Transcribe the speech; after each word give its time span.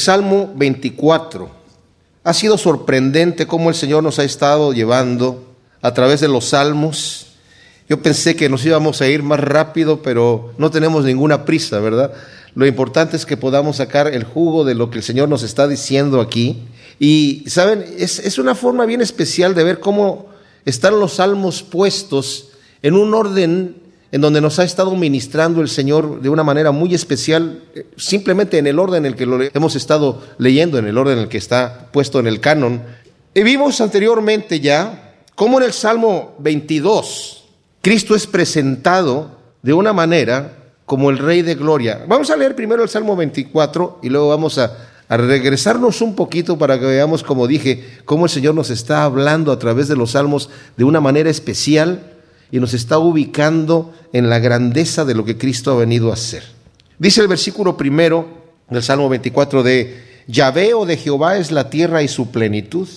Salmo 0.00 0.52
24. 0.56 1.50
Ha 2.24 2.34
sido 2.34 2.58
sorprendente 2.58 3.46
cómo 3.46 3.68
el 3.68 3.74
Señor 3.74 4.02
nos 4.02 4.18
ha 4.18 4.24
estado 4.24 4.72
llevando 4.72 5.54
a 5.82 5.92
través 5.94 6.20
de 6.20 6.28
los 6.28 6.46
salmos. 6.46 7.26
Yo 7.88 8.02
pensé 8.02 8.34
que 8.34 8.48
nos 8.48 8.64
íbamos 8.64 9.00
a 9.00 9.08
ir 9.08 9.22
más 9.22 9.40
rápido, 9.40 10.02
pero 10.02 10.52
no 10.58 10.70
tenemos 10.70 11.04
ninguna 11.04 11.44
prisa, 11.44 11.80
¿verdad? 11.80 12.12
Lo 12.54 12.66
importante 12.66 13.16
es 13.16 13.26
que 13.26 13.36
podamos 13.36 13.76
sacar 13.76 14.08
el 14.08 14.24
jugo 14.24 14.64
de 14.64 14.74
lo 14.74 14.90
que 14.90 14.98
el 14.98 15.04
Señor 15.04 15.28
nos 15.28 15.42
está 15.42 15.68
diciendo 15.68 16.20
aquí. 16.20 16.62
Y, 16.98 17.44
¿saben? 17.46 17.84
Es, 17.98 18.18
es 18.18 18.38
una 18.38 18.54
forma 18.54 18.86
bien 18.86 19.02
especial 19.02 19.54
de 19.54 19.64
ver 19.64 19.80
cómo 19.80 20.26
están 20.64 20.98
los 20.98 21.14
salmos 21.14 21.62
puestos 21.62 22.48
en 22.82 22.94
un 22.94 23.12
orden 23.14 23.76
en 24.12 24.20
donde 24.20 24.40
nos 24.40 24.58
ha 24.58 24.64
estado 24.64 24.94
ministrando 24.96 25.60
el 25.60 25.68
Señor 25.68 26.20
de 26.20 26.28
una 26.28 26.42
manera 26.42 26.72
muy 26.72 26.94
especial, 26.94 27.62
eh, 27.74 27.86
simplemente 27.96 28.58
en 28.58 28.66
el 28.66 28.78
orden 28.78 29.04
en 29.04 29.12
el 29.12 29.16
que 29.16 29.26
lo 29.26 29.38
hemos 29.42 29.76
estado 29.76 30.22
leyendo, 30.38 30.78
en 30.78 30.86
el 30.86 30.98
orden 30.98 31.18
en 31.18 31.24
el 31.24 31.28
que 31.28 31.38
está 31.38 31.88
puesto 31.92 32.18
en 32.18 32.26
el 32.26 32.40
canon. 32.40 32.82
Y 33.34 33.42
vimos 33.42 33.80
anteriormente 33.80 34.58
ya 34.60 35.14
cómo 35.34 35.58
en 35.58 35.66
el 35.66 35.72
Salmo 35.72 36.34
22 36.38 37.40
Cristo 37.82 38.14
es 38.14 38.26
presentado 38.26 39.38
de 39.62 39.72
una 39.72 39.92
manera 39.92 40.52
como 40.84 41.08
el 41.08 41.18
Rey 41.18 41.40
de 41.42 41.54
Gloria. 41.54 42.04
Vamos 42.06 42.30
a 42.30 42.36
leer 42.36 42.54
primero 42.54 42.82
el 42.82 42.88
Salmo 42.88 43.16
24 43.16 44.00
y 44.02 44.10
luego 44.10 44.28
vamos 44.28 44.58
a, 44.58 44.76
a 45.08 45.16
regresarnos 45.16 46.02
un 46.02 46.14
poquito 46.14 46.58
para 46.58 46.78
que 46.78 46.84
veamos, 46.84 47.22
como 47.22 47.46
dije, 47.46 48.00
cómo 48.04 48.26
el 48.26 48.30
Señor 48.30 48.54
nos 48.54 48.68
está 48.68 49.04
hablando 49.04 49.50
a 49.50 49.58
través 49.58 49.88
de 49.88 49.96
los 49.96 50.10
salmos 50.10 50.50
de 50.76 50.84
una 50.84 51.00
manera 51.00 51.30
especial 51.30 52.19
y 52.52 52.58
nos 52.58 52.74
está 52.74 52.98
ubicando 52.98 53.92
en 54.12 54.28
la 54.28 54.38
grandeza 54.38 55.04
de 55.04 55.14
lo 55.14 55.24
que 55.24 55.38
Cristo 55.38 55.72
ha 55.72 55.76
venido 55.76 56.10
a 56.10 56.14
hacer. 56.14 56.42
Dice 56.98 57.20
el 57.20 57.28
versículo 57.28 57.76
primero 57.76 58.28
del 58.68 58.82
Salmo 58.82 59.08
24 59.08 59.62
de 59.62 60.22
Yahvé 60.26 60.74
o 60.74 60.84
de 60.84 60.96
Jehová 60.96 61.36
es 61.36 61.50
la 61.50 61.70
tierra 61.70 62.02
y 62.02 62.08
su 62.08 62.30
plenitud, 62.30 62.88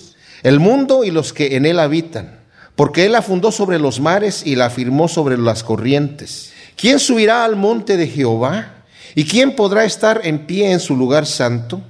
el 0.42 0.60
mundo 0.60 1.04
y 1.04 1.10
los 1.10 1.32
que 1.32 1.56
en 1.56 1.66
él 1.66 1.78
habitan, 1.78 2.40
porque 2.76 3.06
él 3.06 3.12
la 3.12 3.22
fundó 3.22 3.52
sobre 3.52 3.78
los 3.78 4.00
mares 4.00 4.42
y 4.44 4.56
la 4.56 4.66
afirmó 4.66 5.08
sobre 5.08 5.38
las 5.38 5.62
corrientes. 5.62 6.52
¿Quién 6.76 6.98
subirá 6.98 7.44
al 7.44 7.56
monte 7.56 7.96
de 7.96 8.08
Jehová? 8.08 8.74
¿Y 9.14 9.24
quién 9.24 9.54
podrá 9.54 9.84
estar 9.84 10.20
en 10.24 10.46
pie 10.46 10.72
en 10.72 10.80
su 10.80 10.96
lugar 10.96 11.24
santo? 11.24 11.80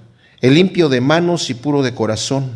El 0.40 0.54
limpio 0.54 0.90
de 0.90 1.00
manos 1.00 1.48
y 1.48 1.54
puro 1.54 1.82
de 1.82 1.94
corazón, 1.94 2.50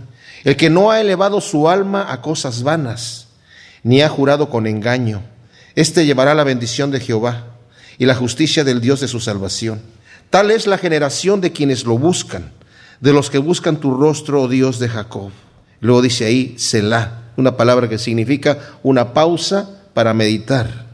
el 0.45 0.57
que 0.57 0.69
no 0.69 0.91
ha 0.91 1.01
elevado 1.01 1.41
su 1.41 1.71
alma 1.71 2.13
a 2.13 2.21
cosas 2.21 2.63
vanas 2.63 3.28
ni 3.83 4.03
ha 4.03 4.09
jurado 4.09 4.51
con 4.51 4.67
engaño. 4.67 5.23
Este 5.75 6.07
llevará 6.07 6.35
la 6.35 6.45
bendición 6.45 6.91
de 6.91 7.01
Jehová 7.01 7.47
y 7.99 8.07
la 8.07 8.15
justicia 8.15 8.65
del 8.65 8.81
Dios 8.81 9.01
de 9.01 9.09
su 9.09 9.21
salvación. 9.21 9.81
Tal 10.31 10.51
es 10.51 10.67
la 10.67 10.79
generación 10.79 11.41
de 11.41 11.53
quienes 11.53 11.85
lo 11.85 11.99
buscan, 11.99 12.53
de 13.01 13.13
los 13.13 13.31
que 13.31 13.39
buscan 13.39 13.79
tu 13.79 13.97
rostro, 13.97 14.43
oh 14.43 14.49
Dios 14.49 14.79
de 14.79 14.89
Jacob. 14.89 15.31
Luego 15.81 16.03
dice 16.03 16.27
ahí, 16.27 16.55
Selah, 16.59 17.33
una 17.37 17.57
palabra 17.57 17.89
que 17.89 17.99
significa 17.99 18.59
una 18.83 19.15
pausa 19.15 19.71
para 19.95 20.13
meditar. 20.15 20.87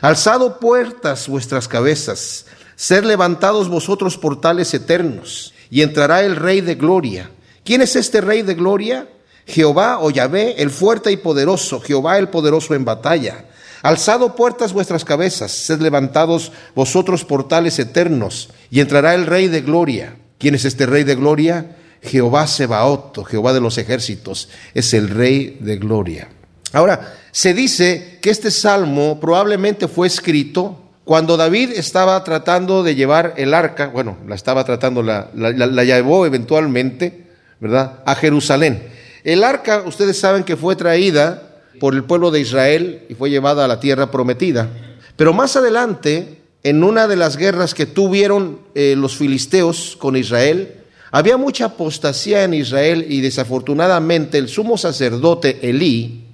Alzado 0.00 0.58
puertas 0.58 1.28
vuestras 1.28 1.68
cabezas, 1.68 2.46
ser 2.76 3.04
levantados 3.04 3.68
vosotros 3.68 4.16
portales 4.16 4.72
eternos, 4.72 5.52
y 5.70 5.82
entrará 5.82 6.22
el 6.22 6.36
Rey 6.36 6.60
de 6.60 6.74
Gloria. 6.74 7.30
¿Quién 7.64 7.82
es 7.82 7.96
este 7.96 8.20
Rey 8.20 8.42
de 8.42 8.54
Gloria? 8.54 9.08
Jehová 9.46 9.98
o 10.00 10.10
Yahvé, 10.10 10.60
el 10.62 10.70
fuerte 10.70 11.10
y 11.10 11.16
poderoso, 11.16 11.80
Jehová 11.80 12.18
el 12.18 12.28
poderoso 12.28 12.74
en 12.74 12.84
batalla. 12.84 13.44
Alzado 13.82 14.36
puertas 14.36 14.72
vuestras 14.72 15.04
cabezas, 15.04 15.50
sed 15.52 15.80
levantados 15.80 16.52
vosotros 16.74 17.24
portales 17.24 17.78
eternos, 17.78 18.50
y 18.70 18.80
entrará 18.80 19.14
el 19.14 19.26
Rey 19.26 19.48
de 19.48 19.62
Gloria. 19.62 20.16
¿Quién 20.38 20.54
es 20.54 20.64
este 20.64 20.86
Rey 20.86 21.04
de 21.04 21.14
Gloria? 21.14 21.76
Jehová 22.02 22.46
Sebaot, 22.46 23.26
Jehová 23.26 23.52
de 23.52 23.60
los 23.60 23.78
ejércitos, 23.78 24.48
es 24.74 24.94
el 24.94 25.08
Rey 25.08 25.58
de 25.60 25.76
Gloria. 25.76 26.28
Ahora, 26.72 27.14
se 27.32 27.54
dice 27.54 28.18
que 28.20 28.30
este 28.30 28.50
salmo 28.50 29.18
probablemente 29.20 29.88
fue 29.88 30.06
escrito 30.06 30.78
cuando 31.04 31.36
David 31.36 31.72
estaba 31.74 32.22
tratando 32.22 32.82
de 32.82 32.94
llevar 32.94 33.34
el 33.36 33.54
arca, 33.54 33.88
bueno, 33.88 34.18
la 34.28 34.34
estaba 34.34 34.64
tratando, 34.64 35.02
la, 35.02 35.30
la, 35.34 35.50
la 35.50 35.84
llevó 35.84 36.24
eventualmente, 36.24 37.26
¿verdad?, 37.58 38.00
a 38.06 38.14
Jerusalén. 38.14 38.99
El 39.24 39.44
arca, 39.44 39.82
ustedes 39.86 40.18
saben 40.18 40.44
que 40.44 40.56
fue 40.56 40.76
traída 40.76 41.60
por 41.78 41.94
el 41.94 42.04
pueblo 42.04 42.30
de 42.30 42.40
Israel 42.40 43.04
y 43.08 43.14
fue 43.14 43.30
llevada 43.30 43.64
a 43.64 43.68
la 43.68 43.80
tierra 43.80 44.10
prometida. 44.10 44.68
Pero 45.16 45.32
más 45.32 45.56
adelante, 45.56 46.40
en 46.62 46.84
una 46.84 47.06
de 47.06 47.16
las 47.16 47.36
guerras 47.36 47.74
que 47.74 47.86
tuvieron 47.86 48.60
eh, 48.74 48.94
los 48.96 49.16
filisteos 49.16 49.96
con 49.98 50.16
Israel, 50.16 50.76
había 51.10 51.36
mucha 51.36 51.66
apostasía 51.66 52.44
en 52.44 52.54
Israel 52.54 53.06
y 53.08 53.20
desafortunadamente 53.20 54.38
el 54.38 54.48
sumo 54.48 54.78
sacerdote 54.78 55.58
Elí 55.68 56.24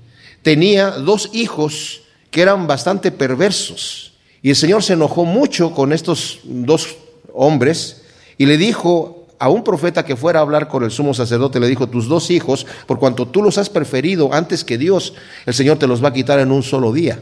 tenía 0.42 0.90
dos 0.90 1.30
hijos 1.32 2.02
que 2.30 2.42
eran 2.42 2.66
bastante 2.66 3.10
perversos. 3.10 4.12
Y 4.42 4.50
el 4.50 4.56
Señor 4.56 4.82
se 4.82 4.92
enojó 4.92 5.24
mucho 5.24 5.72
con 5.72 5.92
estos 5.92 6.40
dos 6.44 6.96
hombres 7.32 8.02
y 8.38 8.46
le 8.46 8.58
dijo 8.58 9.15
a 9.38 9.48
un 9.48 9.64
profeta 9.64 10.04
que 10.04 10.16
fuera 10.16 10.38
a 10.38 10.42
hablar 10.42 10.68
con 10.68 10.82
el 10.82 10.90
sumo 10.90 11.14
sacerdote, 11.14 11.60
le 11.60 11.68
dijo, 11.68 11.88
tus 11.88 12.08
dos 12.08 12.30
hijos, 12.30 12.66
por 12.86 12.98
cuanto 12.98 13.26
tú 13.26 13.42
los 13.42 13.58
has 13.58 13.68
preferido 13.68 14.32
antes 14.32 14.64
que 14.64 14.78
Dios, 14.78 15.14
el 15.44 15.54
Señor 15.54 15.78
te 15.78 15.86
los 15.86 16.02
va 16.02 16.08
a 16.08 16.12
quitar 16.12 16.38
en 16.38 16.52
un 16.52 16.62
solo 16.62 16.92
día. 16.92 17.18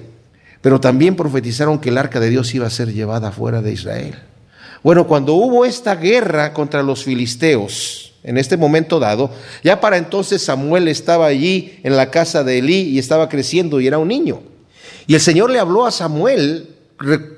Pero 0.61 0.81
también 0.81 1.17
profetizaron 1.17 1.79
que 1.79 1.91
el 1.91 1.99
arca 1.99 2.21
de 2.21 2.31
Dios 2.31 2.55
iba 2.55 2.67
a 2.67 2.71
ser 2.71 2.93
llevada 2.93 3.33
fuera 3.33 3.61
de 3.61 3.73
Israel. 3.73 4.15
Bueno, 4.83 5.07
cuando 5.07 5.35
hubo 5.35 5.65
esta 5.65 5.97
guerra 5.97 6.53
contra 6.53 6.83
los 6.83 7.05
filisteos, 7.05 8.13
en 8.23 8.39
este 8.39 8.57
momento 8.57 8.99
dado, 8.99 9.31
ya 9.63 9.81
para 9.81 9.99
entonces 9.99 10.43
Samuel 10.43 10.89
estaba 10.89 11.27
allí 11.27 11.79
en 11.83 11.97
la 11.97 12.11
casa 12.11 12.45
de 12.45 12.59
Elí 12.59 12.81
y 12.89 12.99
estaba 12.99 13.29
creciendo 13.29 13.81
y 13.81 13.87
era 13.87 13.99
un 13.99 14.09
niño. 14.09 14.41
Y 15.07 15.15
el 15.15 15.21
Señor 15.21 15.51
le 15.51 15.59
habló 15.59 15.85
a 15.87 15.91
Samuel 15.91 16.69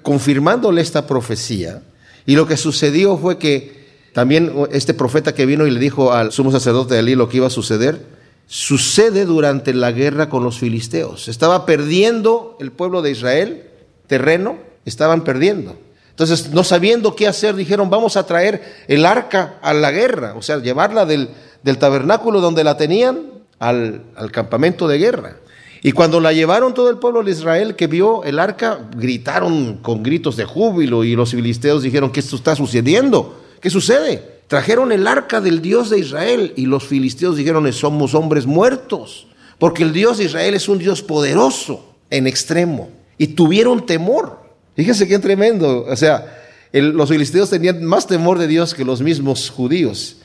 confirmándole 0.03 0.81
esta 0.81 1.07
profecía. 1.07 1.83
Y 2.27 2.37
lo 2.37 2.47
que 2.47 2.57
sucedió 2.57 3.17
fue 3.17 3.39
que 3.39 3.86
también 4.17 4.51
este 4.73 4.95
profeta 4.95 5.35
que 5.35 5.45
vino 5.45 5.67
y 5.67 5.71
le 5.71 5.79
dijo 5.79 6.15
al 6.15 6.33
sumo 6.33 6.51
sacerdote 6.51 6.95
de 6.95 7.01
Elí 7.01 7.15
lo 7.15 7.29
que 7.29 7.37
iba 7.37 7.49
a 7.49 7.51
suceder, 7.51 8.01
sucede 8.47 9.27
durante 9.27 9.75
la 9.75 9.93
guerra 9.93 10.31
con 10.31 10.43
los 10.43 10.59
filisteos. 10.59 11.29
Estaba 11.29 11.67
perdiendo 11.67 12.57
el 12.59 12.73
pueblo 12.73 13.03
de 13.03 13.11
Israel 13.11 13.65
terreno, 14.07 14.57
estaban 14.87 15.23
perdiendo. 15.23 15.77
Entonces, 16.09 16.49
no 16.49 16.65
sabiendo 16.65 17.15
qué 17.15 17.27
hacer, 17.29 17.57
dijeron, 17.57 17.91
vamos 17.91 18.17
a 18.17 18.25
traer 18.25 18.63
el 18.89 19.05
arca 19.05 19.59
a 19.61 19.75
la 19.75 19.91
guerra, 19.91 20.33
o 20.35 20.41
sea, 20.41 20.63
llevarla 20.63 21.05
del, 21.05 21.29
del 21.63 21.77
tabernáculo 21.77 22.41
donde 22.41 22.65
la 22.65 22.79
tenían 22.79 23.21
al, 23.59 24.01
al 24.17 24.33
campamento 24.33 24.89
de 24.89 24.97
guerra. 24.97 25.37
Y 25.83 25.93
cuando 25.93 26.21
la 26.21 26.33
llevaron 26.33 26.73
todo 26.73 26.89
el 26.89 26.97
pueblo 26.97 27.23
de 27.23 27.33
Israel 27.33 27.77
que 27.77 27.87
vio 27.87 28.25
el 28.25 28.39
arca, 28.39 28.79
gritaron 28.97 29.77
con 29.83 30.03
gritos 30.03 30.37
de 30.37 30.47
júbilo 30.47 31.05
y 31.05 31.15
los 31.15 31.33
filisteos 31.33 31.83
dijeron, 31.83 32.11
¿qué 32.11 32.21
esto 32.21 32.37
está 32.37 32.57
sucediendo? 32.57 33.43
¿Qué 33.67 33.71
sucede? 33.71 34.23
Trajeron 34.47 34.93
el 34.93 35.09
arca 35.09 35.41
del 35.41 35.61
Dios 35.61 35.91
de 35.91 35.99
Israel 35.99 36.53
y 36.55 36.67
los 36.67 36.85
filisteos 36.85 37.37
dijeron, 37.37 37.73
somos 37.73 38.15
hombres 38.15 38.47
muertos, 38.47 39.27
porque 39.59 39.83
el 39.83 39.93
Dios 39.93 40.19
de 40.19 40.27
Israel 40.27 40.55
es 40.55 40.69
un 40.69 40.79
Dios 40.79 41.03
poderoso 41.03 41.97
en 42.09 42.29
extremo. 42.29 42.91
Y 43.19 43.27
tuvieron 43.27 43.85
temor. 43.85 44.39
Fíjense 44.77 45.09
qué 45.09 45.19
tremendo. 45.19 45.85
O 45.85 45.97
sea, 45.97 46.47
los 46.73 47.09
filisteos 47.09 47.51
tenían 47.51 47.85
más 47.85 48.07
temor 48.07 48.39
de 48.39 48.47
Dios 48.47 48.73
que 48.73 48.85
los 48.85 49.03
mismos 49.03 49.51
judíos. 49.51 50.19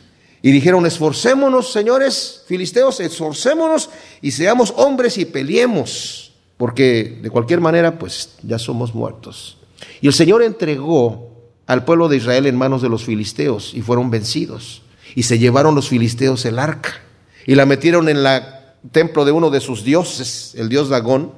Y 0.44 0.52
dijeron, 0.52 0.86
esforcémonos, 0.86 1.72
señores 1.72 2.44
filisteos, 2.46 3.00
esforcémonos 3.00 3.90
y 4.22 4.30
seamos 4.30 4.72
hombres 4.78 5.18
y 5.18 5.26
peleemos, 5.26 6.32
porque 6.58 7.18
de 7.24 7.32
cualquier 7.32 7.60
manera, 7.60 7.98
pues 7.98 8.36
ya 8.44 8.60
somos 8.60 8.94
muertos. 8.94 9.58
Y 10.00 10.06
el 10.06 10.14
Señor 10.14 10.44
entregó 10.44 11.31
al 11.72 11.86
pueblo 11.86 12.10
de 12.10 12.18
Israel 12.18 12.48
en 12.48 12.58
manos 12.58 12.82
de 12.82 12.90
los 12.90 13.06
filisteos 13.06 13.74
y 13.74 13.82
fueron 13.82 14.12
vencidos. 14.12 14.82
Y 15.16 15.24
se 15.24 15.40
llevaron 15.40 15.74
los 15.74 15.88
filisteos 15.88 16.44
el 16.44 16.60
arca 16.60 16.92
y 17.48 17.56
la 17.56 17.66
metieron 17.66 18.10
en 18.10 18.18
el 18.18 18.28
templo 18.92 19.24
de 19.24 19.32
uno 19.32 19.50
de 19.50 19.62
sus 19.62 19.86
dioses, 19.86 20.54
el 20.58 20.68
dios 20.68 20.90
Dagón. 20.90 21.32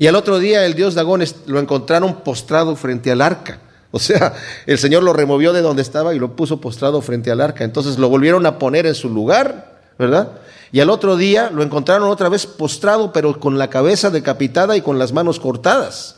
Y 0.00 0.08
al 0.08 0.16
otro 0.16 0.40
día 0.40 0.66
el 0.66 0.74
dios 0.74 0.96
Dagón 0.96 1.22
lo 1.46 1.60
encontraron 1.60 2.22
postrado 2.24 2.74
frente 2.74 3.12
al 3.12 3.20
arca. 3.20 3.60
O 3.92 4.00
sea, 4.00 4.34
el 4.66 4.78
Señor 4.78 5.04
lo 5.04 5.12
removió 5.12 5.52
de 5.52 5.62
donde 5.62 5.82
estaba 5.82 6.12
y 6.12 6.18
lo 6.18 6.34
puso 6.34 6.60
postrado 6.60 7.00
frente 7.00 7.30
al 7.30 7.40
arca. 7.40 7.62
Entonces 7.62 7.98
lo 7.98 8.08
volvieron 8.08 8.46
a 8.46 8.58
poner 8.58 8.84
en 8.84 8.96
su 8.96 9.08
lugar, 9.08 9.78
¿verdad? 9.96 10.40
Y 10.72 10.80
al 10.80 10.90
otro 10.90 11.16
día 11.16 11.50
lo 11.54 11.62
encontraron 11.62 12.10
otra 12.10 12.28
vez 12.28 12.46
postrado, 12.46 13.12
pero 13.12 13.38
con 13.38 13.58
la 13.58 13.70
cabeza 13.70 14.10
decapitada 14.10 14.76
y 14.76 14.82
con 14.82 14.98
las 14.98 15.12
manos 15.12 15.38
cortadas. 15.38 16.17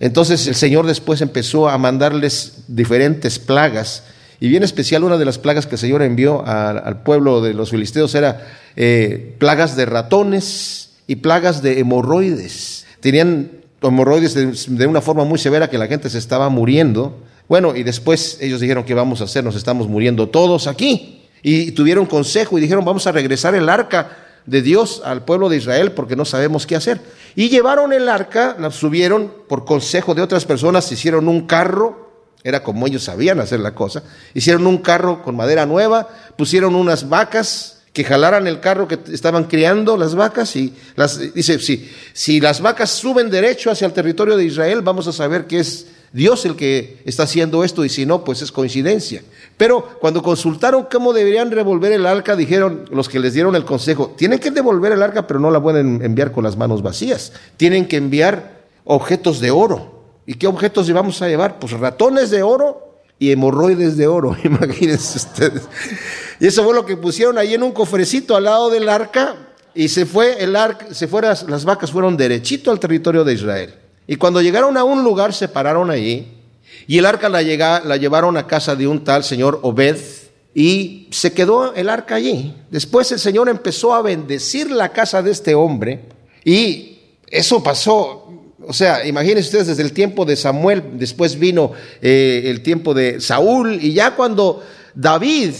Entonces 0.00 0.46
el 0.46 0.54
Señor 0.54 0.86
después 0.86 1.20
empezó 1.20 1.68
a 1.68 1.78
mandarles 1.78 2.64
diferentes 2.68 3.38
plagas. 3.38 4.04
Y 4.40 4.48
bien 4.48 4.62
especial, 4.62 5.02
una 5.02 5.18
de 5.18 5.24
las 5.24 5.38
plagas 5.38 5.66
que 5.66 5.74
el 5.74 5.80
Señor 5.80 6.02
envió 6.02 6.46
al 6.46 7.02
pueblo 7.02 7.40
de 7.40 7.54
los 7.54 7.70
filisteos 7.70 8.14
era 8.14 8.46
eh, 8.76 9.34
plagas 9.38 9.76
de 9.76 9.86
ratones 9.86 10.90
y 11.08 11.16
plagas 11.16 11.62
de 11.62 11.80
hemorroides. 11.80 12.86
Tenían 13.00 13.50
hemorroides 13.82 14.34
de, 14.34 14.86
una 14.86 15.00
forma 15.00 15.24
muy 15.24 15.38
severa 15.38 15.68
que 15.68 15.78
la 15.78 15.88
gente 15.88 16.08
se 16.08 16.18
estaba 16.18 16.48
muriendo. 16.48 17.18
Bueno, 17.48 17.74
y 17.74 17.82
después 17.82 18.38
ellos 18.40 18.60
dijeron, 18.60 18.84
¿qué 18.84 18.94
vamos 18.94 19.20
a 19.20 19.24
hacer? 19.24 19.42
Nos 19.42 19.56
estamos 19.56 19.88
muriendo 19.88 20.28
todos 20.28 20.68
aquí. 20.68 21.22
y 21.42 21.72
tuvieron 21.72 22.06
consejo 22.06 22.58
y 22.58 22.60
dijeron, 22.60 22.84
vamos 22.84 23.06
a 23.06 23.12
regresar 23.12 23.54
el 23.54 23.68
arca 23.68 24.27
de 24.48 24.62
Dios 24.62 25.02
al 25.04 25.24
pueblo 25.24 25.48
de 25.48 25.58
Israel 25.58 25.92
porque 25.92 26.16
no 26.16 26.24
sabemos 26.24 26.66
qué 26.66 26.74
hacer. 26.74 27.00
Y 27.36 27.50
llevaron 27.50 27.92
el 27.92 28.08
arca, 28.08 28.56
la 28.58 28.70
subieron 28.70 29.32
por 29.46 29.64
consejo 29.64 30.14
de 30.14 30.22
otras 30.22 30.44
personas, 30.44 30.90
hicieron 30.90 31.28
un 31.28 31.46
carro, 31.46 32.10
era 32.42 32.62
como 32.62 32.86
ellos 32.86 33.04
sabían 33.04 33.40
hacer 33.40 33.60
la 33.60 33.74
cosa, 33.74 34.02
hicieron 34.32 34.66
un 34.66 34.78
carro 34.78 35.22
con 35.22 35.36
madera 35.36 35.66
nueva, 35.66 36.08
pusieron 36.36 36.74
unas 36.74 37.08
vacas 37.08 37.82
que 37.92 38.04
jalaran 38.04 38.46
el 38.46 38.60
carro 38.60 38.88
que 38.88 38.98
estaban 39.12 39.44
criando 39.44 39.96
las 39.96 40.14
vacas 40.14 40.54
y 40.56 40.74
dice, 41.34 41.58
si, 41.58 41.90
si 42.12 42.40
las 42.40 42.60
vacas 42.60 42.90
suben 42.90 43.28
derecho 43.30 43.70
hacia 43.70 43.86
el 43.86 43.92
territorio 43.92 44.36
de 44.36 44.44
Israel, 44.44 44.82
vamos 44.82 45.08
a 45.08 45.12
saber 45.12 45.46
que 45.46 45.60
es 45.60 45.86
Dios 46.12 46.44
el 46.46 46.56
que 46.56 47.02
está 47.04 47.24
haciendo 47.24 47.64
esto 47.64 47.84
y 47.84 47.88
si 47.88 48.06
no, 48.06 48.24
pues 48.24 48.42
es 48.42 48.50
coincidencia. 48.50 49.22
Pero 49.56 49.98
cuando 50.00 50.22
consultaron 50.22 50.86
cómo 50.90 51.12
deberían 51.12 51.50
revolver 51.50 51.92
el 51.92 52.06
arca, 52.06 52.36
dijeron 52.36 52.84
los 52.90 53.08
que 53.08 53.18
les 53.18 53.34
dieron 53.34 53.54
el 53.56 53.64
consejo, 53.64 54.14
tienen 54.16 54.38
que 54.38 54.50
devolver 54.50 54.92
el 54.92 55.02
arca, 55.02 55.26
pero 55.26 55.40
no 55.40 55.50
la 55.50 55.60
pueden 55.60 56.02
enviar 56.02 56.32
con 56.32 56.44
las 56.44 56.56
manos 56.56 56.82
vacías. 56.82 57.32
Tienen 57.56 57.86
que 57.86 57.96
enviar 57.96 58.62
objetos 58.84 59.40
de 59.40 59.50
oro. 59.50 59.98
¿Y 60.26 60.34
qué 60.34 60.46
objetos 60.46 60.86
llevamos 60.86 61.20
a 61.22 61.28
llevar? 61.28 61.58
Pues 61.58 61.72
ratones 61.72 62.30
de 62.30 62.42
oro 62.42 62.88
y 63.18 63.32
hemorroides 63.32 63.96
de 63.96 64.06
oro, 64.06 64.36
imagínense 64.44 65.18
ustedes. 65.18 65.62
Y 66.40 66.46
eso 66.46 66.64
fue 66.64 66.74
lo 66.74 66.86
que 66.86 66.96
pusieron 66.96 67.36
ahí 67.38 67.54
en 67.54 67.62
un 67.62 67.72
cofrecito 67.72 68.36
al 68.36 68.44
lado 68.44 68.70
del 68.70 68.88
arca 68.88 69.36
y 69.74 69.88
se 69.88 70.06
fue 70.06 70.42
el 70.42 70.56
arca, 70.56 70.94
se 70.94 71.08
fueron, 71.08 71.36
las 71.48 71.64
vacas 71.64 71.90
fueron 71.90 72.16
derechito 72.16 72.70
al 72.70 72.80
territorio 72.80 73.24
de 73.24 73.34
Israel. 73.34 73.74
Y 74.08 74.16
cuando 74.16 74.42
llegaron 74.42 74.76
a 74.76 74.82
un 74.82 75.04
lugar 75.04 75.32
se 75.32 75.46
pararon 75.46 75.90
allí 75.90 76.26
y 76.88 76.98
el 76.98 77.06
arca 77.06 77.28
la, 77.28 77.42
la 77.42 77.96
llevaron 77.96 78.36
a 78.36 78.46
casa 78.46 78.74
de 78.74 78.88
un 78.88 79.04
tal 79.04 79.22
señor 79.22 79.60
Obed 79.62 79.98
y 80.54 81.06
se 81.10 81.32
quedó 81.32 81.74
el 81.74 81.88
arca 81.88 82.16
allí. 82.16 82.54
Después 82.70 83.12
el 83.12 83.20
Señor 83.20 83.48
empezó 83.48 83.94
a 83.94 84.02
bendecir 84.02 84.70
la 84.70 84.88
casa 84.88 85.22
de 85.22 85.30
este 85.30 85.54
hombre 85.54 86.00
y 86.44 86.98
eso 87.28 87.62
pasó. 87.62 88.24
O 88.66 88.72
sea, 88.72 89.06
imagínense 89.06 89.48
ustedes 89.48 89.66
desde 89.68 89.82
el 89.82 89.92
tiempo 89.92 90.24
de 90.24 90.36
Samuel, 90.36 90.82
después 90.94 91.38
vino 91.38 91.72
eh, 92.02 92.42
el 92.46 92.62
tiempo 92.62 92.92
de 92.92 93.20
Saúl 93.20 93.78
y 93.80 93.92
ya 93.92 94.16
cuando 94.16 94.64
David 94.94 95.54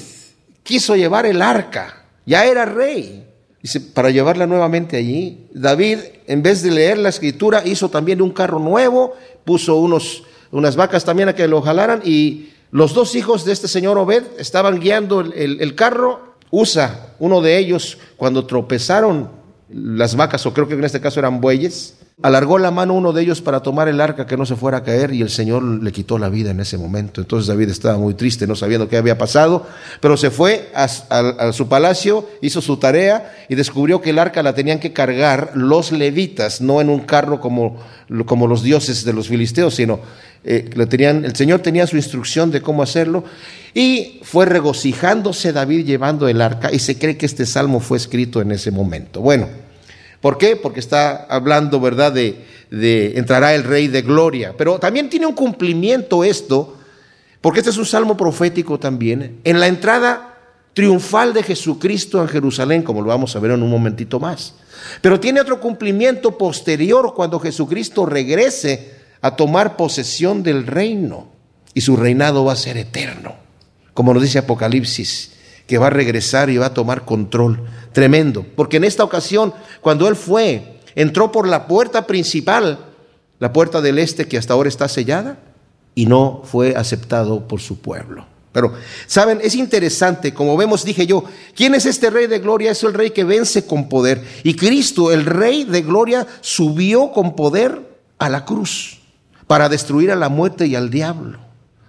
quiso 0.63 0.97
llevar 0.97 1.27
el 1.27 1.43
arca, 1.43 2.05
ya 2.27 2.45
era 2.45 2.65
rey. 2.65 3.28
Dice, 3.63 3.81
para 3.81 4.11
llevarla 4.11 4.47
nuevamente 4.47 4.97
allí, 4.97 5.49
David, 5.53 5.99
en 6.27 6.43
vez 6.43 6.63
de 6.63 6.71
leer 6.71 6.99
la 6.99 7.09
escritura, 7.09 7.63
hizo 7.67 7.89
también 7.89 8.23
un 8.23 8.31
carro 8.31 8.59
nuevo, 8.61 9.15
puso 9.45 9.77
unos 9.77 10.23
unas 10.51 10.77
vacas 10.77 11.05
también 11.05 11.29
a 11.29 11.35
que 11.35 11.49
lo 11.49 11.61
jalaran 11.63 12.01
y 12.05 12.51
los 12.71 12.95
dos 12.95 13.15
hijos 13.15 13.45
de 13.45 13.53
este 13.53 13.69
señor 13.69 13.99
Obed 13.99 14.25
estaban 14.39 14.81
guiando 14.81 15.21
el, 15.21 15.75
carro. 15.75 16.37
Usa, 16.51 17.15
uno 17.19 17.41
de 17.41 17.59
ellos, 17.59 17.99
cuando 18.17 18.47
tropezaron 18.47 19.31
las 19.71 20.17
vacas, 20.17 20.47
o 20.47 20.55
creo 20.55 20.67
que 20.67 20.75
en 20.75 20.85
este 20.85 21.01
caso 21.01 21.21
eran 21.21 21.41
bueyes, 21.41 21.98
alargó 22.21 22.59
la 22.59 22.73
mano 22.73 22.95
uno 22.95 23.13
de 23.13 23.23
ellos 23.23 23.41
para 23.41 23.61
tomar 23.61 23.87
el 23.87 24.01
arca 24.01 24.27
que 24.27 24.37
no 24.37 24.45
se 24.45 24.57
fuera 24.57 24.79
a 24.79 24.83
caer 24.83 25.13
y 25.13 25.23
el 25.23 25.31
Señor 25.31 25.63
le 25.63 25.93
quitó 25.93 26.19
la 26.19 26.29
vida 26.29 26.51
en 26.51 26.59
ese 26.59 26.77
momento. 26.77 27.21
Entonces 27.21 27.47
David 27.47 27.69
estaba 27.69 27.97
muy 27.97 28.15
triste, 28.15 28.47
no 28.47 28.57
sabiendo 28.57 28.89
qué 28.89 28.97
había 28.97 29.17
pasado, 29.17 29.67
pero 30.01 30.17
se 30.17 30.31
fue 30.31 30.71
a, 30.75 30.89
su 31.53 31.69
palacio, 31.69 32.29
hizo 32.41 32.61
su 32.61 32.77
tarea 32.79 33.47
y 33.49 33.55
descubrió 33.55 34.01
que 34.01 34.11
el 34.11 34.19
arca 34.19 34.43
la 34.43 34.55
tenían 34.55 34.81
que 34.81 34.93
cargar 34.93 35.53
los 35.55 35.93
levitas, 35.93 36.61
no 36.61 36.81
en 36.81 36.89
un 36.89 37.01
carro 37.01 37.41
como, 37.41 37.77
como 38.27 38.49
los 38.49 38.65
dioses 38.65 39.05
de 39.05 39.13
los 39.13 39.29
filisteos, 39.29 39.77
sino 39.77 40.01
eh, 40.43 40.71
tenían, 40.89 41.25
el 41.25 41.37
Señor 41.37 41.61
tenía 41.61 41.87
su 41.87 41.97
instrucción 41.97 42.51
de 42.51 42.63
cómo 42.63 42.83
hacerlo 42.83 43.23
y 43.75 44.21
fue 44.23 44.45
regocijándose 44.45 45.53
David 45.53 45.87
llevando 45.87 46.27
el 46.27 46.41
arca 46.41 46.73
y 46.73 46.81
se 46.81 46.99
cree 46.99 47.17
que 47.17 47.27
este 47.27 47.47
salmo 47.47 47.79
fue 47.79 47.97
escrito 47.97 48.41
en 48.41 48.51
ese 48.51 48.73
momento. 48.73 49.21
Bueno, 49.21 49.47
¿Por 50.21 50.39
qué? 50.39 50.57
Porque 50.57 50.81
está 50.81 51.25
hablando, 51.25 51.81
¿verdad?, 51.81 52.13
de, 52.13 52.45
entrará 53.17 53.55
el 53.55 53.65
rey 53.65 53.89
de 53.89 54.03
gloria. 54.03 54.55
Pero 54.57 54.79
también 54.79 55.09
tiene 55.09 55.27
un 55.27 55.35
cumplimiento 55.35 56.25
esto, 56.25 56.77
porque 57.41 57.61
este 57.61 57.71
es 57.71 57.79
un 57.79 57.87
salmo 57.87 58.17
profético 58.17 58.79
también, 58.79 59.41
en 59.45 59.61
la 59.61 59.69
entrada 59.69 60.35
triunfal 60.75 61.33
de 61.33 61.43
Jesucristo 61.43 62.21
en 62.21 62.29
Jerusalén, 62.29 62.83
como 62.83 63.03
lo 63.03 63.09
vamos 63.09 63.35
a 63.35 63.41
ver 63.41 63.53
en 63.53 63.63
un 63.63 63.71
momentito 63.71 64.21
más. 64.21 64.55
Pero 65.01 65.19
tiene 65.19 65.41
otro 65.41 65.61
cumplimiento 65.61 66.37
posterior 66.37 67.15
cuando 67.15 67.41
Jesucristo 67.41 68.07
regrese 68.07 68.93
a 69.21 69.35
tomar 69.35 69.77
posesión 69.77 70.43
del 70.43 70.67
reino 70.67 71.29
y 71.75 71.81
su 71.81 71.97
reinado 71.97 72.45
va 72.45 72.53
a 72.53 72.57
ser 72.57 72.77
eterno, 72.77 73.35
como 73.95 74.15
nos 74.15 74.23
dice 74.23 74.39
Apocalipsis, 74.39 75.33
que 75.67 75.79
va 75.79 75.89
a 75.89 75.91
regresar 75.91 76.49
y 76.51 76.57
va 76.57 76.67
a 76.67 76.75
tomar 76.75 77.05
control 77.05 77.67
Tremendo. 77.93 78.45
Porque 78.57 78.79
en 78.79 78.85
esta 78.85 79.05
ocasión, 79.05 79.53
cuando 79.81 80.09
él 80.09 80.17
fue, 80.17 80.81
entró 80.95 81.33
por 81.33 81.47
la 81.49 81.67
puerta 81.67 82.07
principal, 82.07 82.79
la 83.39 83.53
puerta 83.53 83.81
del 83.81 83.99
este 83.99 84.27
que 84.27 84.39
hasta 84.39 84.55
ahora 84.55 84.69
está 84.69 84.89
sellada, 84.89 85.39
y 85.95 86.07
no 86.07 86.43
fue 86.45 86.77
aceptado 86.77 87.49
por 87.49 87.61
su 87.61 87.81
pueblo. 87.81 88.27
Pero, 88.53 88.73
¿saben? 89.07 89.41
Es 89.43 89.55
interesante, 89.55 90.33
como 90.33 90.57
vemos, 90.57 90.85
dije 90.85 91.07
yo, 91.07 91.25
¿quién 91.55 91.75
es 91.75 91.87
este 91.87 92.11
rey 92.11 92.27
de 92.27 92.39
gloria? 92.39 92.71
Es 92.71 92.83
el 92.83 92.95
rey 92.95 93.11
que 93.11 93.25
vence 93.25 93.67
con 93.67 93.89
poder. 93.89 94.25
Y 94.43 94.55
Cristo, 94.55 95.13
el 95.13 95.27
rey 95.27 95.65
de 95.65 95.83
gloria, 95.83 96.27
subió 96.41 97.13
con 97.13 97.37
poder 97.37 97.81
a 98.19 98.29
la 98.29 98.45
cruz 98.45 99.01
para 99.47 99.69
destruir 99.69 100.11
a 100.11 100.17
la 100.17 100.29
muerte 100.29 100.67
y 100.67 100.77
al 100.77 100.91
diablo. 100.91 101.39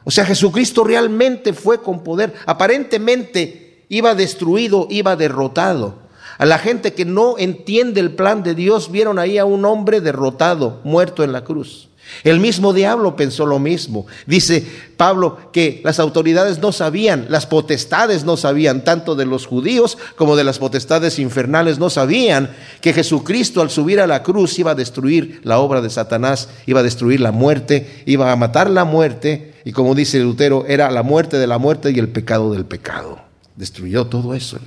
O 0.04 0.12
sea, 0.12 0.26
Jesucristo 0.26 0.84
realmente 0.84 1.54
fue 1.54 1.82
con 1.82 2.04
poder. 2.04 2.34
Aparentemente 2.46 3.69
iba 3.90 4.16
destruido, 4.16 4.88
iba 4.90 5.16
derrotado. 5.16 5.96
A 6.38 6.46
la 6.46 6.58
gente 6.58 6.94
que 6.94 7.04
no 7.04 7.38
entiende 7.38 8.00
el 8.00 8.16
plan 8.16 8.44
de 8.44 8.56
Dios, 8.56 8.92
vieron 8.92 9.20
ahí 9.20 9.38
a 9.38 9.46
un 9.46 9.66
hombre 9.66 10.00
derrotado, 10.00 10.80
muerto 10.86 11.24
en 11.24 11.34
la 11.34 11.44
cruz. 11.44 11.90
El 12.24 12.40
mismo 12.40 12.74
diablo 12.74 13.16
pensó 13.16 13.46
lo 13.46 13.60
mismo. 13.60 14.08
Dice 14.26 14.66
Pablo 14.98 15.52
que 15.52 15.82
las 15.84 16.00
autoridades 16.00 16.60
no 16.60 16.72
sabían, 16.72 17.28
las 17.30 17.46
potestades 17.46 18.24
no 18.24 18.36
sabían, 18.38 18.84
tanto 18.84 19.16
de 19.16 19.26
los 19.26 19.46
judíos 19.46 19.98
como 20.16 20.36
de 20.36 20.44
las 20.44 20.60
potestades 20.60 21.20
infernales, 21.20 21.78
no 21.78 21.90
sabían 21.90 22.56
que 22.82 22.94
Jesucristo 22.94 23.62
al 23.62 23.70
subir 23.70 24.00
a 24.00 24.08
la 24.08 24.24
cruz 24.24 24.58
iba 24.58 24.72
a 24.72 24.76
destruir 24.76 25.42
la 25.44 25.60
obra 25.60 25.82
de 25.82 25.90
Satanás, 25.90 26.50
iba 26.66 26.80
a 26.80 26.84
destruir 26.84 27.20
la 27.20 27.32
muerte, 27.32 28.04
iba 28.06 28.32
a 28.32 28.36
matar 28.36 28.70
la 28.70 28.86
muerte, 28.86 29.54
y 29.66 29.72
como 29.72 29.94
dice 29.94 30.20
Lutero, 30.20 30.66
era 30.68 30.90
la 30.90 31.04
muerte 31.04 31.38
de 31.38 31.48
la 31.48 31.58
muerte 31.58 31.92
y 31.92 32.00
el 32.00 32.10
pecado 32.10 32.52
del 32.54 32.66
pecado 32.66 33.29
destruyó 33.60 34.08
todo 34.08 34.34
eso, 34.34 34.58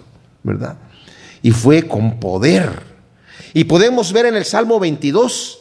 ¿verdad? 0.42 0.76
Y 1.40 1.50
fue 1.50 1.82
con 1.88 2.20
poder. 2.20 2.82
Y 3.54 3.64
podemos 3.64 4.12
ver 4.12 4.26
en 4.26 4.36
el 4.36 4.44
Salmo 4.44 4.78
22 4.78 5.60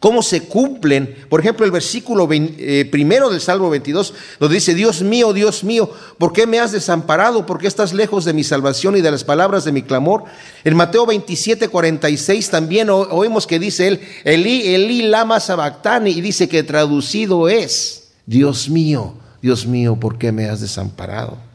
cómo 0.00 0.20
se 0.20 0.42
cumplen, 0.42 1.14
por 1.30 1.38
ejemplo, 1.40 1.64
el 1.64 1.70
versículo 1.70 2.28
eh, 2.32 2.88
primero 2.90 3.30
del 3.30 3.40
Salmo 3.40 3.70
22, 3.70 4.14
donde 4.40 4.56
dice, 4.56 4.74
Dios 4.74 5.02
mío, 5.02 5.32
Dios 5.32 5.62
mío, 5.62 5.88
¿por 6.18 6.32
qué 6.32 6.48
me 6.48 6.58
has 6.58 6.72
desamparado? 6.72 7.46
¿Por 7.46 7.58
qué 7.58 7.68
estás 7.68 7.94
lejos 7.94 8.24
de 8.24 8.32
mi 8.32 8.42
salvación 8.42 8.96
y 8.96 9.00
de 9.00 9.12
las 9.12 9.22
palabras 9.22 9.64
de 9.64 9.70
mi 9.70 9.82
clamor? 9.82 10.24
En 10.64 10.74
Mateo 10.74 11.06
27, 11.06 11.68
46 11.68 12.50
también 12.50 12.90
oímos 12.90 13.46
que 13.46 13.60
dice 13.60 13.86
él, 13.86 14.00
Elí, 14.24 14.74
Elí, 14.74 15.02
lama 15.02 15.38
sabactani, 15.38 16.10
y 16.10 16.20
dice 16.20 16.48
que 16.48 16.64
traducido 16.64 17.48
es, 17.48 18.08
Dios 18.26 18.68
mío, 18.68 19.14
Dios 19.40 19.68
mío, 19.68 19.94
¿por 19.94 20.18
qué 20.18 20.32
me 20.32 20.46
has 20.46 20.60
desamparado? 20.60 21.45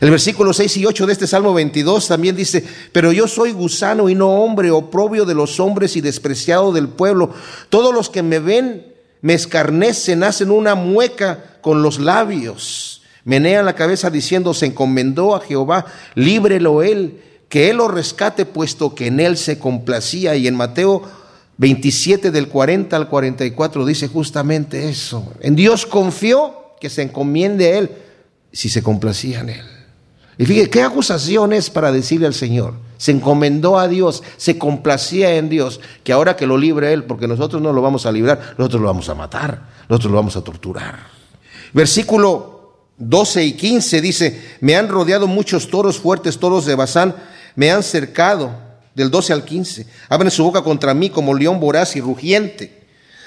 El 0.00 0.10
versículo 0.10 0.52
6 0.52 0.76
y 0.78 0.86
8 0.86 1.06
de 1.06 1.12
este 1.12 1.26
Salmo 1.26 1.54
22 1.54 2.08
también 2.08 2.36
dice, 2.36 2.64
pero 2.92 3.12
yo 3.12 3.28
soy 3.28 3.52
gusano 3.52 4.08
y 4.08 4.14
no 4.14 4.30
hombre, 4.30 4.70
oprobio 4.70 5.24
de 5.24 5.34
los 5.34 5.60
hombres 5.60 5.96
y 5.96 6.00
despreciado 6.00 6.72
del 6.72 6.88
pueblo. 6.88 7.30
Todos 7.68 7.94
los 7.94 8.10
que 8.10 8.22
me 8.22 8.38
ven 8.38 8.94
me 9.20 9.34
escarnecen, 9.34 10.22
hacen 10.22 10.50
una 10.50 10.74
mueca 10.74 11.58
con 11.62 11.82
los 11.82 11.98
labios. 11.98 13.02
Menean 13.24 13.64
la 13.64 13.74
cabeza 13.74 14.10
diciendo, 14.10 14.52
se 14.52 14.66
encomendó 14.66 15.34
a 15.34 15.40
Jehová, 15.40 15.86
líbrelo 16.14 16.82
él, 16.82 17.22
que 17.48 17.70
él 17.70 17.78
lo 17.78 17.88
rescate, 17.88 18.44
puesto 18.44 18.94
que 18.94 19.06
en 19.06 19.20
él 19.20 19.38
se 19.38 19.58
complacía. 19.58 20.36
Y 20.36 20.46
en 20.46 20.56
Mateo 20.56 21.02
27 21.56 22.30
del 22.30 22.48
40 22.48 22.96
al 22.96 23.08
44 23.08 23.86
dice 23.86 24.08
justamente 24.08 24.88
eso. 24.88 25.32
En 25.40 25.56
Dios 25.56 25.86
confió 25.86 26.74
que 26.80 26.90
se 26.90 27.02
encomiende 27.02 27.66
a 27.66 27.78
él 27.78 27.90
si 28.52 28.68
se 28.68 28.82
complacía 28.82 29.40
en 29.40 29.48
él. 29.50 29.73
Y 30.38 30.46
fíjate, 30.46 30.70
¿qué 30.70 30.82
acusaciones 30.82 31.70
para 31.70 31.92
decirle 31.92 32.26
al 32.26 32.34
Señor? 32.34 32.74
Se 32.96 33.12
encomendó 33.12 33.78
a 33.78 33.88
Dios, 33.88 34.22
se 34.36 34.58
complacía 34.58 35.36
en 35.36 35.48
Dios, 35.48 35.80
que 36.02 36.12
ahora 36.12 36.36
que 36.36 36.46
lo 36.46 36.58
libre 36.58 36.92
Él, 36.92 37.04
porque 37.04 37.28
nosotros 37.28 37.62
no 37.62 37.72
lo 37.72 37.82
vamos 37.82 38.06
a 38.06 38.12
librar, 38.12 38.54
nosotros 38.58 38.82
lo 38.82 38.88
vamos 38.88 39.08
a 39.08 39.14
matar, 39.14 39.68
nosotros 39.88 40.10
lo 40.10 40.16
vamos 40.16 40.36
a 40.36 40.42
torturar. 40.42 40.98
Versículo 41.72 42.54
12 42.98 43.44
y 43.44 43.52
15 43.52 44.00
dice, 44.00 44.56
me 44.60 44.76
han 44.76 44.88
rodeado 44.88 45.26
muchos 45.26 45.68
toros 45.68 45.98
fuertes, 45.98 46.38
toros 46.38 46.64
de 46.64 46.74
Bazán, 46.74 47.14
me 47.56 47.70
han 47.70 47.82
cercado, 47.82 48.50
del 48.94 49.10
12 49.10 49.32
al 49.32 49.44
15, 49.44 49.86
abren 50.08 50.30
su 50.30 50.44
boca 50.44 50.62
contra 50.62 50.94
mí 50.94 51.10
como 51.10 51.34
león 51.34 51.60
voraz 51.60 51.96
y 51.96 52.00
rugiente. 52.00 52.83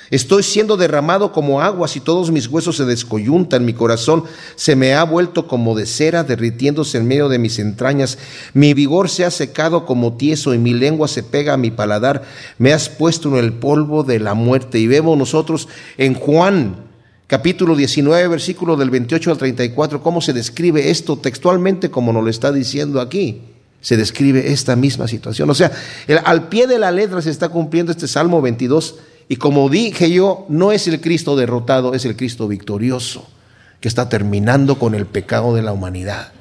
Estoy 0.09 0.43
siendo 0.43 0.77
derramado 0.77 1.31
como 1.33 1.61
aguas 1.61 1.95
y 1.97 1.99
todos 1.99 2.31
mis 2.31 2.47
huesos 2.47 2.77
se 2.77 2.85
descoyuntan, 2.85 3.65
mi 3.65 3.73
corazón 3.73 4.23
se 4.55 4.75
me 4.75 4.93
ha 4.93 5.03
vuelto 5.03 5.47
como 5.47 5.75
de 5.75 5.85
cera 5.85 6.23
derritiéndose 6.23 6.97
en 6.97 7.07
medio 7.07 7.27
de 7.27 7.39
mis 7.39 7.59
entrañas, 7.59 8.17
mi 8.53 8.73
vigor 8.73 9.09
se 9.09 9.25
ha 9.25 9.31
secado 9.31 9.85
como 9.85 10.13
tieso 10.13 10.53
y 10.53 10.59
mi 10.59 10.73
lengua 10.73 11.07
se 11.07 11.23
pega 11.23 11.53
a 11.53 11.57
mi 11.57 11.71
paladar, 11.71 12.23
me 12.57 12.71
has 12.71 12.87
puesto 12.87 13.29
en 13.29 13.43
el 13.43 13.53
polvo 13.53 14.03
de 14.03 14.19
la 14.19 14.33
muerte. 14.33 14.79
Y 14.79 14.87
vemos 14.87 15.17
nosotros 15.17 15.67
en 15.97 16.13
Juan 16.13 16.87
capítulo 17.27 17.75
19, 17.75 18.29
versículo 18.29 18.77
del 18.77 18.89
28 18.89 19.31
al 19.31 19.37
34, 19.37 20.01
cómo 20.01 20.21
se 20.21 20.31
describe 20.31 20.89
esto 20.89 21.17
textualmente 21.17 21.91
como 21.91 22.13
nos 22.13 22.23
lo 22.23 22.29
está 22.29 22.51
diciendo 22.51 23.01
aquí. 23.01 23.41
Se 23.81 23.95
describe 23.95 24.51
esta 24.51 24.75
misma 24.75 25.07
situación. 25.07 25.49
O 25.49 25.53
sea, 25.53 25.71
al 26.25 26.49
pie 26.49 26.65
de 26.65 26.79
la 26.79 26.91
letra 26.91 27.21
se 27.21 27.29
está 27.29 27.49
cumpliendo 27.49 27.91
este 27.91 28.07
Salmo 28.07 28.41
22 28.41 28.95
y 29.29 29.35
como 29.35 29.69
dije 29.69 30.11
yo, 30.11 30.45
no 30.49 30.71
es 30.71 30.87
el 30.87 31.01
Cristo 31.01 31.35
derrotado, 31.35 31.93
es 31.93 32.05
el 32.05 32.15
Cristo 32.15 32.47
victorioso, 32.47 33.27
que 33.81 33.87
está 33.87 34.09
terminando 34.09 34.79
con 34.79 34.95
el 34.95 35.05
pecado 35.05 35.53
de 35.53 35.61
la 35.61 35.73
humanidad. 35.73 36.31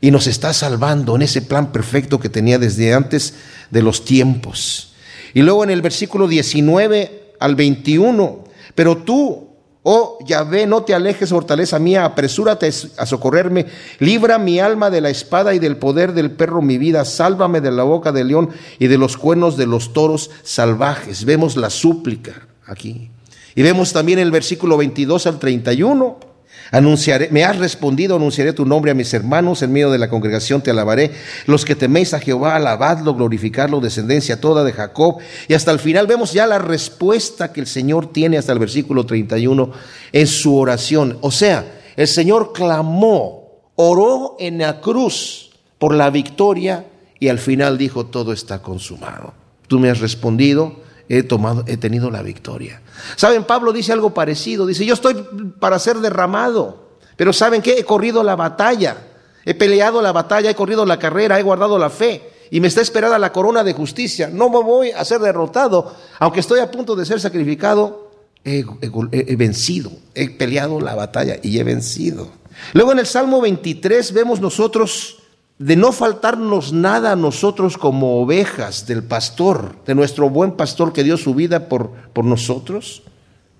Y 0.00 0.10
nos 0.10 0.26
está 0.26 0.52
salvando 0.52 1.14
en 1.14 1.22
ese 1.22 1.42
plan 1.42 1.70
perfecto 1.70 2.18
que 2.18 2.28
tenía 2.28 2.58
desde 2.58 2.92
antes 2.92 3.34
de 3.70 3.82
los 3.82 4.04
tiempos. 4.04 4.94
Y 5.32 5.42
luego 5.42 5.62
en 5.62 5.70
el 5.70 5.82
versículo 5.82 6.26
19 6.26 7.34
al 7.38 7.54
21, 7.54 8.44
pero 8.74 8.98
tú, 8.98 9.51
Oh 9.84 10.18
Yahvé, 10.24 10.66
no 10.66 10.84
te 10.84 10.94
alejes, 10.94 11.30
fortaleza 11.30 11.80
mía, 11.80 12.04
apresúrate 12.04 12.70
a 12.96 13.06
socorrerme, 13.06 13.66
libra 13.98 14.38
mi 14.38 14.60
alma 14.60 14.90
de 14.90 15.00
la 15.00 15.10
espada 15.10 15.54
y 15.54 15.58
del 15.58 15.76
poder 15.76 16.12
del 16.12 16.30
perro 16.30 16.62
mi 16.62 16.78
vida, 16.78 17.04
sálvame 17.04 17.60
de 17.60 17.72
la 17.72 17.82
boca 17.82 18.12
del 18.12 18.28
león 18.28 18.50
y 18.78 18.86
de 18.86 18.96
los 18.96 19.16
cuernos 19.16 19.56
de 19.56 19.66
los 19.66 19.92
toros 19.92 20.30
salvajes. 20.44 21.24
Vemos 21.24 21.56
la 21.56 21.68
súplica 21.68 22.46
aquí. 22.66 23.10
Y 23.56 23.62
vemos 23.62 23.92
también 23.92 24.20
el 24.20 24.30
versículo 24.30 24.76
22 24.76 25.26
al 25.26 25.38
31. 25.40 26.31
Anunciaré, 26.72 27.28
me 27.30 27.44
has 27.44 27.58
respondido, 27.58 28.16
anunciaré 28.16 28.54
tu 28.54 28.64
nombre 28.64 28.90
a 28.90 28.94
mis 28.94 29.12
hermanos, 29.12 29.60
en 29.60 29.74
medio 29.74 29.90
de 29.90 29.98
la 29.98 30.08
congregación 30.08 30.62
te 30.62 30.70
alabaré. 30.70 31.10
Los 31.44 31.66
que 31.66 31.74
teméis 31.76 32.14
a 32.14 32.18
Jehová, 32.18 32.56
alabadlo, 32.56 33.14
glorificadlo, 33.14 33.78
descendencia 33.80 34.40
toda 34.40 34.64
de 34.64 34.72
Jacob. 34.72 35.18
Y 35.48 35.54
hasta 35.54 35.70
el 35.70 35.78
final 35.78 36.06
vemos 36.06 36.32
ya 36.32 36.46
la 36.46 36.58
respuesta 36.58 37.52
que 37.52 37.60
el 37.60 37.66
Señor 37.66 38.10
tiene 38.10 38.38
hasta 38.38 38.52
el 38.52 38.58
versículo 38.58 39.04
31 39.04 39.70
en 40.12 40.26
su 40.26 40.56
oración. 40.56 41.18
O 41.20 41.30
sea, 41.30 41.80
el 41.94 42.08
Señor 42.08 42.54
clamó, 42.54 43.60
oró 43.76 44.36
en 44.38 44.56
la 44.56 44.80
cruz 44.80 45.50
por 45.78 45.94
la 45.94 46.08
victoria 46.08 46.86
y 47.20 47.28
al 47.28 47.38
final 47.38 47.76
dijo, 47.76 48.06
todo 48.06 48.32
está 48.32 48.62
consumado. 48.62 49.34
Tú 49.68 49.78
me 49.78 49.90
has 49.90 50.00
respondido, 50.00 50.76
he 51.08 51.22
tomado, 51.22 51.64
he 51.66 51.76
tenido 51.76 52.10
la 52.10 52.22
victoria. 52.22 52.82
Saben, 53.16 53.44
Pablo 53.44 53.72
dice 53.72 53.92
algo 53.92 54.14
parecido, 54.14 54.66
dice, 54.66 54.86
yo 54.86 54.94
estoy 54.94 55.14
para 55.58 55.78
ser 55.78 55.98
derramado, 55.98 56.98
pero 57.16 57.32
¿saben 57.32 57.62
qué? 57.62 57.78
He 57.78 57.84
corrido 57.84 58.22
la 58.22 58.36
batalla, 58.36 58.96
he 59.44 59.54
peleado 59.54 60.00
la 60.02 60.12
batalla, 60.12 60.50
he 60.50 60.54
corrido 60.54 60.86
la 60.86 60.98
carrera, 60.98 61.38
he 61.38 61.42
guardado 61.42 61.78
la 61.78 61.90
fe 61.90 62.30
y 62.50 62.60
me 62.60 62.68
está 62.68 62.80
esperada 62.80 63.18
la 63.18 63.32
corona 63.32 63.64
de 63.64 63.72
justicia. 63.72 64.28
No 64.32 64.50
me 64.50 64.62
voy 64.62 64.90
a 64.90 65.04
ser 65.04 65.20
derrotado, 65.20 65.94
aunque 66.18 66.40
estoy 66.40 66.60
a 66.60 66.70
punto 66.70 66.94
de 66.96 67.06
ser 67.06 67.20
sacrificado, 67.20 68.10
he, 68.44 68.64
he 69.12 69.36
vencido, 69.36 69.92
he 70.14 70.30
peleado 70.30 70.80
la 70.80 70.94
batalla 70.94 71.38
y 71.42 71.58
he 71.58 71.64
vencido. 71.64 72.30
Luego 72.74 72.92
en 72.92 72.98
el 72.98 73.06
Salmo 73.06 73.40
23 73.40 74.12
vemos 74.12 74.40
nosotros 74.40 75.21
de 75.62 75.76
no 75.76 75.92
faltarnos 75.92 76.72
nada 76.72 77.12
a 77.12 77.16
nosotros 77.16 77.78
como 77.78 78.20
ovejas 78.20 78.84
del 78.88 79.04
pastor, 79.04 79.76
de 79.86 79.94
nuestro 79.94 80.28
buen 80.28 80.52
pastor 80.52 80.92
que 80.92 81.04
dio 81.04 81.16
su 81.16 81.36
vida 81.36 81.68
por, 81.68 81.92
por 82.12 82.24
nosotros, 82.24 83.04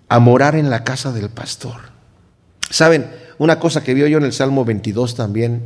a 0.09 0.19
morar 0.19 0.57
en 0.57 0.69
la 0.69 0.83
casa 0.83 1.13
del 1.13 1.31
pastor. 1.31 1.77
¿Saben? 2.71 3.09
Una 3.39 3.61
cosa 3.61 3.85
que 3.85 3.95
vio 3.95 4.09
yo 4.09 4.19
en 4.19 4.25
el 4.25 4.33
Salmo 4.33 4.65
22 4.65 5.15
también. 5.15 5.63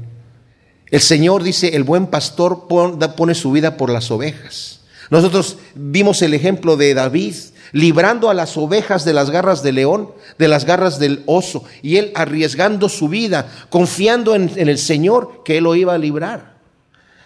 El 0.91 1.01
Señor 1.01 1.43
dice, 1.43 1.75
el 1.75 1.85
buen 1.85 2.09
pastor 2.09 2.69
pone 2.69 3.35
su 3.35 3.51
vida 3.51 3.79
por 3.79 3.89
las 3.89 4.11
ovejas. 4.11 4.81
Nosotros 5.09 5.57
vimos 5.75 6.21
el 6.21 6.35
ejemplo 6.35 6.77
de 6.77 6.93
David, 6.93 7.35
librando 7.73 8.31
a 8.31 8.35
las 8.35 8.57
ovejas 8.57 9.05
de 9.05 9.13
las 9.13 9.31
garras 9.31 9.63
del 9.63 9.77
león, 9.77 10.11
de 10.39 10.49
las 10.49 10.65
garras 10.65 10.99
del 10.99 11.23
oso, 11.27 11.65
y 11.83 11.97
él 11.97 12.13
arriesgando 12.15 12.89
su 12.89 13.09
vida, 13.09 13.51
confiando 13.71 14.35
en, 14.35 14.51
el 14.57 14.79
Señor 14.79 15.43
que 15.45 15.59
él 15.59 15.65
lo 15.65 15.75
iba 15.75 15.95
a 15.95 15.99
librar. 15.99 16.57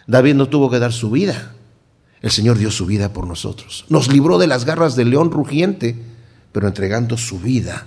David 0.07 0.35
no 0.35 0.49
tuvo 0.49 0.71
que 0.71 0.79
dar 0.79 0.93
su 0.93 1.11
vida, 1.11 1.55
el 2.23 2.31
Señor 2.31 2.59
dio 2.59 2.71
su 2.71 2.87
vida 2.87 3.13
por 3.13 3.27
nosotros. 3.27 3.85
Nos 3.89 4.09
libró 4.13 4.39
de 4.39 4.47
las 4.47 4.65
garras 4.65 4.97
del 4.97 5.11
león 5.11 5.31
rugiente, 5.31 5.97
pero 6.53 6.67
entregando 6.67 7.17
su 7.17 7.39
vida 7.39 7.87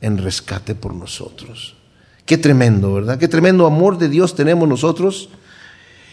en 0.00 0.18
rescate 0.18 0.74
por 0.74 0.94
nosotros. 0.94 1.76
Qué 2.26 2.38
tremendo, 2.38 2.94
¿verdad? 2.94 3.18
Qué 3.18 3.28
tremendo 3.28 3.66
amor 3.66 3.98
de 3.98 4.08
Dios 4.08 4.34
tenemos 4.34 4.68
nosotros. 4.68 5.30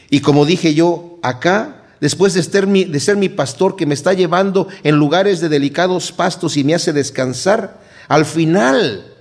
Y 0.09 0.21
como 0.21 0.45
dije 0.45 0.73
yo, 0.73 1.19
acá 1.21 1.83
después 1.99 2.33
de 2.33 2.43
ser, 2.43 2.67
mi, 2.67 2.85
de 2.85 3.29
pastor 3.29 3.75
que 3.75 3.85
me 3.85 3.93
está 3.93 4.13
llevando 4.13 4.67
en 4.83 4.95
lugares 4.95 5.39
de 5.39 5.49
delicados 5.49 6.11
pastos 6.11 6.57
y 6.57 6.63
me 6.63 6.75
hace 6.75 6.93
descansar, 6.93 7.79
al 8.07 8.25
final, 8.25 9.13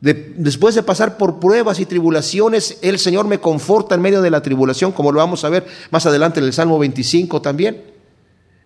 después 0.00 0.74
de 0.74 0.82
pasar 0.82 1.16
por 1.16 1.38
pruebas 1.38 1.80
y 1.80 1.86
tribulaciones, 1.86 2.78
el 2.82 2.98
Señor 2.98 3.26
me 3.26 3.38
conforta 3.38 3.94
en 3.94 4.02
medio 4.02 4.22
de 4.22 4.30
la 4.30 4.42
tribulación, 4.42 4.92
como 4.92 5.12
lo 5.12 5.18
vamos 5.18 5.44
a 5.44 5.48
ver 5.48 5.66
más 5.90 6.06
adelante 6.06 6.40
en 6.40 6.46
el 6.46 6.52
Salmo 6.52 6.78
25 6.78 7.40
también. 7.42 7.82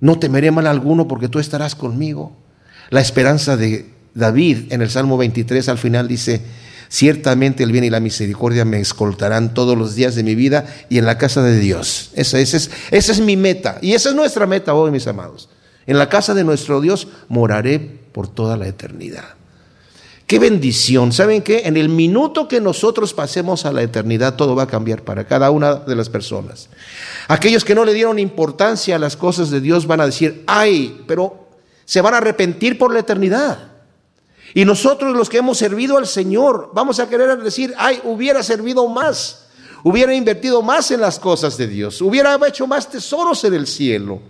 No 0.01 0.19
temeré 0.19 0.51
mal 0.51 0.67
alguno 0.67 1.07
porque 1.07 1.29
tú 1.29 1.39
estarás 1.39 1.75
conmigo. 1.75 2.33
La 2.89 3.01
esperanza 3.01 3.57
de 3.57 3.91
David 4.15 4.73
en 4.73 4.83
el 4.83 4.91
Salmo 4.91 5.19
23 5.19 5.69
al 5.69 5.79
final 5.79 6.09
dice, 6.09 6.41
Ciertamente 6.93 7.63
el 7.63 7.71
bien 7.71 7.85
y 7.85 7.91
la 7.91 8.01
misericordia 8.01 8.65
me 8.65 8.81
escoltarán 8.81 9.55
todos 9.55 9.79
los 9.79 9.95
días 9.95 10.17
de 10.17 10.25
mi 10.25 10.35
vida 10.35 10.67
y 10.89 10.99
en 10.99 11.07
la 11.07 11.19
casa 11.19 11.41
de 11.41 11.57
Dios. 11.61 12.11
Esa, 12.15 12.41
es, 12.41 12.69
es 12.91 13.21
mi 13.21 13.37
meta. 13.37 13.79
Y 13.81 13.93
esa 13.93 14.09
es 14.09 14.17
nuestra 14.17 14.45
meta 14.45 14.75
hoy, 14.75 14.91
mis 14.91 15.07
amados. 15.07 15.49
En 15.87 15.99
la 15.99 16.09
casa 16.09 16.35
de 16.35 16.43
nuestro 16.43 16.81
Dios 16.81 17.07
moraré 17.29 17.79
por 17.79 18.27
toda 18.27 18.57
la 18.57 18.67
eternidad. 18.67 19.37
Qué 20.27 20.41
bendición. 20.41 21.13
¿Saben 21.13 21.43
qué? 21.43 21.63
En 21.67 21.77
el 21.77 21.89
minuto 21.89 22.49
que 22.49 22.61
nosotros 22.61 23.15
pasemos 23.15 23.67
a 23.67 23.73
la 23.73 23.83
eternidad, 23.83 24.35
todo 24.35 24.57
va 24.57 24.65
a 24.65 24.67
cambiar 24.67 25.03
para 25.03 25.29
cada 25.29 25.53
una 25.53 25.77
de 25.77 25.95
las 25.95 26.09
personas. 26.09 26.71
Aquellos 27.29 27.65
que 27.65 27.77
no 27.77 27.85
le 27.85 27.95
dieron 27.95 28.19
importancia 28.19 28.97
a 28.97 28.99
las 28.99 29.17
cosas 29.17 29.51
de 29.51 29.61
Dios 29.61 29.87
van 29.87 30.01
a 30.01 30.07
decir, 30.07 30.43
ay, 30.49 31.03
pero 31.07 31.47
se 31.85 32.01
van 32.01 32.15
a 32.15 32.17
arrepentir 32.17 32.79
por 32.79 32.93
la 32.93 32.99
eternidad. 32.99 33.70
Y 34.55 34.65
nosotros 34.65 35.17
los 35.17 35.29
que 35.29 35.39
hemos 35.39 35.59
servido 35.59 35.97
al 35.97 36.07
Señor, 36.07 36.71
vamos 36.75 36.99
a 36.99 37.09
querer 37.09 37.39
decir, 37.43 37.73
ay, 37.79 38.01
hubiera 38.05 38.43
servido 38.43 38.89
más, 38.89 39.47
hubiera 39.85 40.15
invertido 40.15 40.63
más 40.63 40.91
en 40.91 41.01
las 41.01 41.19
cosas 41.19 41.57
de 41.57 41.69
Dios, 41.69 42.01
hubiera 42.03 42.39
hecho 42.47 42.67
más 42.67 42.89
tesoros 42.89 43.45
en 43.45 43.55
el 43.55 43.67
cielo. 43.67 44.21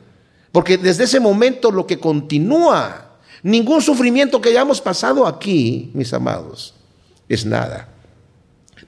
Porque 0.52 0.76
desde 0.76 1.04
ese 1.04 1.20
momento 1.20 1.70
lo 1.70 1.86
que 1.86 1.98
continúa, 1.98 3.18
ningún 3.42 3.80
sufrimiento 3.80 4.40
que 4.40 4.50
hayamos 4.50 4.80
pasado 4.80 5.26
aquí, 5.26 5.90
mis 5.94 6.12
amados, 6.12 6.74
es 7.28 7.46
nada. 7.46 7.88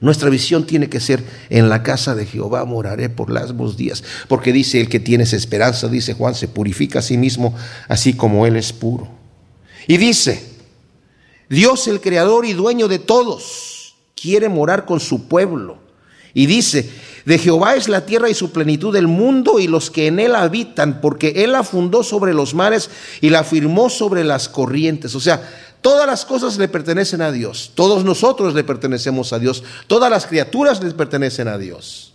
Nuestra 0.01 0.29
visión 0.29 0.67
tiene 0.67 0.89
que 0.89 0.99
ser, 0.99 1.23
en 1.49 1.69
la 1.69 1.81
casa 1.81 2.13
de 2.13 2.25
Jehová 2.25 2.65
moraré 2.65 3.09
por 3.09 3.31
largos 3.31 3.77
días, 3.77 4.03
porque 4.27 4.51
dice 4.51 4.81
el 4.81 4.89
que 4.89 4.99
tiene 4.99 5.23
esa 5.23 5.37
esperanza, 5.37 5.87
dice 5.87 6.13
Juan, 6.13 6.35
se 6.35 6.49
purifica 6.49 6.99
a 6.99 7.01
sí 7.01 7.17
mismo, 7.17 7.55
así 7.87 8.13
como 8.13 8.45
él 8.45 8.57
es 8.57 8.73
puro. 8.73 9.07
Y 9.87 9.97
dice, 9.97 10.52
Dios 11.53 11.87
el 11.87 12.01
creador 12.01 12.45
y 12.45 12.53
dueño 12.53 12.87
de 12.87 12.97
todos 12.97 13.95
quiere 14.19 14.49
morar 14.49 14.85
con 14.85 14.99
su 14.99 15.27
pueblo. 15.27 15.77
Y 16.33 16.47
dice, 16.47 16.89
de 17.25 17.37
Jehová 17.37 17.75
es 17.75 17.87
la 17.87 18.07
tierra 18.07 18.27
y 18.27 18.33
su 18.33 18.51
plenitud 18.51 18.91
del 18.91 19.07
mundo 19.07 19.59
y 19.59 19.67
los 19.67 19.91
que 19.91 20.07
en 20.07 20.19
él 20.19 20.33
habitan, 20.33 20.99
porque 20.99 21.43
él 21.43 21.51
la 21.51 21.63
fundó 21.63 22.01
sobre 22.01 22.33
los 22.33 22.55
mares 22.55 22.89
y 23.21 23.29
la 23.29 23.43
firmó 23.43 23.91
sobre 23.91 24.23
las 24.23 24.49
corrientes. 24.49 25.13
O 25.13 25.19
sea, 25.19 25.47
todas 25.81 26.07
las 26.07 26.25
cosas 26.25 26.57
le 26.57 26.67
pertenecen 26.67 27.21
a 27.21 27.31
Dios, 27.31 27.71
todos 27.75 28.03
nosotros 28.03 28.55
le 28.55 28.63
pertenecemos 28.63 29.31
a 29.31 29.37
Dios, 29.37 29.63
todas 29.85 30.09
las 30.09 30.25
criaturas 30.25 30.83
le 30.83 30.89
pertenecen 30.91 31.47
a 31.47 31.59
Dios. 31.59 32.13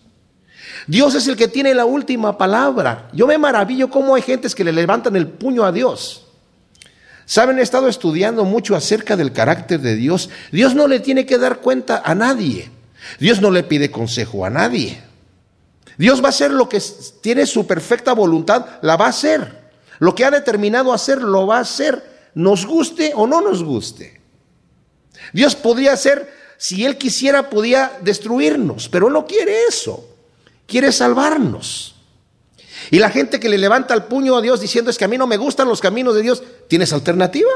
Dios 0.89 1.15
es 1.15 1.29
el 1.29 1.37
que 1.37 1.47
tiene 1.47 1.75
la 1.75 1.85
última 1.85 2.37
palabra. 2.37 3.09
Yo 3.13 3.29
me 3.29 3.39
maravillo 3.39 3.89
cómo 3.89 4.17
hay 4.17 4.23
gentes 4.23 4.53
que 4.53 4.65
le 4.65 4.73
levantan 4.73 5.15
el 5.15 5.29
puño 5.29 5.65
a 5.65 5.71
Dios. 5.71 6.28
Saben, 7.29 7.59
he 7.59 7.63
estado 7.63 7.89
estudiando 7.89 8.47
mucho 8.47 8.75
acerca 8.75 9.15
del 9.15 9.35
carácter 9.35 9.83
de 9.83 9.97
Dios. 9.97 10.31
Dios 10.51 10.75
no 10.75 10.89
le 10.89 10.99
tiene 10.99 11.27
que 11.27 11.37
dar 11.37 11.59
cuenta 11.59 12.01
a 12.03 12.15
nadie. 12.15 12.71
Dios 13.21 13.43
no 13.43 13.51
le 13.51 13.65
pide 13.65 13.91
consejo 13.91 14.47
a 14.47 14.51
nadie. 14.51 15.03
Dios 15.99 16.23
va 16.23 16.29
a 16.29 16.31
hacer 16.31 16.51
lo 16.51 16.71
que 16.71 16.83
tiene 17.21 17.45
su 17.45 17.67
perfecta 17.67 18.15
voluntad, 18.15 18.79
la 18.81 18.97
va 18.97 19.05
a 19.05 19.11
hacer. 19.11 19.71
Lo 19.99 20.15
que 20.15 20.25
ha 20.25 20.31
determinado 20.31 20.91
hacer, 20.91 21.21
lo 21.21 21.47
va 21.47 21.59
a 21.59 21.61
hacer, 21.61 22.03
nos 22.33 22.65
guste 22.65 23.13
o 23.15 23.27
no 23.27 23.43
nos 23.43 23.63
guste. 23.63 24.23
Dios 25.35 25.55
podría 25.55 25.93
hacer, 25.93 26.33
si 26.57 26.87
Él 26.87 26.97
quisiera, 26.97 27.51
podía 27.51 27.93
destruirnos, 28.01 28.89
pero 28.89 29.11
no 29.11 29.27
quiere 29.27 29.65
eso. 29.69 30.09
Quiere 30.67 30.93
salvarnos. 30.93 31.95
Y 32.91 32.99
la 32.99 33.11
gente 33.11 33.39
que 33.41 33.49
le 33.49 33.59
levanta 33.59 33.95
el 33.95 34.05
puño 34.05 34.37
a 34.37 34.41
Dios 34.41 34.61
diciendo 34.61 34.91
es 34.91 34.99
que 34.99 35.05
a 35.05 35.09
mí 35.09 35.19
no 35.19 35.27
me 35.27 35.37
gustan 35.37 35.69
los 35.69 35.81
caminos 35.81 36.15
de 36.15 36.23
Dios, 36.23 36.43
¿tienes 36.69 36.93
alternativa? 36.93 37.51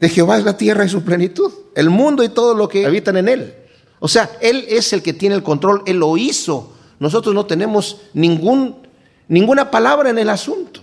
De 0.00 0.08
Jehová 0.08 0.38
es 0.38 0.44
la 0.44 0.56
tierra 0.56 0.84
y 0.84 0.88
su 0.88 1.02
plenitud, 1.02 1.52
el 1.74 1.90
mundo 1.90 2.22
y 2.22 2.28
todo 2.28 2.54
lo 2.54 2.68
que 2.68 2.86
habitan 2.86 3.16
en 3.16 3.28
él. 3.28 3.54
O 4.00 4.08
sea, 4.08 4.30
Él 4.40 4.64
es 4.68 4.92
el 4.92 5.02
que 5.02 5.12
tiene 5.12 5.34
el 5.34 5.42
control, 5.42 5.82
Él 5.86 5.98
lo 5.98 6.16
hizo. 6.16 6.72
Nosotros 7.00 7.34
no 7.34 7.46
tenemos 7.46 8.00
ningún, 8.14 8.86
ninguna 9.28 9.70
palabra 9.70 10.10
en 10.10 10.18
el 10.18 10.30
asunto. 10.30 10.80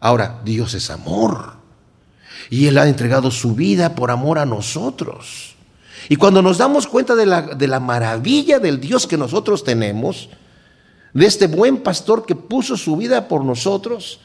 Ahora, 0.00 0.40
Dios 0.44 0.74
es 0.74 0.90
amor. 0.90 1.54
Y 2.48 2.66
Él 2.66 2.78
ha 2.78 2.88
entregado 2.88 3.30
su 3.30 3.54
vida 3.54 3.94
por 3.94 4.10
amor 4.10 4.38
a 4.38 4.46
nosotros. 4.46 5.54
Y 6.08 6.16
cuando 6.16 6.42
nos 6.42 6.58
damos 6.58 6.86
cuenta 6.86 7.14
de 7.14 7.26
la, 7.26 7.42
de 7.42 7.68
la 7.68 7.78
maravilla 7.78 8.58
del 8.58 8.80
Dios 8.80 9.06
que 9.06 9.16
nosotros 9.16 9.62
tenemos, 9.62 10.30
de 11.12 11.26
este 11.26 11.46
buen 11.46 11.78
pastor 11.78 12.24
que 12.26 12.34
puso 12.34 12.76
su 12.76 12.96
vida 12.96 13.28
por 13.28 13.44
nosotros, 13.44 14.20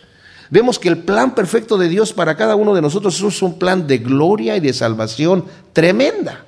Vemos 0.49 0.77
que 0.77 0.89
el 0.89 0.99
plan 0.99 1.33
perfecto 1.33 1.77
de 1.77 1.89
Dios 1.89 2.13
para 2.13 2.37
cada 2.37 2.55
uno 2.55 2.75
de 2.75 2.81
nosotros 2.81 3.19
es 3.19 3.41
un 3.41 3.57
plan 3.57 3.87
de 3.87 3.97
gloria 3.97 4.55
y 4.57 4.59
de 4.59 4.73
salvación 4.73 5.45
tremenda. 5.73 6.45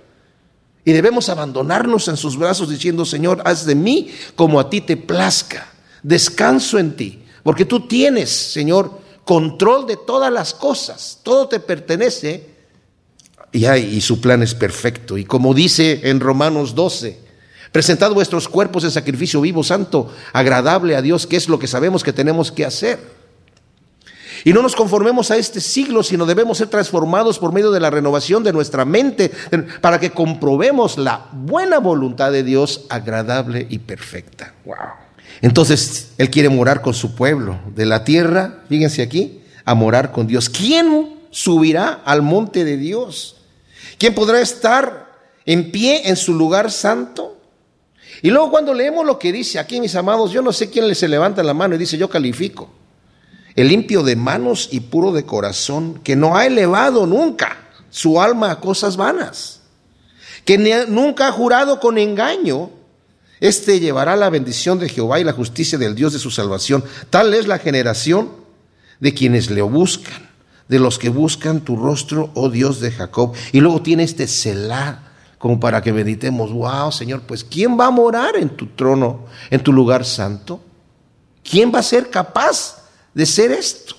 Y 0.85 0.93
debemos 0.93 1.29
abandonarnos 1.29 2.07
en 2.07 2.15
sus 2.15 2.37
brazos 2.37 2.69
diciendo, 2.69 3.05
Señor, 3.05 3.41
haz 3.43 3.65
de 3.65 3.75
mí 3.75 4.09
como 4.35 4.59
a 4.59 4.69
ti 4.69 4.81
te 4.81 4.95
plazca. 4.95 5.67
Descanso 6.03 6.77
en 6.77 6.95
ti, 6.95 7.23
porque 7.43 7.65
tú 7.65 7.87
tienes, 7.87 8.29
Señor, 8.29 9.01
control 9.25 9.87
de 9.87 9.97
todas 9.97 10.31
las 10.31 10.53
cosas. 10.53 11.19
Todo 11.23 11.47
te 11.47 11.59
pertenece 11.59 12.51
y, 13.51 13.67
y 13.67 13.99
su 13.99 14.21
plan 14.21 14.43
es 14.43 14.53
perfecto. 14.53 15.17
Y 15.17 15.25
como 15.25 15.53
dice 15.53 16.01
en 16.03 16.19
Romanos 16.19 16.75
12, 16.75 17.26
presentad 17.77 18.11
vuestros 18.11 18.47
cuerpos 18.47 18.85
en 18.85 18.89
sacrificio 18.89 19.39
vivo, 19.39 19.63
santo, 19.63 20.11
agradable 20.33 20.95
a 20.95 21.01
Dios, 21.03 21.27
que 21.27 21.35
es 21.35 21.47
lo 21.47 21.59
que 21.59 21.67
sabemos 21.67 22.03
que 22.03 22.11
tenemos 22.11 22.51
que 22.51 22.65
hacer. 22.65 22.97
Y 24.43 24.51
no 24.51 24.63
nos 24.63 24.75
conformemos 24.75 25.29
a 25.29 25.37
este 25.37 25.61
siglo, 25.61 26.01
sino 26.01 26.25
debemos 26.25 26.57
ser 26.57 26.69
transformados 26.69 27.37
por 27.37 27.53
medio 27.53 27.69
de 27.69 27.79
la 27.79 27.91
renovación 27.91 28.43
de 28.43 28.51
nuestra 28.51 28.83
mente 28.83 29.31
para 29.79 29.99
que 29.99 30.09
comprobemos 30.09 30.97
la 30.97 31.27
buena 31.31 31.77
voluntad 31.77 32.31
de 32.31 32.41
Dios 32.41 32.85
agradable 32.89 33.67
y 33.69 33.77
perfecta. 33.77 34.55
Wow. 34.65 34.75
Entonces, 35.43 36.13
Él 36.17 36.31
quiere 36.31 36.49
morar 36.49 36.81
con 36.81 36.95
su 36.95 37.13
pueblo 37.13 37.59
de 37.75 37.85
la 37.85 38.03
tierra, 38.03 38.63
fíjense 38.67 39.03
aquí, 39.03 39.43
a 39.65 39.75
morar 39.75 40.11
con 40.11 40.25
Dios. 40.25 40.49
¿Quién 40.49 41.15
subirá 41.29 42.01
al 42.05 42.23
monte 42.23 42.63
de 42.63 42.77
Dios? 42.77 43.35
¿Quién 43.99 44.15
podrá 44.15 44.41
estar 44.41 45.11
en 45.45 45.69
pie 45.69 46.09
en 46.09 46.15
su 46.15 46.33
lugar 46.33 46.71
santo? 46.71 47.36
Y 48.21 48.29
luego 48.29 48.49
cuando 48.49 48.73
leemos 48.73 49.05
lo 49.05 49.19
que 49.19 49.31
dice 49.31 49.59
aquí, 49.59 49.79
mis 49.79 49.95
amados, 49.95 50.31
yo 50.31 50.41
no 50.41 50.51
sé 50.51 50.69
quién 50.69 50.93
se 50.95 51.07
levanta 51.07 51.43
la 51.43 51.53
mano 51.53 51.75
y 51.75 51.77
dice, 51.77 51.97
yo 51.97 52.09
califico 52.09 52.69
el 53.57 53.69
limpio 53.69 54.03
de 54.03 54.15
manos 54.15 54.69
y 54.71 54.81
puro 54.81 55.11
de 55.11 55.25
corazón, 55.25 55.99
que 56.03 56.15
no 56.15 56.37
ha 56.37 56.45
elevado 56.45 57.07
nunca 57.07 57.57
su 57.89 58.21
alma 58.21 58.51
a 58.51 58.59
cosas 58.59 58.97
vanas, 58.97 59.61
que 60.45 60.59
nunca 60.87 61.27
ha 61.27 61.31
jurado 61.31 61.79
con 61.79 61.97
engaño, 61.97 62.69
este 63.39 63.79
llevará 63.79 64.15
la 64.15 64.29
bendición 64.29 64.77
de 64.77 64.89
Jehová 64.89 65.19
y 65.19 65.23
la 65.23 65.33
justicia 65.33 65.79
del 65.79 65.95
Dios 65.95 66.13
de 66.13 66.19
su 66.19 66.29
salvación. 66.29 66.83
Tal 67.09 67.33
es 67.33 67.47
la 67.47 67.57
generación 67.57 68.31
de 68.99 69.15
quienes 69.15 69.49
le 69.49 69.63
buscan, 69.63 70.29
de 70.67 70.77
los 70.77 70.99
que 70.99 71.09
buscan 71.09 71.61
tu 71.61 71.77
rostro, 71.77 72.29
oh 72.35 72.51
Dios 72.51 72.79
de 72.79 72.91
Jacob. 72.91 73.33
Y 73.53 73.59
luego 73.59 73.81
tiene 73.81 74.03
este 74.03 74.27
Selah, 74.27 75.06
como 75.37 75.59
para 75.59 75.81
que 75.81 75.93
meditemos, 75.93 76.51
wow, 76.51 76.91
Señor, 76.91 77.21
pues 77.21 77.43
¿quién 77.43 77.79
va 77.79 77.87
a 77.87 77.91
morar 77.91 78.35
en 78.37 78.49
tu 78.49 78.67
trono, 78.67 79.25
en 79.49 79.61
tu 79.61 79.71
lugar 79.71 80.05
santo? 80.05 80.59
¿Quién 81.43 81.71
va 81.73 81.79
a 81.79 81.83
ser 81.83 82.09
capaz 82.09 82.87
de 83.17 83.25
ser 83.25 83.51
esto. 83.51 83.95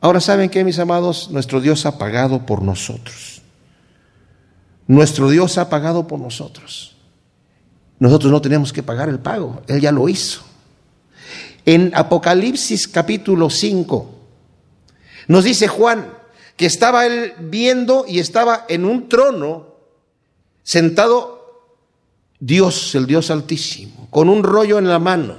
Ahora, 0.00 0.20
¿saben 0.20 0.50
qué, 0.50 0.64
mis 0.64 0.80
amados? 0.80 1.30
Nuestro 1.30 1.60
Dios 1.60 1.86
ha 1.86 1.96
pagado 1.96 2.44
por 2.44 2.60
nosotros. 2.60 3.40
Nuestro 4.88 5.30
Dios 5.30 5.58
ha 5.58 5.70
pagado 5.70 6.08
por 6.08 6.18
nosotros. 6.18 6.96
Nosotros 8.00 8.32
no 8.32 8.42
tenemos 8.42 8.72
que 8.72 8.82
pagar 8.82 9.08
el 9.08 9.20
pago, 9.20 9.62
Él 9.68 9.80
ya 9.80 9.92
lo 9.92 10.08
hizo. 10.08 10.42
En 11.64 11.92
Apocalipsis 11.94 12.88
capítulo 12.88 13.48
5 13.48 14.10
nos 15.28 15.44
dice 15.44 15.68
Juan 15.68 16.12
que 16.56 16.66
estaba 16.66 17.06
él 17.06 17.32
viendo 17.38 18.04
y 18.08 18.18
estaba 18.18 18.66
en 18.68 18.84
un 18.84 19.08
trono 19.08 19.73
sentado 20.64 21.70
Dios, 22.40 22.96
el 22.96 23.06
Dios 23.06 23.30
altísimo, 23.30 24.08
con 24.10 24.28
un 24.28 24.42
rollo 24.42 24.78
en 24.78 24.88
la 24.88 24.98
mano 24.98 25.36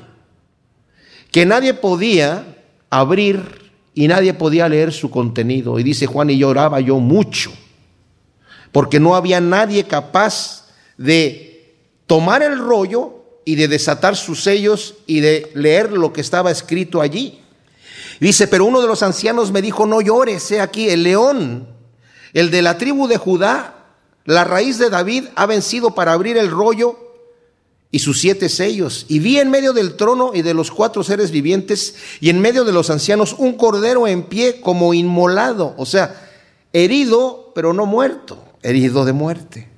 que 1.36 1.46
nadie 1.46 1.74
podía 1.74 2.46
abrir 2.90 3.74
y 3.94 4.08
nadie 4.08 4.34
podía 4.34 4.70
leer 4.70 4.94
su 4.94 5.12
contenido. 5.12 5.78
Y 5.78 5.84
dice 5.84 6.06
Juan, 6.06 6.30
y 6.30 6.38
lloraba 6.38 6.80
yo 6.80 7.00
mucho, 7.00 7.52
porque 8.72 9.02
no 9.02 9.18
había 9.18 9.42
nadie 9.42 9.84
capaz 9.84 10.68
de 10.98 11.76
tomar 12.08 12.42
el 12.42 12.58
rollo 12.58 13.26
y 13.44 13.56
de 13.56 13.68
desatar 13.68 14.16
sus 14.16 14.44
sellos 14.44 14.96
y 15.08 15.20
de 15.20 15.52
leer 15.56 15.92
lo 15.92 16.14
que 16.14 16.22
estaba 16.22 16.52
escrito 16.52 17.02
allí. 17.02 17.42
Dice, 18.22 18.48
pero 18.48 18.64
uno 18.64 18.82
de 18.82 18.88
los 18.88 19.04
ancianos 19.04 19.52
me 19.52 19.62
dijo, 19.62 19.86
no 19.86 20.00
llores, 20.00 20.50
he 20.52 20.62
aquí, 20.62 20.88
el 20.88 21.04
león, 21.04 21.68
el 22.32 22.50
de 22.50 22.62
la 22.62 22.78
tribu 22.78 23.10
de 23.10 23.18
Judá, 23.18 23.85
la 24.26 24.44
raíz 24.44 24.78
de 24.78 24.90
David, 24.90 25.26
ha 25.36 25.46
vencido 25.46 25.96
para 25.96 26.14
abrir 26.14 26.38
el 26.38 26.52
rollo 26.52 27.00
y 27.92 28.00
sus 28.00 28.20
siete 28.20 28.50
sellos. 28.50 29.06
Y 29.08 29.20
vi 29.20 29.40
en 29.40 29.50
medio 29.50 29.72
del 29.72 29.96
trono 29.96 30.32
y 30.34 30.42
de 30.42 30.54
los 30.54 30.72
cuatro 30.72 31.04
seres 31.04 31.32
vivientes 31.32 31.96
y 32.20 32.30
en 32.30 32.42
medio 32.42 32.66
de 32.66 32.74
los 32.74 32.90
ancianos 32.90 33.36
un 33.38 33.54
cordero 33.54 34.08
en 34.08 34.24
pie 34.24 34.60
como 34.60 34.94
inmolado, 34.94 35.74
o 35.78 35.86
sea, 35.86 36.30
herido 36.74 37.52
pero 37.56 37.72
no 37.74 37.86
muerto, 37.86 38.44
herido 38.62 39.06
de 39.06 39.14
muerte 39.14 39.75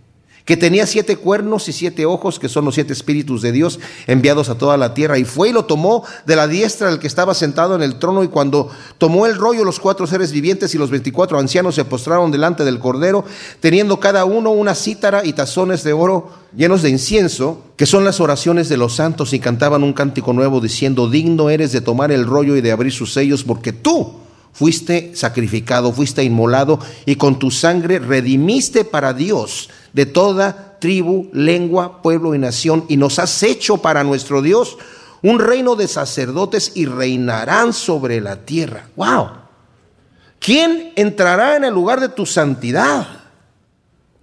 que 0.47 0.55
tenía 0.55 0.87
siete 0.87 1.17
cuernos 1.17 1.67
y 1.67 1.73
siete 1.73 2.05
ojos, 2.05 2.39
que 2.39 2.47
son 2.47 2.63
los 2.63 2.75
siete 2.75 2.93
espíritus 2.93 3.41
de 3.41 3.51
Dios 3.51 3.81
enviados 4.07 4.47
a 4.47 4.57
toda 4.57 4.77
la 4.77 4.93
tierra. 4.93 5.19
Y 5.19 5.25
fue 5.25 5.49
y 5.49 5.51
lo 5.51 5.65
tomó 5.65 6.05
de 6.25 6.37
la 6.37 6.47
diestra 6.47 6.89
del 6.89 6.99
que 6.99 7.07
estaba 7.07 7.33
sentado 7.33 7.75
en 7.75 7.83
el 7.83 7.99
trono. 7.99 8.23
Y 8.23 8.29
cuando 8.29 8.69
tomó 8.97 9.25
el 9.25 9.35
rollo, 9.35 9.65
los 9.65 9.81
cuatro 9.81 10.07
seres 10.07 10.31
vivientes 10.31 10.73
y 10.73 10.77
los 10.77 10.89
veinticuatro 10.89 11.37
ancianos 11.37 11.75
se 11.75 11.83
postraron 11.83 12.31
delante 12.31 12.63
del 12.63 12.79
cordero, 12.79 13.25
teniendo 13.59 13.99
cada 13.99 14.23
uno 14.23 14.51
una 14.51 14.73
cítara 14.73 15.25
y 15.25 15.33
tazones 15.33 15.83
de 15.83 15.91
oro 15.91 16.31
llenos 16.55 16.81
de 16.81 16.91
incienso, 16.91 17.63
que 17.75 17.85
son 17.85 18.05
las 18.05 18.21
oraciones 18.21 18.69
de 18.69 18.77
los 18.77 18.95
santos, 18.95 19.33
y 19.33 19.39
cantaban 19.39 19.83
un 19.83 19.91
cántico 19.91 20.31
nuevo 20.31 20.61
diciendo, 20.61 21.09
digno 21.09 21.49
eres 21.49 21.73
de 21.73 21.81
tomar 21.81 22.09
el 22.13 22.25
rollo 22.25 22.55
y 22.55 22.61
de 22.61 22.71
abrir 22.71 22.93
sus 22.93 23.11
sellos, 23.11 23.43
porque 23.43 23.73
tú 23.73 24.13
fuiste 24.53 25.11
sacrificado, 25.13 25.91
fuiste 25.91 26.23
inmolado, 26.23 26.79
y 27.05 27.17
con 27.17 27.37
tu 27.37 27.51
sangre 27.51 27.99
redimiste 27.99 28.85
para 28.85 29.13
Dios 29.13 29.69
de 29.93 30.05
toda 30.05 30.77
tribu, 30.79 31.29
lengua, 31.33 32.01
pueblo 32.01 32.35
y 32.35 32.39
nación, 32.39 32.85
y 32.87 32.97
nos 32.97 33.19
has 33.19 33.41
hecho 33.43 33.77
para 33.77 34.03
nuestro 34.03 34.41
Dios 34.41 34.77
un 35.21 35.39
reino 35.39 35.75
de 35.75 35.87
sacerdotes 35.87 36.71
y 36.75 36.85
reinarán 36.85 37.73
sobre 37.73 38.21
la 38.21 38.37
tierra. 38.45 38.89
¡Wow! 38.95 39.29
¿Quién 40.39 40.93
entrará 40.95 41.55
en 41.55 41.63
el 41.63 41.73
lugar 41.73 41.99
de 41.99 42.09
tu 42.09 42.25
santidad? 42.25 43.07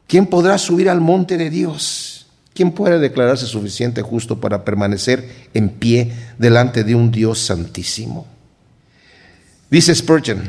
¿Quién 0.07 0.27
podrá 0.27 0.59
subir 0.59 0.88
al 0.88 1.00
monte 1.00 1.37
de 1.37 1.50
Dios? 1.50 2.27
¿Quién 2.55 2.70
puede 2.70 3.00
declararse 3.00 3.46
suficiente 3.46 4.00
justo 4.03 4.40
para 4.40 4.64
permanecer 4.64 5.48
en 5.55 5.70
pie 5.70 6.12
delante 6.38 6.85
de 6.85 6.94
un 6.94 7.11
Dios 7.11 7.40
santísimo? 7.40 8.29
Dice 9.70 9.92
Spurgeon, 9.92 10.48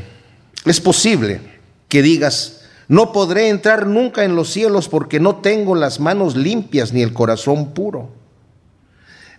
es 0.65 0.79
posible 0.79 1.41
que 1.89 2.03
digas, 2.03 2.54
no 2.87 3.11
podré 3.11 3.49
entrar 3.49 3.87
nunca 3.87 4.23
en 4.23 4.35
los 4.35 4.51
cielos 4.51 4.89
porque 4.89 5.19
no 5.19 5.37
tengo 5.37 5.75
las 5.75 5.99
manos 5.99 6.35
limpias 6.35 6.93
ni 6.93 7.01
el 7.01 7.13
corazón 7.13 7.73
puro. 7.73 8.09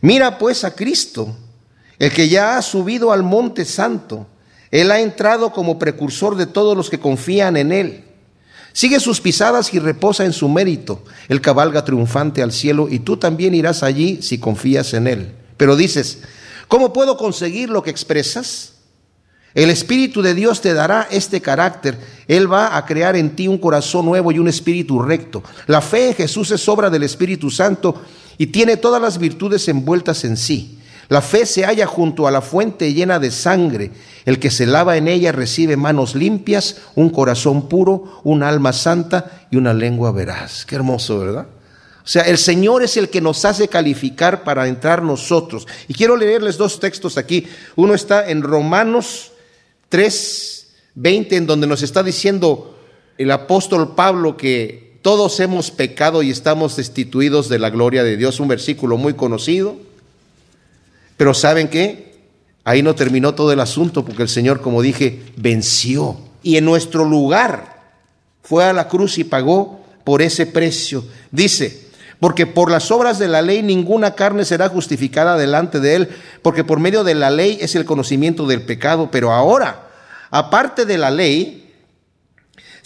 Mira 0.01 0.39
pues 0.39 0.65
a 0.65 0.75
Cristo, 0.75 1.37
el 1.99 2.13
que 2.13 2.29
ya 2.29 2.59
ha 2.59 2.63
subido 2.63 3.13
al 3.13 3.23
monte 3.23 3.65
santo. 3.65 4.27
Él 4.71 4.91
ha 4.91 5.01
entrado 5.01 5.53
como 5.53 5.79
precursor 5.79 6.37
de 6.37 6.47
todos 6.47 6.77
los 6.77 6.91
que 6.91 6.99
confían 6.99 7.57
en 7.57 7.73
Él. 7.73 8.05
Sigue 8.73 9.01
sus 9.01 9.21
pisadas 9.21 9.73
y 9.73 9.79
reposa 9.79 10.25
en 10.25 10.33
su 10.33 10.49
mérito. 10.49 11.03
Él 11.29 11.41
cabalga 11.41 11.85
triunfante 11.85 12.43
al 12.43 12.53
cielo 12.53 12.89
y 12.91 12.99
tú 12.99 13.17
también 13.17 13.55
irás 13.55 13.83
allí 13.83 14.21
si 14.21 14.39
confías 14.39 14.93
en 14.93 15.07
Él. 15.07 15.35
Pero 15.57 15.77
dices, 15.77 16.19
¿cómo 16.69 16.93
puedo 16.93 17.17
conseguir 17.17 17.71
lo 17.71 17.83
que 17.83 17.91
expresas? 17.91 18.76
El 19.57 19.71
Espíritu 19.71 20.21
de 20.21 20.35
Dios 20.35 20.61
te 20.61 20.75
dará 20.75 21.09
este 21.11 21.41
carácter. 21.41 21.99
Él 22.29 22.53
va 22.53 22.77
a 22.77 22.85
crear 22.85 23.17
en 23.17 23.31
ti 23.31 23.49
un 23.49 23.57
corazón 23.57 24.05
nuevo 24.05 24.31
y 24.31 24.39
un 24.39 24.49
espíritu 24.49 25.01
recto. 25.01 25.43
La 25.67 25.81
fe 25.81 26.09
en 26.09 26.15
Jesús 26.15 26.51
es 26.51 26.69
obra 26.69 26.91
del 26.91 27.05
Espíritu 27.05 27.51
Santo 27.51 28.03
y 28.37 28.49
tiene 28.49 28.77
todas 28.77 29.01
las 29.01 29.17
virtudes 29.17 29.67
envueltas 29.69 30.25
en 30.25 30.37
sí. 30.37 30.79
La 31.09 31.23
fe 31.23 31.47
se 31.47 31.65
halla 31.65 31.87
junto 31.87 32.27
a 32.27 32.31
la 32.31 32.43
fuente 32.43 32.93
llena 32.93 33.19
de 33.19 33.31
sangre. 33.31 33.93
El 34.27 34.39
que 34.39 34.51
se 34.51 34.67
lava 34.67 34.99
en 34.99 35.09
ella 35.09 35.33
recibe 35.33 35.79
manos 35.79 36.15
limpias, 36.15 36.83
un 36.95 37.09
corazón 37.09 37.67
puro, 37.67 38.21
un 38.25 38.43
alma 38.43 38.75
santa 38.75 39.47
y 39.51 39.57
una 39.57 39.73
lengua 39.73 40.13
veraz. 40.13 40.67
Qué 40.67 40.75
hermoso, 40.75 41.19
¿verdad? 41.19 41.47
O 42.05 42.09
sea, 42.09 42.25
el 42.25 42.37
Señor 42.37 42.83
es 42.83 42.99
el 42.99 43.09
que 43.09 43.23
nos 43.23 43.47
hace 43.47 43.69
calificar 43.69 44.45
para 44.45 44.69
entrar 44.69 45.03
nosotros. 45.03 45.67
Y 45.89 45.95
quiero 45.95 46.15
leerles 46.15 46.59
dos 46.59 46.79
textos 46.79 47.17
aquí. 47.17 47.47
Uno 47.75 47.95
está 47.95 48.29
en 48.29 48.43
Romanos 48.43 49.33
3, 49.89 50.67
20, 50.95 51.37
en 51.37 51.47
donde 51.47 51.67
nos 51.67 51.83
está 51.83 52.03
diciendo 52.03 52.79
el 53.19 53.31
apóstol 53.31 53.95
Pablo 53.95 54.37
que 54.37 54.99
todos 55.03 55.39
hemos 55.41 55.71
pecado 55.71 56.23
y 56.23 56.31
estamos 56.31 56.77
destituidos 56.77 57.49
de 57.49 57.59
la 57.59 57.71
gloria 57.71 58.03
de 58.03 58.17
Dios, 58.17 58.41
un 58.41 58.49
versículo 58.49 58.97
muy 58.97 59.15
conocido. 59.15 59.77
Pero 61.17 61.33
¿saben 61.33 61.69
qué? 61.69 62.17
Ahí 62.65 62.83
no 62.83 62.95
terminó 62.95 63.35
todo 63.35 63.53
el 63.53 63.61
asunto 63.61 64.05
porque 64.05 64.23
el 64.23 64.29
Señor, 64.29 64.61
como 64.61 64.83
dije, 64.83 65.23
venció. 65.37 66.17
Y 66.43 66.57
en 66.57 66.65
nuestro 66.65 67.05
lugar 67.05 67.93
fue 68.43 68.65
a 68.65 68.73
la 68.73 68.89
cruz 68.89 69.19
y 69.19 69.25
pagó 69.25 69.85
por 70.03 70.23
ese 70.23 70.47
precio. 70.47 71.05
Dice, 71.31 71.86
porque 72.21 72.47
por 72.47 72.71
las 72.71 72.91
obras 72.91 73.19
de 73.19 73.29
la 73.29 73.43
ley 73.43 73.63
ninguna 73.63 74.15
carne 74.15 74.45
será 74.45 74.69
justificada 74.69 75.37
delante 75.37 75.81
de 75.81 75.95
él, 75.97 76.09
porque 76.43 76.65
por 76.65 76.81
medio 76.81 77.05
de 77.05 77.15
la 77.15 77.31
ley 77.31 77.59
es 77.61 77.75
el 77.75 77.85
conocimiento 77.85 78.47
del 78.47 78.63
pecado, 78.63 79.11
pero 79.11 79.33
ahora, 79.33 79.89
aparte 80.31 80.87
de 80.87 80.99
la 80.99 81.11
ley, 81.11 81.66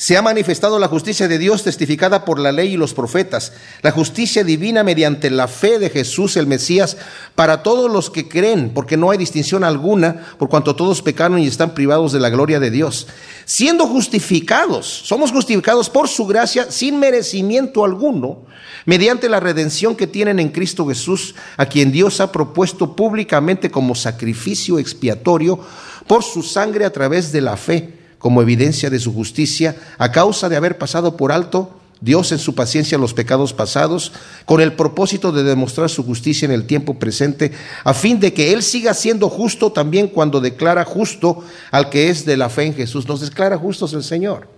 se 0.01 0.17
ha 0.17 0.23
manifestado 0.23 0.79
la 0.79 0.89
justicia 0.89 1.29
de 1.29 1.37
Dios 1.37 1.63
testificada 1.63 2.25
por 2.25 2.39
la 2.39 2.53
ley 2.53 2.73
y 2.73 2.77
los 2.79 2.95
profetas, 2.95 3.53
la 3.83 3.91
justicia 3.91 4.43
divina 4.43 4.83
mediante 4.83 5.29
la 5.29 5.47
fe 5.47 5.79
de 5.79 5.91
Jesús 5.91 6.39
el 6.39 6.47
Mesías 6.47 6.97
para 7.35 7.63
todos 7.63 7.93
los 7.93 8.09
que 8.09 8.27
creen, 8.27 8.71
porque 8.73 8.97
no 8.97 9.11
hay 9.11 9.19
distinción 9.19 9.63
alguna, 9.63 10.27
por 10.39 10.49
cuanto 10.49 10.75
todos 10.75 11.03
pecaron 11.03 11.39
y 11.39 11.47
están 11.47 11.75
privados 11.75 12.13
de 12.13 12.21
la 12.21 12.31
gloria 12.31 12.59
de 12.59 12.71
Dios. 12.71 13.09
Siendo 13.45 13.87
justificados, 13.87 14.87
somos 14.87 15.33
justificados 15.33 15.91
por 15.91 16.09
su 16.09 16.25
gracia 16.27 16.71
sin 16.71 16.99
merecimiento 16.99 17.85
alguno, 17.85 18.47
mediante 18.87 19.29
la 19.29 19.39
redención 19.39 19.97
que 19.97 20.07
tienen 20.07 20.39
en 20.39 20.49
Cristo 20.49 20.87
Jesús, 20.87 21.35
a 21.59 21.67
quien 21.67 21.93
Dios 21.93 22.23
ha 22.23 22.33
propuesto 22.33 22.97
públicamente 22.97 23.71
como 23.71 23.95
sacrificio 23.95 24.79
expiatorio 24.79 25.61
por 26.07 26.25
su 26.25 26.43
sangre 26.43 26.87
a 26.87 26.91
través 26.91 27.33
de 27.33 27.43
la 27.43 27.59
fe 27.59 28.00
como 28.21 28.41
evidencia 28.43 28.89
de 28.89 29.01
su 29.01 29.13
justicia, 29.13 29.75
a 29.99 30.13
causa 30.13 30.49
de 30.49 30.55
haber 30.55 30.79
pasado 30.79 31.17
por 31.17 31.33
alto 31.33 31.81
Dios 32.01 32.33
en 32.33 32.39
su 32.39 32.55
paciencia 32.55 32.97
los 32.97 33.13
pecados 33.13 33.53
pasados, 33.53 34.13
con 34.47 34.61
el 34.61 34.73
propósito 34.73 35.33
de 35.33 35.43
demostrar 35.43 35.91
su 35.91 36.03
justicia 36.03 36.47
en 36.47 36.53
el 36.53 36.67
tiempo 36.67 36.99
presente, 36.99 37.53
a 37.85 37.93
fin 37.93 38.19
de 38.19 38.33
que 38.33 38.53
Él 38.53 38.63
siga 38.63 38.95
siendo 38.95 39.29
justo 39.29 39.73
también 39.73 40.09
cuando 40.09 40.41
declara 40.41 40.85
justo 40.85 41.45
al 41.71 41.91
que 41.91 42.09
es 42.09 42.25
de 42.25 42.39
la 42.39 42.49
fe 42.49 42.65
en 42.65 42.75
Jesús. 42.75 43.07
Nos 43.07 43.21
declara 43.21 43.59
justos 43.59 43.93
el 43.93 44.03
Señor. 44.03 44.49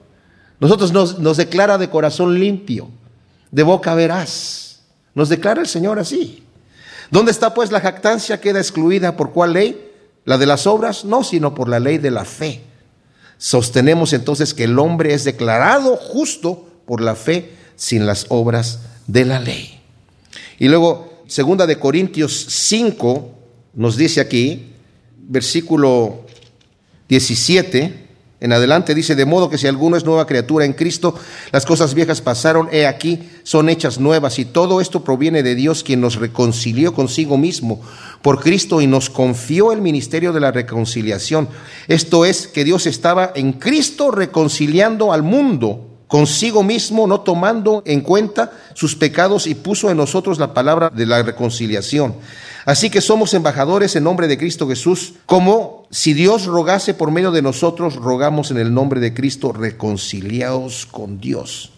Nosotros 0.60 0.92
nos, 0.92 1.36
declara 1.36 1.78
de 1.78 1.90
corazón 1.90 2.38
limpio, 2.38 2.88
de 3.50 3.64
boca 3.64 3.94
veraz. 3.94 4.82
Nos 5.12 5.28
declara 5.28 5.60
el 5.60 5.66
Señor 5.66 5.98
así. 5.98 6.44
¿Dónde 7.10 7.32
está 7.32 7.52
pues 7.52 7.72
la 7.72 7.80
jactancia? 7.80 8.40
¿Queda 8.40 8.60
excluida 8.60 9.16
por 9.16 9.32
cuál 9.32 9.54
ley? 9.54 9.90
¿La 10.24 10.38
de 10.38 10.46
las 10.46 10.68
obras? 10.68 11.04
No, 11.04 11.24
sino 11.24 11.52
por 11.52 11.68
la 11.68 11.80
ley 11.80 11.98
de 11.98 12.12
la 12.12 12.24
fe. 12.24 12.62
Sostenemos 13.44 14.12
entonces 14.12 14.54
que 14.54 14.62
el 14.62 14.78
hombre 14.78 15.14
es 15.14 15.24
declarado 15.24 15.96
justo 15.96 16.64
por 16.86 17.00
la 17.00 17.16
fe 17.16 17.50
sin 17.74 18.06
las 18.06 18.26
obras 18.28 18.78
de 19.08 19.24
la 19.24 19.40
ley. 19.40 19.80
Y 20.60 20.68
luego, 20.68 21.24
segunda 21.26 21.66
de 21.66 21.76
Corintios 21.76 22.46
5 22.50 23.30
nos 23.74 23.96
dice 23.96 24.20
aquí, 24.20 24.70
versículo 25.16 26.24
17, 27.08 28.02
en 28.38 28.52
adelante 28.52 28.94
dice, 28.94 29.16
de 29.16 29.26
modo 29.26 29.50
que 29.50 29.58
si 29.58 29.66
alguno 29.66 29.96
es 29.96 30.04
nueva 30.04 30.28
criatura 30.28 30.64
en 30.64 30.72
Cristo, 30.72 31.16
las 31.50 31.66
cosas 31.66 31.94
viejas 31.94 32.20
pasaron, 32.20 32.68
he 32.70 32.86
aquí, 32.86 33.28
son 33.42 33.68
hechas 33.68 33.98
nuevas, 33.98 34.38
y 34.38 34.44
todo 34.44 34.80
esto 34.80 35.02
proviene 35.02 35.42
de 35.42 35.56
Dios, 35.56 35.82
quien 35.82 36.00
nos 36.00 36.14
reconcilió 36.14 36.94
consigo 36.94 37.36
mismo 37.38 37.80
por 38.22 38.40
Cristo 38.40 38.80
y 38.80 38.86
nos 38.86 39.10
confió 39.10 39.72
el 39.72 39.82
ministerio 39.82 40.32
de 40.32 40.40
la 40.40 40.52
reconciliación. 40.52 41.48
Esto 41.88 42.24
es, 42.24 42.46
que 42.46 42.64
Dios 42.64 42.86
estaba 42.86 43.32
en 43.34 43.54
Cristo 43.54 44.10
reconciliando 44.10 45.12
al 45.12 45.22
mundo 45.22 45.88
consigo 46.12 46.62
mismo, 46.62 47.06
no 47.06 47.22
tomando 47.22 47.82
en 47.86 48.02
cuenta 48.02 48.52
sus 48.74 48.94
pecados, 48.94 49.46
y 49.46 49.54
puso 49.54 49.90
en 49.90 49.96
nosotros 49.96 50.38
la 50.38 50.52
palabra 50.52 50.90
de 50.90 51.06
la 51.06 51.22
reconciliación. 51.22 52.14
Así 52.66 52.90
que 52.90 53.00
somos 53.00 53.32
embajadores 53.32 53.96
en 53.96 54.04
nombre 54.04 54.28
de 54.28 54.36
Cristo 54.36 54.68
Jesús, 54.68 55.14
como 55.24 55.86
si 55.90 56.12
Dios 56.12 56.44
rogase 56.44 56.92
por 56.92 57.10
medio 57.10 57.32
de 57.32 57.40
nosotros, 57.40 57.96
rogamos 57.96 58.50
en 58.50 58.58
el 58.58 58.74
nombre 58.74 59.00
de 59.00 59.14
Cristo, 59.14 59.52
reconciliados 59.52 60.84
con 60.84 61.18
Dios. 61.18 61.72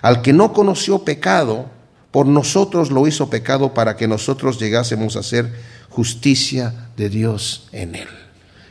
Al 0.00 0.22
que 0.22 0.32
no 0.32 0.52
conoció 0.52 1.00
pecado, 1.00 1.66
por 2.12 2.26
nosotros 2.26 2.92
lo 2.92 3.08
hizo 3.08 3.28
pecado 3.28 3.74
para 3.74 3.96
que 3.96 4.06
nosotros 4.06 4.60
llegásemos 4.60 5.16
a 5.16 5.22
ser 5.24 5.52
justicia 5.88 6.72
de 6.96 7.08
Dios 7.08 7.68
en 7.72 7.96
él. 7.96 8.08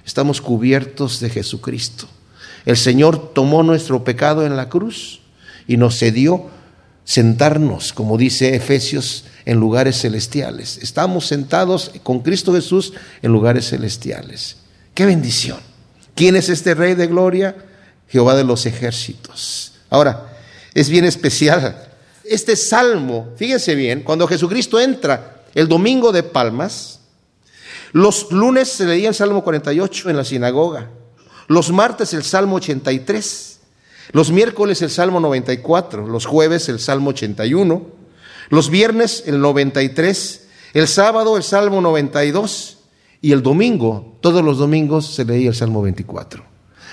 Estamos 0.05 0.39
cubiertos 0.39 1.19
de 1.19 1.29
Jesucristo. 1.29 2.07
El 2.65 2.77
Señor 2.77 3.33
tomó 3.33 3.63
nuestro 3.63 4.03
pecado 4.03 4.45
en 4.45 4.55
la 4.55 4.69
cruz 4.69 5.21
y 5.67 5.77
nos 5.77 5.97
cedió 5.97 6.49
sentarnos, 7.03 7.93
como 7.93 8.17
dice 8.17 8.55
Efesios, 8.55 9.25
en 9.45 9.59
lugares 9.59 9.99
celestiales. 9.99 10.77
Estamos 10.77 11.25
sentados 11.25 11.91
con 12.03 12.19
Cristo 12.19 12.53
Jesús 12.53 12.93
en 13.23 13.31
lugares 13.31 13.69
celestiales. 13.69 14.57
¡Qué 14.93 15.05
bendición! 15.05 15.59
¿Quién 16.13 16.35
es 16.35 16.49
este 16.49 16.75
Rey 16.75 16.93
de 16.93 17.07
Gloria? 17.07 17.55
Jehová 18.07 18.35
de 18.35 18.43
los 18.43 18.65
ejércitos. 18.67 19.73
Ahora, 19.89 20.37
es 20.73 20.89
bien 20.89 21.05
especial. 21.05 21.90
Este 22.31 22.55
salmo, 22.55 23.33
fíjense 23.35 23.75
bien, 23.75 24.03
cuando 24.03 24.25
Jesucristo 24.25 24.79
entra 24.79 25.43
el 25.53 25.67
domingo 25.67 26.13
de 26.13 26.23
Palmas, 26.23 27.01
los 27.91 28.31
lunes 28.31 28.69
se 28.69 28.85
leía 28.85 29.09
el 29.09 29.15
Salmo 29.15 29.43
48 29.43 30.09
en 30.09 30.15
la 30.15 30.23
sinagoga, 30.23 30.89
los 31.47 31.71
martes 31.71 32.13
el 32.13 32.23
Salmo 32.23 32.55
83, 32.55 33.59
los 34.13 34.31
miércoles 34.31 34.81
el 34.81 34.89
Salmo 34.89 35.19
94, 35.19 36.07
los 36.07 36.25
jueves 36.25 36.69
el 36.69 36.79
Salmo 36.79 37.09
81, 37.09 37.85
los 38.49 38.69
viernes 38.69 39.23
el 39.25 39.41
93, 39.41 40.47
el 40.73 40.87
sábado 40.87 41.35
el 41.35 41.43
Salmo 41.43 41.81
92 41.81 42.77
y 43.19 43.33
el 43.33 43.43
domingo, 43.43 44.17
todos 44.21 44.41
los 44.41 44.57
domingos 44.57 45.13
se 45.13 45.25
leía 45.25 45.49
el 45.49 45.55
Salmo 45.55 45.81
24. 45.81 46.45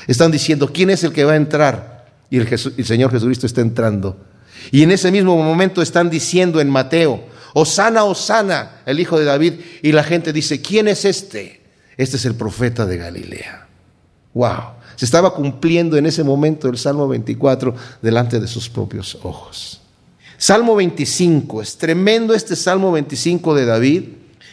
Están 0.09 0.33
diciendo, 0.33 0.73
¿quién 0.73 0.91
es 0.91 1.05
el 1.05 1.13
que 1.13 1.25
va 1.25 1.35
a 1.35 1.37
entrar? 1.37 2.07
Y 2.29 2.39
el, 2.39 2.85
Señor 2.85 3.13
Jesucristo 3.13 3.47
está 3.47 3.61
entrando. 3.61 4.17
Y 4.71 4.83
en 4.83 4.91
ese 4.91 5.11
mismo 5.11 5.37
momento 5.37 5.83
están 5.83 6.11
diciendo 6.11 6.61
en 6.61 6.69
Mateo, 6.71 7.25
Osana, 7.55 8.05
Osana, 8.05 8.83
el 8.87 9.01
hijo 9.01 9.19
de 9.19 9.25
David. 9.25 9.55
Y 9.83 9.93
la 9.93 10.05
gente 10.05 10.33
dice, 10.33 10.61
¿quién 10.61 10.89
es 10.89 11.05
este? 11.05 11.61
Este 11.97 12.17
es 12.17 12.25
el 12.25 12.35
profeta 12.35 12.87
de 12.87 12.97
Galilea. 12.97 13.67
Wow. 14.35 14.79
Se 14.97 15.05
estaba 15.05 15.33
cumpliendo 15.33 15.97
en 15.97 16.07
ese 16.07 16.25
momento 16.25 16.69
el 16.69 16.77
Salmo 16.77 17.09
24 17.09 17.75
delante 18.03 18.41
de 18.41 18.49
sus 18.49 18.69
propios 18.69 19.19
ojos. 19.23 19.81
Salmo 20.37 20.77
25, 20.77 21.63
es 21.63 21.77
tremendo 21.77 22.35
este 22.35 22.55
Salmo 22.55 22.93
25 22.93 23.55
de 23.55 23.67
David. 23.67 24.03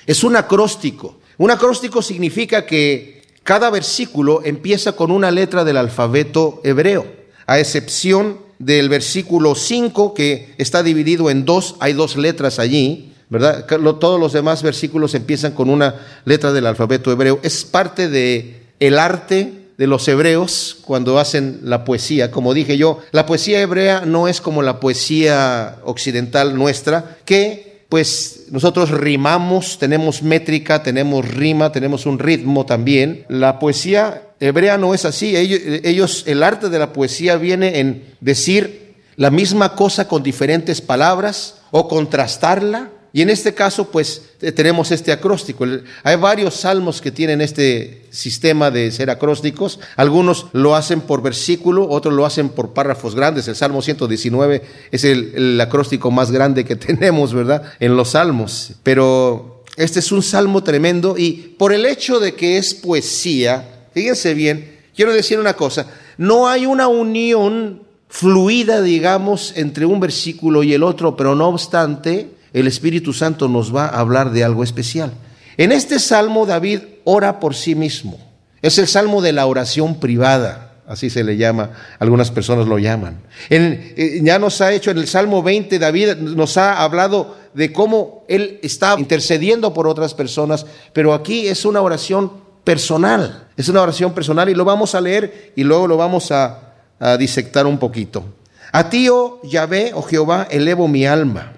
Es 0.06 0.24
un 0.24 0.36
acróstico. 0.36 1.20
Un 1.38 1.52
acróstico 1.52 2.02
significa 2.02 2.66
que 2.66 3.24
cada 3.44 3.70
versículo 3.70 4.42
empieza 4.44 4.94
con 4.94 5.12
una 5.12 5.30
letra 5.30 5.64
del 5.64 5.78
alfabeto 5.78 6.62
hebreo, 6.64 7.06
a 7.46 7.60
excepción 7.60 8.40
del 8.60 8.90
versículo 8.90 9.56
5, 9.56 10.14
que 10.14 10.54
está 10.58 10.84
dividido 10.84 11.30
en 11.30 11.46
dos, 11.46 11.76
hay 11.80 11.94
dos 11.94 12.18
letras 12.18 12.60
allí, 12.60 13.14
¿verdad? 13.30 13.66
Todos 13.66 14.20
los 14.20 14.34
demás 14.34 14.64
versículos 14.64 15.16
empiezan 15.16 15.54
con 15.54 15.70
una 15.70 15.96
letra 16.26 16.54
del 16.54 16.68
alfabeto 16.68 17.12
hebreo. 17.12 17.40
Es 17.44 17.66
parte 17.66 18.08
de 18.08 18.62
el 18.80 19.00
arte 19.00 19.66
de 19.78 19.88
los 19.88 20.08
hebreos 20.08 20.78
cuando 20.82 21.20
hacen 21.20 21.60
la 21.64 21.84
poesía. 21.84 22.32
Como 22.32 22.54
dije 22.54 22.78
yo, 22.78 23.00
la 23.12 23.26
poesía 23.26 23.62
hebrea 23.62 24.06
no 24.06 24.28
es 24.28 24.42
como 24.42 24.62
la 24.62 24.80
poesía 24.80 25.78
occidental 25.84 26.56
nuestra, 26.56 27.18
que 27.26 27.86
pues 27.90 28.48
nosotros 28.52 28.90
rimamos, 28.90 29.78
tenemos 29.78 30.24
métrica, 30.24 30.82
tenemos 30.82 31.28
rima, 31.28 31.72
tenemos 31.72 32.06
un 32.06 32.20
ritmo 32.20 32.66
también. 32.66 33.26
La 33.30 33.60
poesía 33.60 34.24
hebrea 34.40 34.78
no 34.78 34.94
es 34.94 35.06
así. 35.06 35.36
Ellos, 35.36 36.24
el 36.28 36.44
arte 36.44 36.70
de 36.70 36.80
la 36.80 36.94
poesía 36.94 37.38
viene 37.38 37.80
en 37.80 38.16
decir 38.20 38.96
la 39.16 39.32
misma 39.32 39.76
cosa 39.76 40.08
con 40.08 40.24
diferentes 40.24 40.82
palabras 40.82 41.56
o 41.72 41.88
contrastarla. 41.88 42.92
Y 43.14 43.22
en 43.22 43.30
este 43.30 43.54
caso, 43.54 43.92
pues 43.92 44.24
tenemos 44.56 44.92
este 44.92 45.14
acróstico. 45.14 45.66
Hay 46.04 46.18
varios 46.18 46.56
salmos 46.56 47.00
que 47.00 47.12
tienen 47.12 47.40
este 47.40 48.08
sistema 48.10 48.72
de 48.72 48.92
ser 48.92 49.10
acrósticos. 49.10 49.80
Algunos 49.96 50.48
lo 50.52 50.76
hacen 50.76 51.00
por 51.00 51.22
versículo, 51.22 51.88
otros 51.88 52.14
lo 52.14 52.26
hacen 52.26 52.50
por 52.50 52.74
párrafos 52.74 53.16
grandes. 53.16 53.48
El 53.48 53.56
Salmo 53.56 53.82
119 53.82 54.62
es 54.92 55.06
el, 55.06 55.32
el 55.34 55.62
acróstico 55.62 56.12
más 56.12 56.30
grande 56.30 56.66
que 56.66 56.76
tenemos, 56.76 57.34
¿verdad? 57.34 57.64
En 57.80 57.96
los 57.96 58.10
salmos. 58.10 58.74
Pero 58.84 59.64
este 59.78 60.00
es 60.00 60.12
un 60.12 60.24
salmo 60.24 60.64
tremendo 60.64 61.16
y 61.18 61.56
por 61.58 61.74
el 61.74 61.86
hecho 61.86 62.20
de 62.20 62.34
que 62.34 62.58
es 62.58 62.74
poesía, 62.74 63.75
Fíjense 63.96 64.34
bien, 64.34 64.76
quiero 64.94 65.14
decir 65.14 65.40
una 65.40 65.54
cosa, 65.54 65.88
no 66.18 66.50
hay 66.50 66.66
una 66.66 66.90
unión 66.90 67.84
fluida, 68.10 68.82
digamos, 68.82 69.54
entre 69.56 69.86
un 69.86 70.02
versículo 70.02 70.64
y 70.64 70.74
el 70.74 70.84
otro, 70.84 71.16
pero 71.16 71.34
no 71.34 71.48
obstante, 71.48 72.30
el 72.52 72.68
Espíritu 72.68 73.14
Santo 73.14 73.48
nos 73.48 73.74
va 73.74 73.86
a 73.86 74.02
hablar 74.02 74.32
de 74.32 74.44
algo 74.44 74.66
especial. 74.66 75.14
En 75.56 75.72
este 75.72 76.00
salmo 76.00 76.46
David 76.46 76.82
ora 77.06 77.40
por 77.40 77.56
sí 77.56 77.74
mismo. 77.74 78.20
Es 78.62 78.78
el 78.80 78.88
salmo 78.90 79.22
de 79.22 79.32
la 79.32 79.46
oración 79.46 79.98
privada. 80.02 80.74
así 80.88 81.10
se 81.10 81.24
le 81.24 81.38
llama, 81.38 81.70
algunas 81.98 82.32
personas 82.32 82.68
lo 82.68 82.78
llaman. 82.78 83.22
Eh, 83.50 84.20
ya 84.22 84.40
nos 84.40 84.60
ha 84.60 84.74
hecho 84.74 84.92
en 84.92 84.98
el 84.98 85.08
Salmo 85.08 85.42
20, 85.42 85.80
David 85.80 86.16
nos 86.16 86.58
ha 86.58 86.84
hablado 86.84 87.38
de 87.54 87.72
cómo 87.72 88.26
él 88.28 88.60
está 88.62 88.98
intercediendo 89.00 89.74
por 89.74 89.88
otras 89.88 90.14
personas, 90.14 90.66
pero 90.92 91.14
aquí 91.14 91.48
es 91.48 91.64
una 91.64 91.80
oración 91.80 92.45
personal, 92.66 93.48
es 93.56 93.70
una 93.70 93.82
oración 93.82 94.14
personal 94.14 94.50
y 94.50 94.54
lo 94.54 94.66
vamos 94.66 94.94
a 94.96 95.02
leer 95.02 95.54
y 95.56 95.64
luego 95.64 95.88
lo 95.88 95.96
vamos 95.96 96.32
a, 96.32 96.74
a 97.00 97.16
disectar 97.16 97.66
un 97.66 97.78
poquito. 97.78 98.26
A 98.74 98.90
ti, 98.90 99.08
oh 99.08 99.40
Yahvé, 99.44 99.92
oh 99.94 100.02
Jehová, 100.02 100.48
elevo 100.52 100.90
mi 100.90 101.06
alma. 101.06 101.54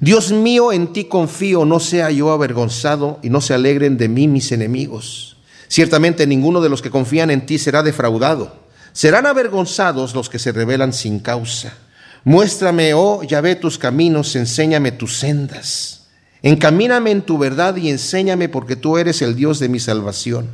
Dios 0.00 0.32
mío, 0.32 0.72
en 0.72 0.92
ti 0.92 1.04
confío, 1.04 1.64
no 1.64 1.78
sea 1.78 2.10
yo 2.10 2.32
avergonzado 2.32 3.18
y 3.22 3.28
no 3.28 3.40
se 3.40 3.54
alegren 3.54 3.98
de 3.98 4.08
mí 4.08 4.26
mis 4.26 4.50
enemigos. 4.50 5.36
Ciertamente 5.68 6.26
ninguno 6.26 6.60
de 6.60 6.68
los 6.68 6.82
que 6.82 6.90
confían 6.90 7.30
en 7.30 7.46
ti 7.46 7.58
será 7.58 7.82
defraudado. 7.82 8.62
Serán 8.92 9.26
avergonzados 9.26 10.14
los 10.14 10.28
que 10.28 10.38
se 10.38 10.52
rebelan 10.52 10.92
sin 10.92 11.18
causa. 11.18 11.74
Muéstrame, 12.24 12.94
oh 12.94 13.22
Yahvé, 13.22 13.56
tus 13.56 13.78
caminos, 13.78 14.36
enséñame 14.36 14.92
tus 14.92 15.18
sendas. 15.18 16.01
Encamíname 16.42 17.12
en 17.12 17.22
tu 17.22 17.38
verdad 17.38 17.76
y 17.76 17.88
enséñame 17.88 18.48
porque 18.48 18.74
tú 18.74 18.98
eres 18.98 19.22
el 19.22 19.36
Dios 19.36 19.58
de 19.58 19.68
mi 19.68 19.78
salvación. 19.78 20.48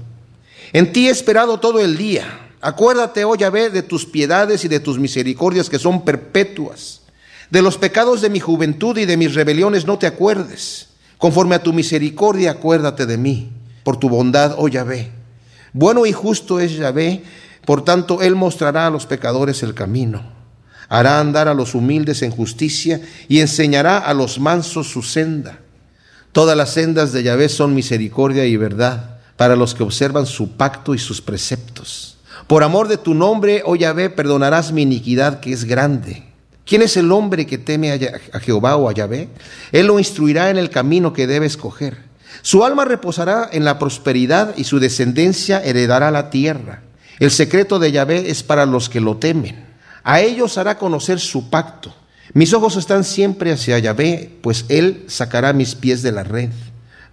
En 0.72 0.92
ti 0.92 1.08
he 1.08 1.10
esperado 1.10 1.60
todo 1.60 1.80
el 1.80 1.96
día. 1.96 2.50
Acuérdate, 2.60 3.24
oh 3.24 3.34
Yahvé, 3.34 3.70
de 3.70 3.82
tus 3.82 4.04
piedades 4.04 4.64
y 4.64 4.68
de 4.68 4.80
tus 4.80 4.98
misericordias 4.98 5.70
que 5.70 5.78
son 5.78 6.04
perpetuas. 6.04 7.02
De 7.50 7.62
los 7.62 7.78
pecados 7.78 8.20
de 8.20 8.28
mi 8.28 8.40
juventud 8.40 8.98
y 8.98 9.06
de 9.06 9.16
mis 9.16 9.34
rebeliones 9.34 9.86
no 9.86 9.98
te 9.98 10.06
acuerdes. 10.06 10.88
Conforme 11.16 11.54
a 11.54 11.62
tu 11.62 11.72
misericordia, 11.72 12.50
acuérdate 12.50 13.06
de 13.06 13.16
mí. 13.16 13.50
Por 13.82 13.96
tu 13.96 14.10
bondad, 14.10 14.56
oh 14.58 14.68
Yahvé. 14.68 15.10
Bueno 15.72 16.04
y 16.04 16.12
justo 16.12 16.60
es 16.60 16.76
Yahvé, 16.76 17.22
por 17.64 17.84
tanto, 17.84 18.22
Él 18.22 18.34
mostrará 18.34 18.86
a 18.86 18.90
los 18.90 19.06
pecadores 19.06 19.62
el 19.62 19.74
camino. 19.74 20.22
Hará 20.88 21.20
andar 21.20 21.48
a 21.48 21.54
los 21.54 21.74
humildes 21.74 22.22
en 22.22 22.30
justicia 22.30 23.00
y 23.28 23.40
enseñará 23.40 23.98
a 23.98 24.14
los 24.14 24.38
mansos 24.38 24.88
su 24.88 25.02
senda. 25.02 25.60
Todas 26.32 26.56
las 26.56 26.72
sendas 26.72 27.12
de 27.12 27.22
Yahvé 27.22 27.48
son 27.48 27.74
misericordia 27.74 28.44
y 28.44 28.56
verdad 28.56 29.18
para 29.36 29.56
los 29.56 29.74
que 29.74 29.82
observan 29.82 30.26
su 30.26 30.56
pacto 30.56 30.94
y 30.94 30.98
sus 30.98 31.20
preceptos. 31.20 32.18
Por 32.46 32.62
amor 32.62 32.88
de 32.88 32.96
tu 32.96 33.14
nombre, 33.14 33.62
oh 33.64 33.76
Yahvé, 33.76 34.10
perdonarás 34.10 34.72
mi 34.72 34.82
iniquidad 34.82 35.40
que 35.40 35.52
es 35.52 35.64
grande 35.64 36.28
¿Quién 36.68 36.82
es 36.82 36.98
el 36.98 37.10
hombre 37.12 37.46
que 37.46 37.56
teme 37.56 37.92
a 37.92 38.40
Jehová 38.40 38.76
o 38.76 38.90
a 38.90 38.92
Yahvé? 38.92 39.30
Él 39.72 39.86
lo 39.86 39.98
instruirá 39.98 40.50
en 40.50 40.58
el 40.58 40.68
camino 40.68 41.14
que 41.14 41.26
debe 41.26 41.46
escoger. 41.46 41.96
Su 42.42 42.62
alma 42.62 42.84
reposará 42.84 43.48
en 43.50 43.64
la 43.64 43.78
prosperidad 43.78 44.54
y 44.54 44.64
su 44.64 44.78
descendencia 44.78 45.64
heredará 45.64 46.10
la 46.10 46.28
tierra. 46.28 46.82
El 47.20 47.30
secreto 47.30 47.78
de 47.78 47.90
Yahvé 47.90 48.30
es 48.30 48.42
para 48.42 48.66
los 48.66 48.90
que 48.90 49.00
lo 49.00 49.16
temen. 49.16 49.64
A 50.04 50.20
ellos 50.20 50.58
hará 50.58 50.76
conocer 50.76 51.20
su 51.20 51.48
pacto. 51.48 51.94
Mis 52.34 52.52
ojos 52.52 52.76
están 52.76 53.04
siempre 53.04 53.52
hacia 53.52 53.78
Yahvé, 53.78 54.30
pues 54.42 54.66
Él 54.68 55.04
sacará 55.06 55.52
mis 55.52 55.74
pies 55.74 56.02
de 56.02 56.12
la 56.12 56.24
red. 56.24 56.50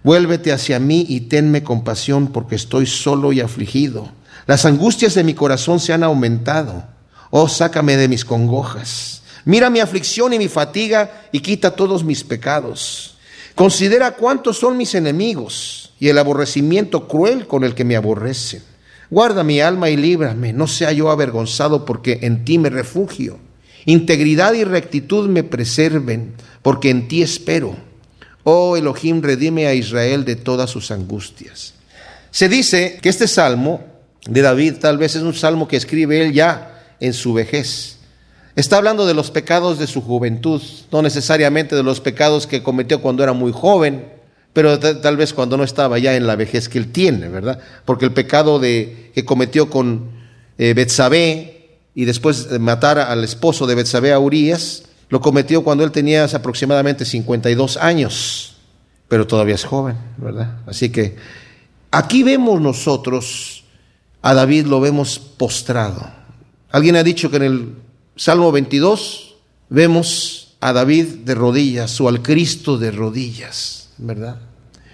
Vuélvete 0.02 0.52
hacia 0.52 0.78
mí 0.78 1.06
y 1.08 1.22
tenme 1.22 1.62
compasión, 1.62 2.28
porque 2.28 2.54
estoy 2.54 2.86
solo 2.86 3.32
y 3.32 3.40
afligido. 3.40 4.12
Las 4.46 4.64
angustias 4.64 5.14
de 5.14 5.24
mi 5.24 5.34
corazón 5.34 5.80
se 5.80 5.92
han 5.92 6.04
aumentado. 6.04 6.84
Oh, 7.30 7.48
sácame 7.48 7.96
de 7.96 8.08
mis 8.08 8.24
congojas. 8.24 9.22
Mira 9.44 9.70
mi 9.70 9.80
aflicción 9.80 10.32
y 10.32 10.38
mi 10.38 10.48
fatiga 10.48 11.28
y 11.32 11.40
quita 11.40 11.72
todos 11.72 12.04
mis 12.04 12.22
pecados. 12.22 13.16
Considera 13.54 14.12
cuántos 14.12 14.58
son 14.58 14.76
mis 14.76 14.94
enemigos 14.94 15.92
y 15.98 16.08
el 16.08 16.18
aborrecimiento 16.18 17.08
cruel 17.08 17.46
con 17.46 17.64
el 17.64 17.74
que 17.74 17.84
me 17.84 17.96
aborrecen. 17.96 18.62
Guarda 19.08 19.44
mi 19.44 19.60
alma 19.60 19.88
y 19.88 19.96
líbrame, 19.96 20.52
no 20.52 20.66
sea 20.66 20.92
yo 20.92 21.10
avergonzado 21.10 21.84
porque 21.84 22.18
en 22.22 22.44
ti 22.44 22.58
me 22.58 22.70
refugio. 22.70 23.38
Integridad 23.86 24.52
y 24.54 24.64
rectitud 24.64 25.28
me 25.28 25.44
preserven, 25.44 26.34
porque 26.60 26.90
en 26.90 27.08
ti 27.08 27.22
espero. 27.22 27.76
Oh 28.42 28.76
Elohim, 28.76 29.22
redime 29.22 29.66
a 29.66 29.74
Israel 29.74 30.24
de 30.24 30.36
todas 30.36 30.70
sus 30.70 30.90
angustias. 30.90 31.74
Se 32.30 32.48
dice 32.48 32.98
que 33.00 33.08
este 33.08 33.28
salmo 33.28 33.84
de 34.28 34.42
David 34.42 34.74
tal 34.80 34.98
vez 34.98 35.16
es 35.16 35.22
un 35.22 35.34
salmo 35.34 35.68
que 35.68 35.76
escribe 35.76 36.20
él 36.20 36.32
ya 36.32 36.82
en 37.00 37.12
su 37.12 37.32
vejez. 37.32 37.96
Está 38.56 38.78
hablando 38.78 39.06
de 39.06 39.14
los 39.14 39.30
pecados 39.30 39.78
de 39.78 39.86
su 39.86 40.00
juventud, 40.00 40.60
no 40.90 41.02
necesariamente 41.02 41.76
de 41.76 41.82
los 41.82 42.00
pecados 42.00 42.46
que 42.46 42.62
cometió 42.62 43.00
cuando 43.00 43.22
era 43.22 43.34
muy 43.34 43.52
joven, 43.52 44.06
pero 44.52 44.78
tal 44.78 45.16
vez 45.16 45.32
cuando 45.32 45.56
no 45.56 45.64
estaba 45.64 45.98
ya 45.98 46.16
en 46.16 46.26
la 46.26 46.34
vejez 46.34 46.68
que 46.68 46.78
él 46.78 46.90
tiene, 46.90 47.28
¿verdad? 47.28 47.58
Porque 47.84 48.06
el 48.06 48.12
pecado 48.12 48.58
de, 48.58 49.12
que 49.14 49.24
cometió 49.24 49.68
con 49.68 50.10
eh, 50.56 50.72
Betsabé 50.74 51.55
y 51.96 52.04
después 52.04 52.50
de 52.50 52.58
matar 52.58 52.98
al 52.98 53.24
esposo 53.24 53.66
de 53.66 53.74
Betsabé 53.74 54.14
Urias, 54.14 54.82
lo 55.08 55.22
cometió 55.22 55.64
cuando 55.64 55.82
él 55.82 55.92
tenía 55.92 56.24
aproximadamente 56.24 57.06
52 57.06 57.78
años, 57.78 58.56
pero 59.08 59.26
todavía 59.26 59.54
es 59.54 59.64
joven, 59.64 59.96
¿verdad? 60.18 60.58
Así 60.66 60.90
que 60.90 61.16
aquí 61.90 62.22
vemos 62.22 62.60
nosotros 62.60 63.64
a 64.20 64.34
David, 64.34 64.66
lo 64.66 64.78
vemos 64.78 65.18
postrado. 65.18 66.06
Alguien 66.70 66.96
ha 66.96 67.02
dicho 67.02 67.30
que 67.30 67.38
en 67.38 67.42
el 67.44 67.74
Salmo 68.14 68.52
22 68.52 69.36
vemos 69.70 70.58
a 70.60 70.74
David 70.74 71.06
de 71.24 71.34
rodillas 71.34 71.98
o 72.02 72.08
al 72.08 72.20
Cristo 72.20 72.76
de 72.76 72.90
rodillas, 72.90 73.88
¿verdad? 73.96 74.38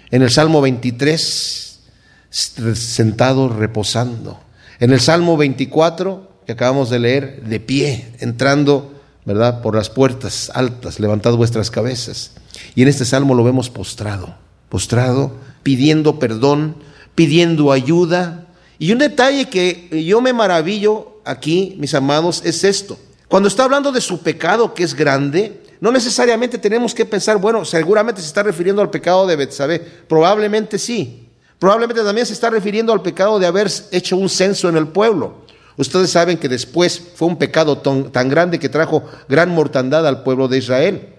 En 0.09 0.21
el 0.21 0.31
Salmo 0.31 0.61
23, 0.61 1.81
sentado 2.29 3.49
reposando. 3.49 4.39
En 4.79 4.93
el 4.93 5.01
Salmo 5.01 5.35
24, 5.35 6.32
que 6.45 6.53
acabamos 6.53 6.89
de 6.89 6.99
leer, 6.99 7.43
de 7.43 7.59
pie, 7.59 8.13
entrando, 8.19 8.93
¿verdad? 9.25 9.61
Por 9.61 9.75
las 9.75 9.89
puertas 9.89 10.51
altas, 10.53 10.99
levantad 10.99 11.33
vuestras 11.33 11.71
cabezas. 11.71 12.31
Y 12.75 12.81
en 12.81 12.87
este 12.87 13.05
Salmo 13.05 13.35
lo 13.35 13.43
vemos 13.43 13.69
postrado, 13.69 14.35
postrado, 14.69 15.33
pidiendo 15.63 16.19
perdón, 16.19 16.75
pidiendo 17.15 17.71
ayuda. 17.71 18.47
Y 18.79 18.91
un 18.91 18.99
detalle 18.99 19.49
que 19.49 20.05
yo 20.05 20.21
me 20.21 20.33
maravillo 20.33 21.19
aquí, 21.25 21.75
mis 21.79 21.93
amados, 21.93 22.41
es 22.43 22.63
esto. 22.63 22.97
Cuando 23.27 23.47
está 23.47 23.63
hablando 23.63 23.91
de 23.91 24.01
su 24.01 24.21
pecado 24.21 24.73
que 24.73 24.83
es 24.83 24.93
grande, 24.93 25.61
no 25.79 25.91
necesariamente 25.91 26.57
tenemos 26.57 26.93
que 26.93 27.05
pensar, 27.05 27.37
bueno, 27.37 27.65
seguramente 27.65 28.21
se 28.21 28.27
está 28.27 28.43
refiriendo 28.43 28.81
al 28.81 28.89
pecado 28.89 29.25
de 29.27 29.35
Betsabé. 29.35 29.79
Probablemente 29.79 30.77
sí. 30.77 31.27
Probablemente 31.59 32.03
también 32.03 32.27
se 32.27 32.33
está 32.33 32.49
refiriendo 32.49 32.93
al 32.93 33.01
pecado 33.01 33.39
de 33.39 33.47
haber 33.47 33.71
hecho 33.91 34.17
un 34.17 34.29
censo 34.29 34.69
en 34.69 34.77
el 34.77 34.87
pueblo. 34.87 35.42
Ustedes 35.77 36.11
saben 36.11 36.37
que 36.37 36.49
después 36.49 37.01
fue 37.15 37.27
un 37.27 37.37
pecado 37.37 37.77
tan, 37.79 38.29
grande 38.29 38.59
que 38.59 38.69
trajo 38.69 39.03
gran 39.27 39.49
mortandad 39.49 40.07
al 40.07 40.23
pueblo 40.23 40.47
de 40.47 40.59
Israel. 40.59 41.09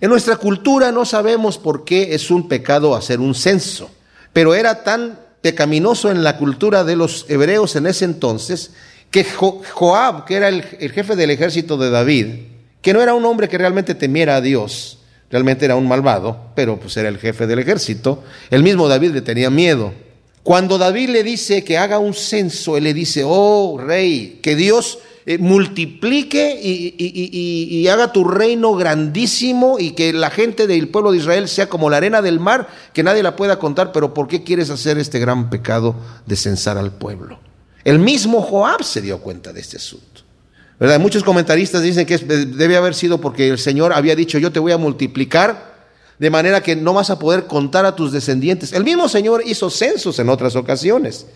En 0.00 0.10
nuestra 0.10 0.36
cultura 0.36 0.92
no 0.92 1.04
sabemos 1.04 1.58
por 1.58 1.84
qué 1.84 2.14
es 2.14 2.30
un 2.30 2.48
pecado 2.48 2.94
hacer 2.94 3.20
un 3.20 3.34
censo, 3.34 3.90
pero 4.32 4.54
era 4.54 4.84
tan 4.84 5.18
pecaminoso 5.40 6.10
en 6.10 6.22
la 6.22 6.36
cultura 6.36 6.84
de 6.84 6.96
los 6.96 7.26
hebreos 7.28 7.76
en 7.76 7.86
ese 7.86 8.04
entonces 8.04 8.70
que 9.10 9.24
Joab, 9.24 10.24
que 10.24 10.34
era 10.34 10.48
el, 10.48 10.62
jefe 10.62 11.14
del 11.14 11.30
ejército 11.30 11.76
de 11.76 11.90
David, 11.90 12.26
que 12.82 12.92
no 12.92 13.00
era 13.00 13.14
un 13.14 13.24
hombre 13.24 13.48
que 13.48 13.58
realmente 13.58 13.94
temiera 13.94 14.36
a 14.36 14.40
Dios, 14.40 14.98
realmente 15.30 15.64
era 15.64 15.76
un 15.76 15.86
malvado, 15.86 16.50
pero 16.56 16.78
pues 16.80 16.96
era 16.96 17.08
el 17.08 17.18
jefe 17.18 17.46
del 17.46 17.60
ejército, 17.60 18.24
el 18.50 18.62
mismo 18.62 18.88
David 18.88 19.12
le 19.12 19.20
tenía 19.20 19.50
miedo. 19.50 19.92
Cuando 20.44 20.76
David 20.76 21.08
le 21.08 21.22
dice 21.24 21.64
que 21.64 21.78
haga 21.78 21.98
un 21.98 22.12
censo, 22.12 22.76
él 22.76 22.84
le 22.84 22.92
dice, 22.92 23.22
oh 23.24 23.78
rey, 23.78 24.40
que 24.42 24.54
Dios 24.54 24.98
eh, 25.24 25.38
multiplique 25.38 26.60
y, 26.62 27.88
haga 27.88 28.12
tu 28.12 28.24
reino 28.24 28.74
grandísimo 28.74 29.78
y 29.78 29.92
que 29.92 30.12
la 30.12 30.28
gente 30.28 30.66
del 30.66 30.88
pueblo 30.88 31.12
de 31.12 31.18
Israel 31.18 31.48
sea 31.48 31.70
como 31.70 31.88
la 31.88 31.96
arena 31.96 32.20
del 32.20 32.40
mar, 32.40 32.68
que 32.92 33.02
nadie 33.02 33.22
la 33.22 33.36
pueda 33.36 33.58
contar, 33.58 33.90
pero 33.90 34.12
¿por 34.12 34.28
qué 34.28 34.44
quieres 34.44 34.68
hacer 34.68 34.98
este 34.98 35.18
gran 35.18 35.48
pecado 35.48 35.96
de 36.26 36.36
censar 36.36 36.76
al 36.76 36.92
pueblo? 36.92 37.38
El 37.82 37.98
mismo 37.98 38.42
Joab 38.42 38.84
se 38.84 39.00
dio 39.00 39.20
cuenta 39.20 39.50
de 39.50 39.62
este 39.62 39.78
asunto. 39.78 40.20
Muchos 41.00 41.24
comentaristas 41.24 41.80
dicen 41.80 42.04
que 42.04 42.18
debe 42.18 42.76
haber 42.76 42.94
sido 42.94 43.18
porque 43.18 43.48
el 43.48 43.58
Señor 43.58 43.94
había 43.94 44.14
dicho, 44.14 44.36
yo 44.38 44.52
te 44.52 44.58
voy 44.58 44.72
a 44.72 44.76
multiplicar 44.76 45.73
de 46.18 46.30
manera 46.30 46.62
que 46.62 46.76
no 46.76 46.94
vas 46.94 47.10
a 47.10 47.18
poder 47.18 47.46
contar 47.46 47.86
a 47.86 47.96
tus 47.96 48.12
descendientes. 48.12 48.72
El 48.72 48.84
mismo 48.84 49.08
Señor 49.08 49.42
hizo 49.44 49.70
censos 49.70 50.18
en 50.18 50.28
otras 50.28 50.56
ocasiones. 50.56 51.26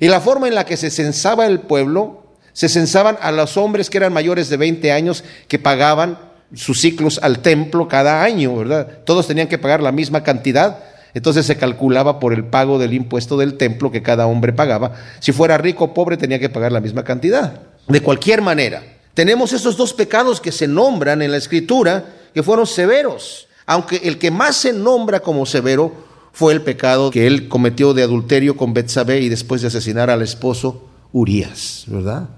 Y 0.00 0.08
la 0.08 0.20
forma 0.20 0.48
en 0.48 0.54
la 0.54 0.64
que 0.64 0.76
se 0.76 0.90
censaba 0.90 1.46
el 1.46 1.60
pueblo, 1.60 2.24
se 2.52 2.68
censaban 2.68 3.18
a 3.20 3.32
los 3.32 3.56
hombres 3.56 3.90
que 3.90 3.98
eran 3.98 4.12
mayores 4.12 4.48
de 4.48 4.56
20 4.56 4.92
años 4.92 5.24
que 5.48 5.58
pagaban 5.58 6.18
sus 6.54 6.80
ciclos 6.80 7.20
al 7.22 7.40
templo 7.40 7.88
cada 7.88 8.22
año, 8.22 8.56
¿verdad? 8.56 9.00
Todos 9.04 9.26
tenían 9.26 9.48
que 9.48 9.58
pagar 9.58 9.82
la 9.82 9.92
misma 9.92 10.22
cantidad 10.22 10.78
entonces 11.14 11.46
se 11.46 11.56
calculaba 11.56 12.20
por 12.20 12.32
el 12.32 12.44
pago 12.44 12.78
del 12.78 12.92
impuesto 12.92 13.36
del 13.36 13.56
templo 13.56 13.90
que 13.90 14.02
cada 14.02 14.26
hombre 14.26 14.52
pagaba. 14.52 14.92
Si 15.20 15.32
fuera 15.32 15.58
rico 15.58 15.84
o 15.84 15.94
pobre 15.94 16.16
tenía 16.16 16.38
que 16.38 16.48
pagar 16.48 16.70
la 16.72 16.80
misma 16.80 17.02
cantidad. 17.02 17.60
De 17.88 18.00
cualquier 18.00 18.42
manera, 18.42 18.82
tenemos 19.14 19.52
esos 19.52 19.76
dos 19.76 19.92
pecados 19.92 20.40
que 20.40 20.52
se 20.52 20.68
nombran 20.68 21.20
en 21.22 21.32
la 21.32 21.38
escritura 21.38 22.04
que 22.34 22.42
fueron 22.42 22.66
severos, 22.66 23.47
aunque 23.68 23.96
el 24.04 24.16
que 24.16 24.30
más 24.30 24.56
se 24.56 24.72
nombra 24.72 25.20
como 25.20 25.44
severo 25.44 25.92
fue 26.32 26.54
el 26.54 26.62
pecado 26.62 27.10
que 27.10 27.26
él 27.26 27.48
cometió 27.48 27.92
de 27.92 28.02
adulterio 28.02 28.56
con 28.56 28.72
Betsabé 28.72 29.20
y 29.20 29.28
después 29.28 29.60
de 29.60 29.68
asesinar 29.68 30.08
al 30.08 30.22
esposo 30.22 30.88
Urias, 31.12 31.84
¿verdad? 31.86 32.30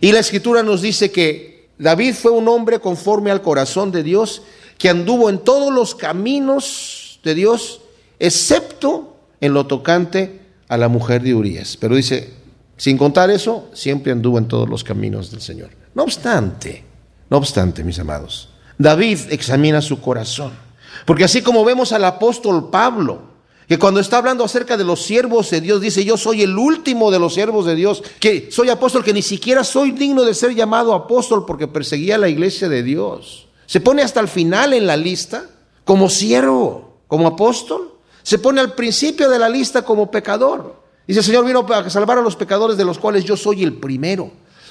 Y 0.00 0.12
la 0.12 0.20
escritura 0.20 0.62
nos 0.62 0.80
dice 0.80 1.12
que 1.12 1.68
David 1.78 2.14
fue 2.14 2.30
un 2.30 2.48
hombre 2.48 2.80
conforme 2.80 3.30
al 3.30 3.42
corazón 3.42 3.92
de 3.92 4.02
Dios, 4.02 4.40
que 4.78 4.88
anduvo 4.88 5.28
en 5.28 5.40
todos 5.40 5.70
los 5.70 5.94
caminos 5.94 7.20
de 7.22 7.34
Dios, 7.34 7.82
excepto 8.18 9.18
en 9.42 9.52
lo 9.52 9.66
tocante 9.66 10.40
a 10.68 10.78
la 10.78 10.88
mujer 10.88 11.20
de 11.20 11.34
Urias. 11.34 11.76
Pero 11.78 11.96
dice, 11.96 12.32
sin 12.78 12.96
contar 12.96 13.30
eso, 13.30 13.68
siempre 13.74 14.12
anduvo 14.12 14.38
en 14.38 14.48
todos 14.48 14.66
los 14.66 14.84
caminos 14.84 15.30
del 15.32 15.42
Señor. 15.42 15.68
No 15.94 16.04
obstante, 16.04 16.82
no 17.28 17.36
obstante, 17.36 17.84
mis 17.84 17.98
amados, 17.98 18.48
David 18.78 19.18
examina 19.28 19.82
su 19.82 20.00
corazón. 20.00 20.67
Porque 21.04 21.24
así 21.24 21.42
como 21.42 21.64
vemos 21.64 21.92
al 21.92 22.04
apóstol 22.04 22.70
Pablo, 22.70 23.22
que 23.68 23.78
cuando 23.78 24.00
está 24.00 24.16
hablando 24.16 24.44
acerca 24.44 24.78
de 24.78 24.84
los 24.84 25.02
siervos 25.02 25.50
de 25.50 25.60
Dios, 25.60 25.82
dice, 25.82 26.02
yo 26.02 26.16
soy 26.16 26.42
el 26.42 26.56
último 26.56 27.10
de 27.10 27.18
los 27.18 27.34
siervos 27.34 27.66
de 27.66 27.74
Dios, 27.74 28.02
que 28.18 28.48
soy 28.50 28.70
apóstol, 28.70 29.04
que 29.04 29.12
ni 29.12 29.20
siquiera 29.20 29.62
soy 29.62 29.90
digno 29.90 30.22
de 30.24 30.32
ser 30.32 30.54
llamado 30.54 30.94
apóstol 30.94 31.44
porque 31.46 31.68
perseguía 31.68 32.14
a 32.14 32.18
la 32.18 32.30
iglesia 32.30 32.70
de 32.70 32.82
Dios. 32.82 33.46
Se 33.66 33.80
pone 33.82 34.00
hasta 34.00 34.20
el 34.20 34.28
final 34.28 34.72
en 34.72 34.86
la 34.86 34.96
lista 34.96 35.44
como 35.84 36.08
siervo, 36.08 37.02
como 37.06 37.26
apóstol. 37.26 37.92
Se 38.22 38.38
pone 38.38 38.62
al 38.62 38.72
principio 38.72 39.28
de 39.28 39.38
la 39.38 39.50
lista 39.50 39.82
como 39.82 40.10
pecador. 40.10 40.82
Dice, 41.06 41.20
el 41.20 41.26
Señor 41.26 41.44
vino 41.44 41.66
para 41.66 41.90
salvar 41.90 42.16
a 42.16 42.22
los 42.22 42.36
pecadores 42.36 42.78
de 42.78 42.86
los 42.86 42.98
cuales 42.98 43.24
yo 43.24 43.36
soy 43.36 43.62
el 43.62 43.74
primero. 43.74 44.30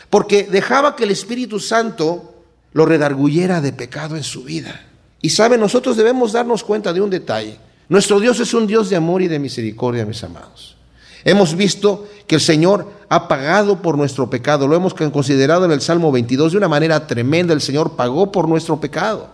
Porque 0.10 0.44
dejaba 0.44 0.96
que 0.96 1.04
el 1.04 1.12
Espíritu 1.12 1.60
Santo 1.60 2.34
lo 2.74 2.88
redarguyera 2.88 3.62
de 3.62 3.74
pecado 3.74 4.16
en 4.16 4.24
su 4.24 4.44
vida. 4.44 4.87
Y 5.22 5.30
sabe, 5.30 5.58
nosotros 5.58 5.98
debemos 5.98 6.32
darnos 6.32 6.64
cuenta 6.64 6.94
de 6.94 7.02
un 7.02 7.10
detalle. 7.10 7.58
Nuestro 7.90 8.20
Dios 8.20 8.40
es 8.40 8.54
un 8.54 8.68
Dios 8.68 8.90
de 8.90 8.96
amor 8.96 9.22
y 9.22 9.28
de 9.28 9.40
misericordia, 9.40 10.06
mis 10.06 10.24
amados. 10.24 10.76
Hemos 11.24 11.56
visto 11.56 12.08
que 12.28 12.36
el 12.36 12.42
Señor 12.42 12.92
ha 13.10 13.28
pagado 13.28 13.82
por 13.82 13.98
nuestro 13.98 14.30
pecado. 14.30 14.68
Lo 14.68 14.76
hemos 14.76 14.94
considerado 14.94 15.66
en 15.66 15.72
el 15.72 15.82
Salmo 15.82 16.12
22 16.12 16.52
de 16.52 16.58
una 16.58 16.68
manera 16.68 17.08
tremenda. 17.08 17.54
El 17.54 17.62
Señor 17.62 17.96
pagó 17.96 18.32
por 18.32 18.48
nuestro 18.48 18.80
pecado. 18.80 19.30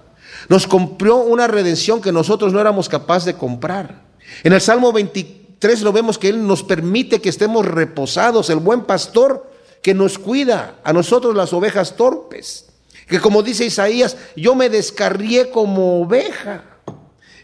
Nos 0.50 0.68
compró 0.68 1.18
una 1.18 1.48
redención 1.48 2.02
que 2.02 2.12
nosotros 2.12 2.54
no 2.54 2.60
éramos 2.60 2.90
capaces 2.90 3.26
de 3.26 3.36
comprar. 3.36 4.02
En 4.44 4.54
el 4.54 4.62
Salmo 4.62 4.92
23 4.92 5.82
lo 5.82 5.92
vemos 5.92 6.18
que 6.18 6.30
Él 6.30 6.46
nos 6.46 6.64
permite 6.64 7.22
que 7.22 7.30
estemos 7.30 7.66
reposados. 7.66 8.50
El 8.50 8.60
buen 8.60 8.82
pastor 8.82 9.52
que 9.82 9.94
nos 9.94 10.18
cuida 10.18 10.76
a 10.84 10.94
nosotros 10.94 11.36
las 11.36 11.54
ovejas 11.54 11.96
torpes. 11.96 12.73
Que 13.08 13.20
como 13.20 13.44
dice 13.44 13.66
Isaías, 13.66 14.18
yo 14.36 14.56
me 14.56 14.70
descarrié 14.70 15.50
como 15.50 16.02
oveja. 16.02 16.64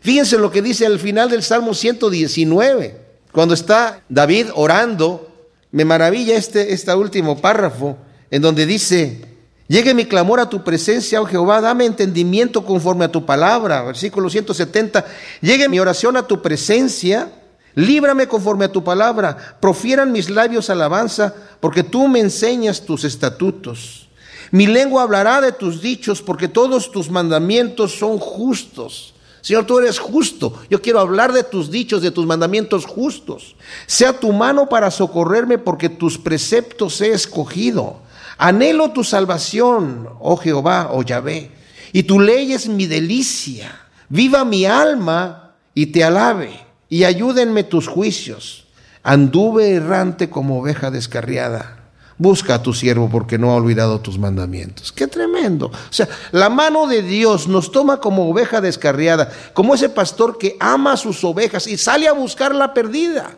Fíjense 0.02 0.38
lo 0.38 0.52
que 0.52 0.62
dice 0.62 0.86
al 0.86 1.00
final 1.00 1.30
del 1.30 1.44
Salmo 1.44 1.74
119. 1.74 2.98
Cuando 3.32 3.54
está 3.54 4.02
David 4.10 4.48
orando, 4.56 5.30
me 5.72 5.86
maravilla 5.86 6.36
este, 6.36 6.74
este 6.74 6.94
último 6.96 7.40
párrafo 7.40 7.98
en 8.32 8.42
donde 8.42 8.66
dice, 8.66 9.22
llegue 9.68 9.94
mi 9.94 10.06
clamor 10.06 10.40
a 10.40 10.50
tu 10.50 10.64
presencia, 10.64 11.22
oh 11.22 11.26
Jehová, 11.26 11.62
dame 11.62 11.86
entendimiento 11.86 12.66
conforme 12.66 13.06
a 13.06 13.12
tu 13.12 13.26
palabra. 13.26 13.84
Versículo 13.84 14.30
170, 14.30 15.06
llegue 15.42 15.70
mi 15.70 15.80
oración 15.80 16.18
a 16.18 16.28
tu 16.28 16.42
presencia, 16.42 17.32
líbrame 17.76 18.28
conforme 18.28 18.66
a 18.66 18.72
tu 18.72 18.84
palabra, 18.84 19.58
profieran 19.60 20.12
mis 20.12 20.30
labios 20.30 20.70
alabanza, 20.70 21.34
porque 21.60 21.84
tú 21.84 22.08
me 22.08 22.20
enseñas 22.20 22.82
tus 22.82 23.04
estatutos. 23.04 24.09
Mi 24.52 24.68
lengua 24.68 25.04
hablará 25.04 25.42
de 25.42 25.52
tus 25.52 25.82
dichos, 25.82 26.22
porque 26.22 26.48
todos 26.48 26.92
tus 26.92 27.10
mandamientos 27.10 27.98
son 27.98 28.18
justos. 28.18 29.14
Señor, 29.42 29.66
tú 29.66 29.80
eres 29.80 30.00
justo. 30.00 30.60
Yo 30.70 30.82
quiero 30.82 31.00
hablar 31.00 31.32
de 31.34 31.44
tus 31.44 31.72
dichos, 31.72 32.02
de 32.02 32.12
tus 32.12 32.26
mandamientos 32.26 32.86
justos. 32.86 33.56
Sea 33.86 34.20
tu 34.20 34.34
mano 34.34 34.68
para 34.68 34.92
socorrerme, 34.92 35.58
porque 35.58 35.90
tus 35.90 36.18
preceptos 36.18 37.00
he 37.02 37.12
escogido. 37.12 37.98
Anhelo 38.38 38.92
tu 38.92 39.04
salvación, 39.04 40.10
oh 40.20 40.38
Jehová, 40.38 40.90
oh 40.92 41.04
Yahvé, 41.04 41.52
y 41.92 42.04
tu 42.04 42.20
ley 42.20 42.54
es 42.54 42.68
mi 42.68 42.88
delicia. 42.88 43.82
Viva 44.08 44.46
mi 44.46 44.66
alma 44.66 45.56
y 45.74 45.88
te 45.88 46.04
alabe, 46.04 46.66
y 46.88 47.04
ayúdenme 47.04 47.64
tus 47.64 47.88
juicios. 47.88 48.66
Anduve 49.04 49.74
errante 49.74 50.30
como 50.30 50.60
oveja 50.60 50.90
descarriada 50.90 51.79
Busca 52.20 52.56
a 52.56 52.62
tu 52.62 52.74
siervo 52.74 53.10
porque 53.10 53.38
no 53.38 53.52
ha 53.52 53.56
olvidado 53.56 54.02
tus 54.02 54.20
mandamientos. 54.20 54.92
Qué 54.92 55.08
tremendo. 55.08 55.68
O 55.68 55.94
sea, 55.94 56.10
la 56.32 56.50
mano 56.50 56.86
de 56.86 57.02
Dios 57.02 57.48
nos 57.48 57.72
toma 57.72 58.02
como 58.02 58.30
oveja 58.30 58.60
descarriada, 58.60 59.32
como 59.54 59.74
ese 59.74 59.88
pastor 59.88 60.38
que 60.38 60.58
ama 60.60 60.92
a 60.92 60.98
sus 60.98 61.24
ovejas 61.24 61.66
y 61.66 61.78
sale 61.78 62.10
a 62.10 62.14
buscar 62.14 62.54
la 62.54 62.74
perdida. 62.74 63.32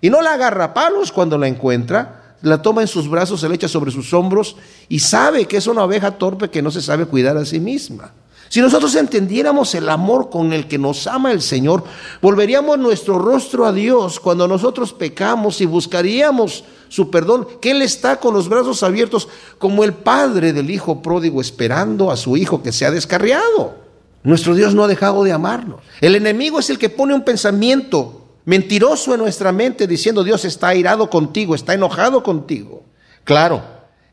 Y 0.00 0.10
no 0.10 0.20
la 0.20 0.32
agarra 0.32 0.64
a 0.64 0.74
palos 0.74 1.12
cuando 1.12 1.38
la 1.38 1.46
encuentra, 1.46 2.36
la 2.42 2.60
toma 2.60 2.82
en 2.82 2.88
sus 2.88 3.08
brazos, 3.08 3.40
se 3.40 3.48
la 3.48 3.54
echa 3.54 3.68
sobre 3.68 3.92
sus 3.92 4.12
hombros 4.12 4.56
y 4.88 4.98
sabe 4.98 5.46
que 5.46 5.56
es 5.56 5.68
una 5.68 5.84
oveja 5.84 6.10
torpe 6.18 6.50
que 6.50 6.60
no 6.60 6.72
se 6.72 6.82
sabe 6.82 7.06
cuidar 7.06 7.36
a 7.36 7.44
sí 7.44 7.60
misma. 7.60 8.12
Si 8.54 8.60
nosotros 8.60 8.94
entendiéramos 8.94 9.74
el 9.74 9.88
amor 9.88 10.30
con 10.30 10.52
el 10.52 10.68
que 10.68 10.78
nos 10.78 11.08
ama 11.08 11.32
el 11.32 11.42
Señor, 11.42 11.82
volveríamos 12.22 12.78
nuestro 12.78 13.18
rostro 13.18 13.66
a 13.66 13.72
Dios 13.72 14.20
cuando 14.20 14.46
nosotros 14.46 14.92
pecamos 14.92 15.60
y 15.60 15.66
buscaríamos 15.66 16.62
su 16.88 17.10
perdón, 17.10 17.48
que 17.60 17.72
Él 17.72 17.82
está 17.82 18.20
con 18.20 18.32
los 18.32 18.48
brazos 18.48 18.84
abiertos 18.84 19.26
como 19.58 19.82
el 19.82 19.92
padre 19.92 20.52
del 20.52 20.70
hijo 20.70 21.02
pródigo 21.02 21.40
esperando 21.40 22.12
a 22.12 22.16
su 22.16 22.36
hijo 22.36 22.62
que 22.62 22.70
se 22.70 22.86
ha 22.86 22.92
descarriado. 22.92 23.74
Nuestro 24.22 24.54
Dios 24.54 24.72
no 24.72 24.84
ha 24.84 24.86
dejado 24.86 25.24
de 25.24 25.32
amarnos. 25.32 25.80
El 26.00 26.14
enemigo 26.14 26.60
es 26.60 26.70
el 26.70 26.78
que 26.78 26.90
pone 26.90 27.12
un 27.12 27.24
pensamiento 27.24 28.36
mentiroso 28.44 29.14
en 29.14 29.20
nuestra 29.20 29.50
mente 29.50 29.88
diciendo 29.88 30.22
Dios 30.22 30.44
está 30.44 30.68
airado 30.68 31.10
contigo, 31.10 31.56
está 31.56 31.74
enojado 31.74 32.22
contigo. 32.22 32.84
Claro, 33.24 33.64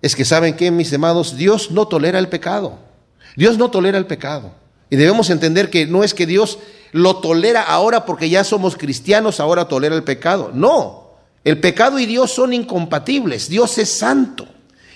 es 0.01 0.15
que 0.15 0.25
saben 0.25 0.55
que, 0.55 0.71
mis 0.71 0.91
amados, 0.91 1.37
Dios 1.37 1.69
no 1.69 1.87
tolera 1.87 2.17
el 2.17 2.27
pecado. 2.27 2.89
Dios 3.35 3.57
no 3.57 3.71
tolera 3.71 3.97
el 3.97 4.05
pecado. 4.05 4.53
Y 4.89 4.95
debemos 4.95 5.29
entender 5.29 5.69
que 5.69 5.85
no 5.85 6.03
es 6.03 6.13
que 6.13 6.25
Dios 6.25 6.59
lo 6.91 7.17
tolera 7.17 7.63
ahora 7.63 8.05
porque 8.05 8.29
ya 8.29 8.43
somos 8.43 8.75
cristianos, 8.75 9.39
ahora 9.39 9.67
tolera 9.67 9.95
el 9.95 10.03
pecado. 10.03 10.51
No, 10.53 11.11
el 11.43 11.59
pecado 11.59 11.97
y 11.97 12.05
Dios 12.05 12.31
son 12.31 12.53
incompatibles. 12.53 13.49
Dios 13.49 13.77
es 13.77 13.89
santo. 13.89 14.47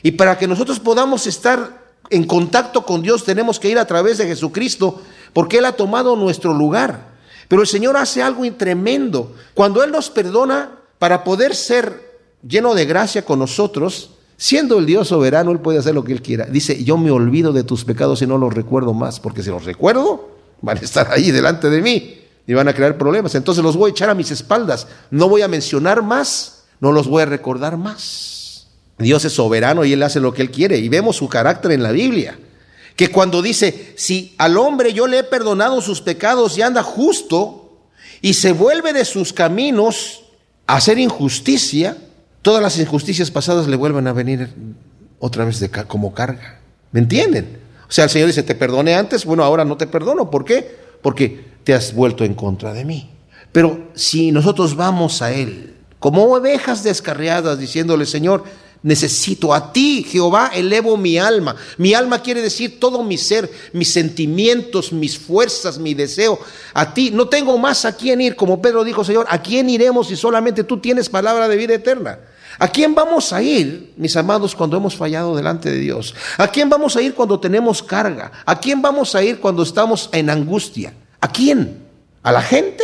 Y 0.04 0.12
para 0.12 0.38
que 0.38 0.48
nosotros 0.48 0.80
podamos 0.80 1.26
estar 1.28 1.86
en 2.10 2.26
contacto 2.26 2.86
con 2.86 3.02
Dios 3.02 3.24
tenemos 3.24 3.60
que 3.60 3.70
ir 3.70 3.80
a 3.80 3.88
través 3.88 4.20
de 4.20 4.28
Jesucristo 4.28 5.02
porque 5.34 5.58
Él 5.58 5.66
ha 5.66 5.72
tomado 5.72 6.16
nuestro 6.16 6.54
lugar. 6.54 7.16
Pero 7.48 7.62
el 7.62 7.68
Señor 7.68 7.98
hace 7.98 8.22
algo 8.22 8.44
tremendo. 8.54 9.34
Cuando 9.54 9.84
Él 9.84 9.92
nos 9.92 10.10
perdona 10.10 10.80
para 11.00 11.24
poder 11.24 11.56
ser 11.56 12.20
lleno 12.48 12.76
de 12.76 12.86
gracia 12.86 13.24
con 13.24 13.40
nosotros, 13.40 14.12
Siendo 14.38 14.80
el 14.80 14.86
Dios 14.86 15.08
soberano, 15.08 15.52
Él 15.52 15.60
puede 15.60 15.80
hacer 15.80 15.96
lo 15.96 16.04
que 16.04 16.12
Él 16.12 16.22
quiera. 16.22 16.46
Dice, 16.46 16.84
yo 16.84 16.98
me 16.98 17.12
olvido 17.12 17.54
de 17.54 17.64
tus 17.64 17.86
pecados 17.86 18.22
y 18.22 18.28
no 18.28 18.38
los 18.38 18.54
recuerdo 18.54 18.94
más, 18.94 19.20
porque 19.20 19.42
si 19.42 19.50
los 19.50 19.64
recuerdo, 19.64 20.30
van 20.62 20.78
a 20.78 20.82
estar 20.82 21.12
ahí 21.12 21.32
delante 21.32 21.70
de 21.70 21.82
mí 21.82 22.20
y 22.46 22.54
van 22.54 22.68
a 22.68 22.74
crear 22.74 22.98
problemas. 22.98 23.36
Entonces 23.36 23.64
los 23.64 23.78
voy 23.78 23.90
a 23.90 23.92
echar 23.92 24.10
a 24.10 24.16
mis 24.16 24.32
espaldas. 24.32 24.88
No 25.10 25.30
voy 25.30 25.42
a 25.42 25.48
mencionar 25.48 26.04
más, 26.04 26.66
no 26.80 26.92
los 26.92 27.08
voy 27.08 27.24
a 27.24 27.26
recordar 27.26 27.78
más. 27.78 28.68
Dios 28.98 29.26
es 29.26 29.34
soberano 29.34 29.84
y 29.84 29.94
Él 29.94 30.04
hace 30.04 30.20
lo 30.20 30.34
que 30.34 30.42
Él 30.42 30.52
quiere. 30.52 30.78
Y 30.78 30.90
vemos 30.90 31.16
su 31.16 31.30
carácter 31.30 31.72
en 31.72 31.84
la 31.84 31.92
Biblia. 31.92 32.38
Que 32.96 33.10
cuando 33.10 33.42
dice, 33.42 33.94
si 33.98 34.36
al 34.38 34.58
hombre 34.58 34.94
yo 34.94 35.08
le 35.08 35.20
he 35.20 35.24
perdonado 35.24 35.82
sus 35.82 36.02
pecados 36.02 36.58
y 36.58 36.62
anda 36.62 36.82
justo 36.82 37.80
y 38.22 38.34
se 38.34 38.54
vuelve 38.54 38.94
de 38.94 39.04
sus 39.04 39.34
caminos 39.34 40.24
a 40.66 40.78
hacer 40.78 40.98
injusticia, 40.98 41.98
todas 42.46 42.62
las 42.62 42.78
injusticias 42.78 43.32
pasadas 43.32 43.68
le 43.68 43.76
vuelven 43.76 44.06
a 44.06 44.14
venir 44.14 44.54
otra 45.18 45.46
vez 45.46 45.60
de 45.60 45.72
como 45.72 46.14
carga. 46.14 46.60
¿Me 46.92 47.00
entienden? 47.00 47.58
O 47.90 47.92
sea, 47.92 48.04
el 48.04 48.12
Señor 48.12 48.28
dice, 48.28 48.44
te 48.44 48.54
perdoné 48.54 48.94
antes, 48.94 49.26
bueno, 49.26 49.44
ahora 49.44 49.66
no 49.66 49.78
te 49.78 49.88
perdono. 49.88 50.30
¿Por 50.30 50.46
qué? 50.46 50.78
Porque 51.02 51.44
te 51.64 51.74
has 51.74 51.96
vuelto 51.96 52.24
en 52.24 52.36
contra 52.36 52.72
de 52.72 52.86
mí. 52.86 53.10
Pero 53.52 53.90
si 53.96 54.32
nosotros 54.32 54.76
vamos 54.76 55.24
a 55.24 55.32
Él 55.32 55.74
como 55.98 56.24
ovejas 56.26 56.84
descarriadas 56.84 57.58
diciéndole, 57.58 58.06
Señor, 58.06 58.44
necesito 58.84 59.52
a 59.52 59.74
ti, 59.74 60.06
Jehová, 60.08 60.52
elevo 60.54 60.98
mi 60.98 61.18
alma. 61.18 61.56
Mi 61.80 61.96
alma 61.96 62.22
quiere 62.22 62.44
decir 62.44 62.80
todo 62.80 63.04
mi 63.04 63.18
ser, 63.18 63.50
mis 63.74 63.92
sentimientos, 63.92 64.94
mis 64.94 65.18
fuerzas, 65.18 65.80
mi 65.80 65.96
deseo. 65.96 66.38
A 66.76 66.94
ti, 66.94 67.10
no 67.10 67.28
tengo 67.28 67.58
más 67.58 67.86
a 67.86 67.98
quién 67.98 68.22
ir, 68.22 68.36
como 68.36 68.62
Pedro 68.62 68.84
dijo, 68.84 69.04
Señor, 69.04 69.26
¿a 69.30 69.42
quién 69.42 69.68
iremos 69.68 70.10
si 70.10 70.16
solamente 70.16 70.64
tú 70.64 70.80
tienes 70.80 71.10
palabra 71.10 71.48
de 71.48 71.58
vida 71.58 71.74
eterna? 71.74 72.20
¿A 72.60 72.68
quién 72.68 72.96
vamos 72.96 73.34
a 73.34 73.42
ir, 73.42 73.94
mis 73.98 74.16
amados, 74.16 74.56
cuando 74.56 74.78
hemos 74.78 74.96
fallado 74.96 75.36
delante 75.36 75.72
de 75.72 75.80
Dios? 75.80 76.16
¿A 76.38 76.48
quién 76.48 76.70
vamos 76.70 76.96
a 76.96 77.02
ir 77.02 77.14
cuando 77.14 77.40
tenemos 77.40 77.84
carga? 77.84 78.32
¿A 78.46 78.60
quién 78.60 78.82
vamos 78.82 79.16
a 79.16 79.24
ir 79.24 79.40
cuando 79.40 79.64
estamos 79.64 80.10
en 80.12 80.30
angustia? 80.30 80.94
¿A 81.20 81.32
quién? 81.32 81.86
¿A 82.24 82.32
la 82.32 82.42
gente? 82.42 82.84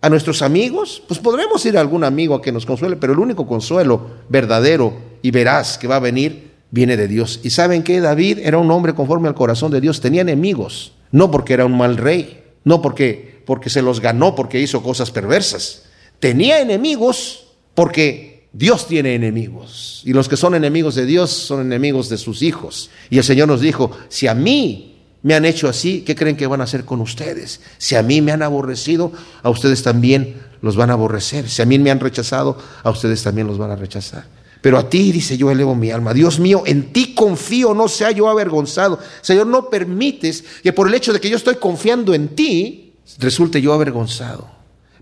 ¿A 0.00 0.10
nuestros 0.10 0.42
amigos? 0.42 1.02
Pues 1.08 1.18
podremos 1.18 1.64
ir 1.66 1.78
a 1.78 1.80
algún 1.80 2.04
amigo 2.04 2.34
a 2.34 2.42
que 2.42 2.52
nos 2.52 2.66
consuele, 2.66 2.96
pero 2.96 3.12
el 3.12 3.18
único 3.18 3.46
consuelo 3.46 4.06
verdadero 4.28 4.92
y 5.22 5.30
veraz 5.30 5.78
que 5.78 5.88
va 5.88 5.96
a 5.96 6.00
venir 6.00 6.52
viene 6.70 6.96
de 6.96 7.08
Dios. 7.08 7.40
¿Y 7.42 7.50
saben 7.50 7.82
que 7.82 8.00
David 8.00 8.40
era 8.42 8.58
un 8.58 8.70
hombre 8.70 8.94
conforme 8.94 9.28
al 9.28 9.34
corazón 9.34 9.72
de 9.72 9.80
Dios? 9.80 10.00
Tenía 10.00 10.20
enemigos, 10.20 10.92
no 11.10 11.30
porque 11.30 11.54
era 11.54 11.64
un 11.64 11.76
mal 11.76 11.96
rey, 11.96 12.44
no 12.64 12.82
porque, 12.82 13.42
porque 13.46 13.70
se 13.70 13.82
los 13.82 14.00
ganó, 14.00 14.34
porque 14.34 14.60
hizo 14.60 14.82
cosas 14.82 15.10
perversas. 15.10 15.84
Tenía 16.20 16.60
enemigos 16.60 17.46
porque 17.74 18.35
Dios 18.56 18.86
tiene 18.86 19.14
enemigos 19.14 20.00
y 20.06 20.14
los 20.14 20.30
que 20.30 20.36
son 20.38 20.54
enemigos 20.54 20.94
de 20.94 21.04
Dios 21.04 21.30
son 21.30 21.60
enemigos 21.60 22.08
de 22.08 22.16
sus 22.16 22.40
hijos. 22.40 22.88
Y 23.10 23.18
el 23.18 23.24
Señor 23.24 23.48
nos 23.48 23.60
dijo, 23.60 23.90
si 24.08 24.28
a 24.28 24.34
mí 24.34 24.96
me 25.22 25.34
han 25.34 25.44
hecho 25.44 25.68
así, 25.68 26.00
¿qué 26.00 26.14
creen 26.14 26.38
que 26.38 26.46
van 26.46 26.62
a 26.62 26.64
hacer 26.64 26.86
con 26.86 27.02
ustedes? 27.02 27.60
Si 27.76 27.96
a 27.96 28.02
mí 28.02 28.22
me 28.22 28.32
han 28.32 28.42
aborrecido, 28.42 29.12
a 29.42 29.50
ustedes 29.50 29.82
también 29.82 30.36
los 30.62 30.74
van 30.74 30.88
a 30.88 30.94
aborrecer. 30.94 31.50
Si 31.50 31.60
a 31.60 31.66
mí 31.66 31.78
me 31.78 31.90
han 31.90 32.00
rechazado, 32.00 32.56
a 32.82 32.88
ustedes 32.88 33.22
también 33.22 33.46
los 33.46 33.58
van 33.58 33.72
a 33.72 33.76
rechazar. 33.76 34.24
Pero 34.62 34.78
a 34.78 34.88
ti, 34.88 35.12
dice 35.12 35.36
yo, 35.36 35.50
elevo 35.50 35.74
mi 35.74 35.90
alma. 35.90 36.14
Dios 36.14 36.40
mío, 36.40 36.62
en 36.64 36.94
ti 36.94 37.14
confío, 37.14 37.74
no 37.74 37.88
sea 37.88 38.10
yo 38.10 38.26
avergonzado. 38.26 38.98
Señor, 39.20 39.48
no 39.48 39.68
permites 39.68 40.42
que 40.62 40.72
por 40.72 40.88
el 40.88 40.94
hecho 40.94 41.12
de 41.12 41.20
que 41.20 41.28
yo 41.28 41.36
estoy 41.36 41.56
confiando 41.56 42.14
en 42.14 42.28
ti, 42.28 42.94
resulte 43.18 43.60
yo 43.60 43.74
avergonzado. 43.74 44.55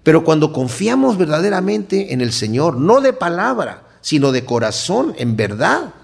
Pero 0.05 0.23
cuando 0.23 0.53
confiamos 0.53 1.19
verdaderamente 1.19 2.13
en 2.13 2.21
el 2.21 2.33
Señor, 2.33 2.77
no 2.77 3.01
de 3.01 3.15
palabra, 3.15 3.85
sino 4.03 4.33
de 4.33 4.45
corazón, 4.45 5.15
en 5.17 5.35
verdad, 5.35 5.95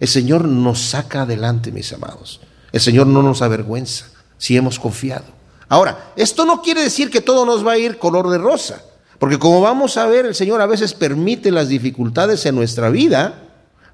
el 0.00 0.08
Señor 0.08 0.44
nos 0.44 0.80
saca 0.80 1.22
adelante, 1.22 1.70
mis 1.70 1.92
amados. 1.92 2.40
El 2.72 2.80
Señor 2.80 3.06
no 3.06 3.22
nos 3.22 3.42
avergüenza 3.42 4.06
si 4.36 4.56
hemos 4.56 4.80
confiado. 4.80 5.24
Ahora, 5.68 6.12
esto 6.16 6.44
no 6.44 6.60
quiere 6.60 6.82
decir 6.82 7.08
que 7.08 7.20
todo 7.20 7.46
nos 7.46 7.64
va 7.66 7.72
a 7.72 7.78
ir 7.78 7.98
color 7.98 8.28
de 8.30 8.38
rosa, 8.38 8.82
porque 9.20 9.38
como 9.38 9.60
vamos 9.60 9.96
a 9.96 10.06
ver, 10.06 10.26
el 10.26 10.34
Señor 10.34 10.60
a 10.60 10.66
veces 10.66 10.92
permite 10.92 11.52
las 11.52 11.68
dificultades 11.68 12.44
en 12.46 12.56
nuestra 12.56 12.90
vida 12.90 13.44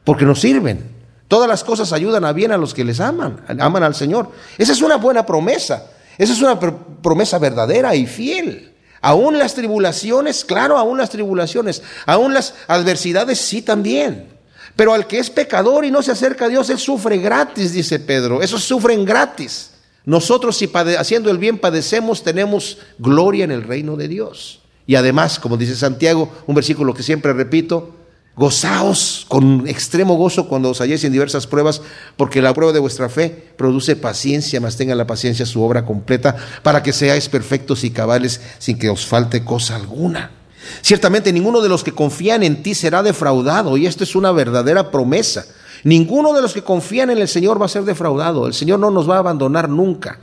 porque 0.02 0.24
nos 0.24 0.40
sirven. 0.40 0.90
Todas 1.28 1.48
las 1.48 1.62
cosas 1.62 1.92
ayudan 1.92 2.24
a 2.24 2.32
bien 2.32 2.52
a 2.52 2.56
los 2.56 2.72
que 2.72 2.84
les 2.84 3.00
aman, 3.00 3.44
aman 3.60 3.82
al 3.82 3.94
Señor. 3.94 4.30
Esa 4.56 4.72
es 4.72 4.80
una 4.80 4.96
buena 4.96 5.24
promesa, 5.26 5.90
esa 6.16 6.32
es 6.32 6.40
una 6.40 6.58
promesa 6.58 7.38
verdadera 7.38 7.94
y 7.94 8.06
fiel. 8.06 8.71
Aún 9.02 9.36
las 9.36 9.54
tribulaciones, 9.54 10.44
claro, 10.44 10.78
aún 10.78 10.96
las 10.96 11.10
tribulaciones, 11.10 11.82
aún 12.06 12.32
las 12.32 12.54
adversidades, 12.68 13.40
sí 13.40 13.60
también. 13.60 14.28
Pero 14.76 14.94
al 14.94 15.06
que 15.06 15.18
es 15.18 15.28
pecador 15.28 15.84
y 15.84 15.90
no 15.90 16.02
se 16.02 16.12
acerca 16.12 16.46
a 16.46 16.48
Dios, 16.48 16.70
él 16.70 16.78
sufre 16.78 17.18
gratis, 17.18 17.72
dice 17.72 17.98
Pedro. 17.98 18.42
Esos 18.42 18.62
sufren 18.62 19.04
gratis. 19.04 19.70
Nosotros 20.04 20.56
si 20.56 20.70
haciendo 20.98 21.30
el 21.30 21.38
bien 21.38 21.58
padecemos, 21.58 22.22
tenemos 22.22 22.78
gloria 22.98 23.44
en 23.44 23.50
el 23.50 23.64
reino 23.64 23.96
de 23.96 24.08
Dios. 24.08 24.60
Y 24.86 24.94
además, 24.94 25.38
como 25.38 25.56
dice 25.56 25.76
Santiago, 25.76 26.32
un 26.46 26.54
versículo 26.54 26.94
que 26.94 27.02
siempre 27.02 27.32
repito, 27.32 27.94
Gozaos 28.34 29.26
con 29.28 29.68
extremo 29.68 30.14
gozo 30.14 30.48
cuando 30.48 30.70
os 30.70 30.80
halléis 30.80 31.04
en 31.04 31.12
diversas 31.12 31.46
pruebas, 31.46 31.82
porque 32.16 32.40
la 32.40 32.54
prueba 32.54 32.72
de 32.72 32.78
vuestra 32.78 33.10
fe 33.10 33.52
produce 33.58 33.94
paciencia, 33.94 34.58
mas 34.58 34.78
tenga 34.78 34.94
la 34.94 35.06
paciencia 35.06 35.44
su 35.44 35.62
obra 35.62 35.84
completa, 35.84 36.36
para 36.62 36.82
que 36.82 36.94
seáis 36.94 37.28
perfectos 37.28 37.84
y 37.84 37.90
cabales 37.90 38.40
sin 38.58 38.78
que 38.78 38.88
os 38.88 39.04
falte 39.04 39.44
cosa 39.44 39.76
alguna. 39.76 40.30
Ciertamente 40.80 41.30
ninguno 41.32 41.60
de 41.60 41.68
los 41.68 41.84
que 41.84 41.92
confían 41.92 42.42
en 42.42 42.62
ti 42.62 42.74
será 42.74 43.02
defraudado, 43.02 43.76
y 43.76 43.86
esto 43.86 44.02
es 44.02 44.16
una 44.16 44.32
verdadera 44.32 44.90
promesa. 44.90 45.44
Ninguno 45.84 46.32
de 46.32 46.40
los 46.40 46.54
que 46.54 46.62
confían 46.62 47.10
en 47.10 47.18
el 47.18 47.28
Señor 47.28 47.60
va 47.60 47.66
a 47.66 47.68
ser 47.68 47.84
defraudado. 47.84 48.46
El 48.46 48.54
Señor 48.54 48.78
no 48.78 48.90
nos 48.90 49.10
va 49.10 49.16
a 49.16 49.18
abandonar 49.18 49.68
nunca. 49.68 50.18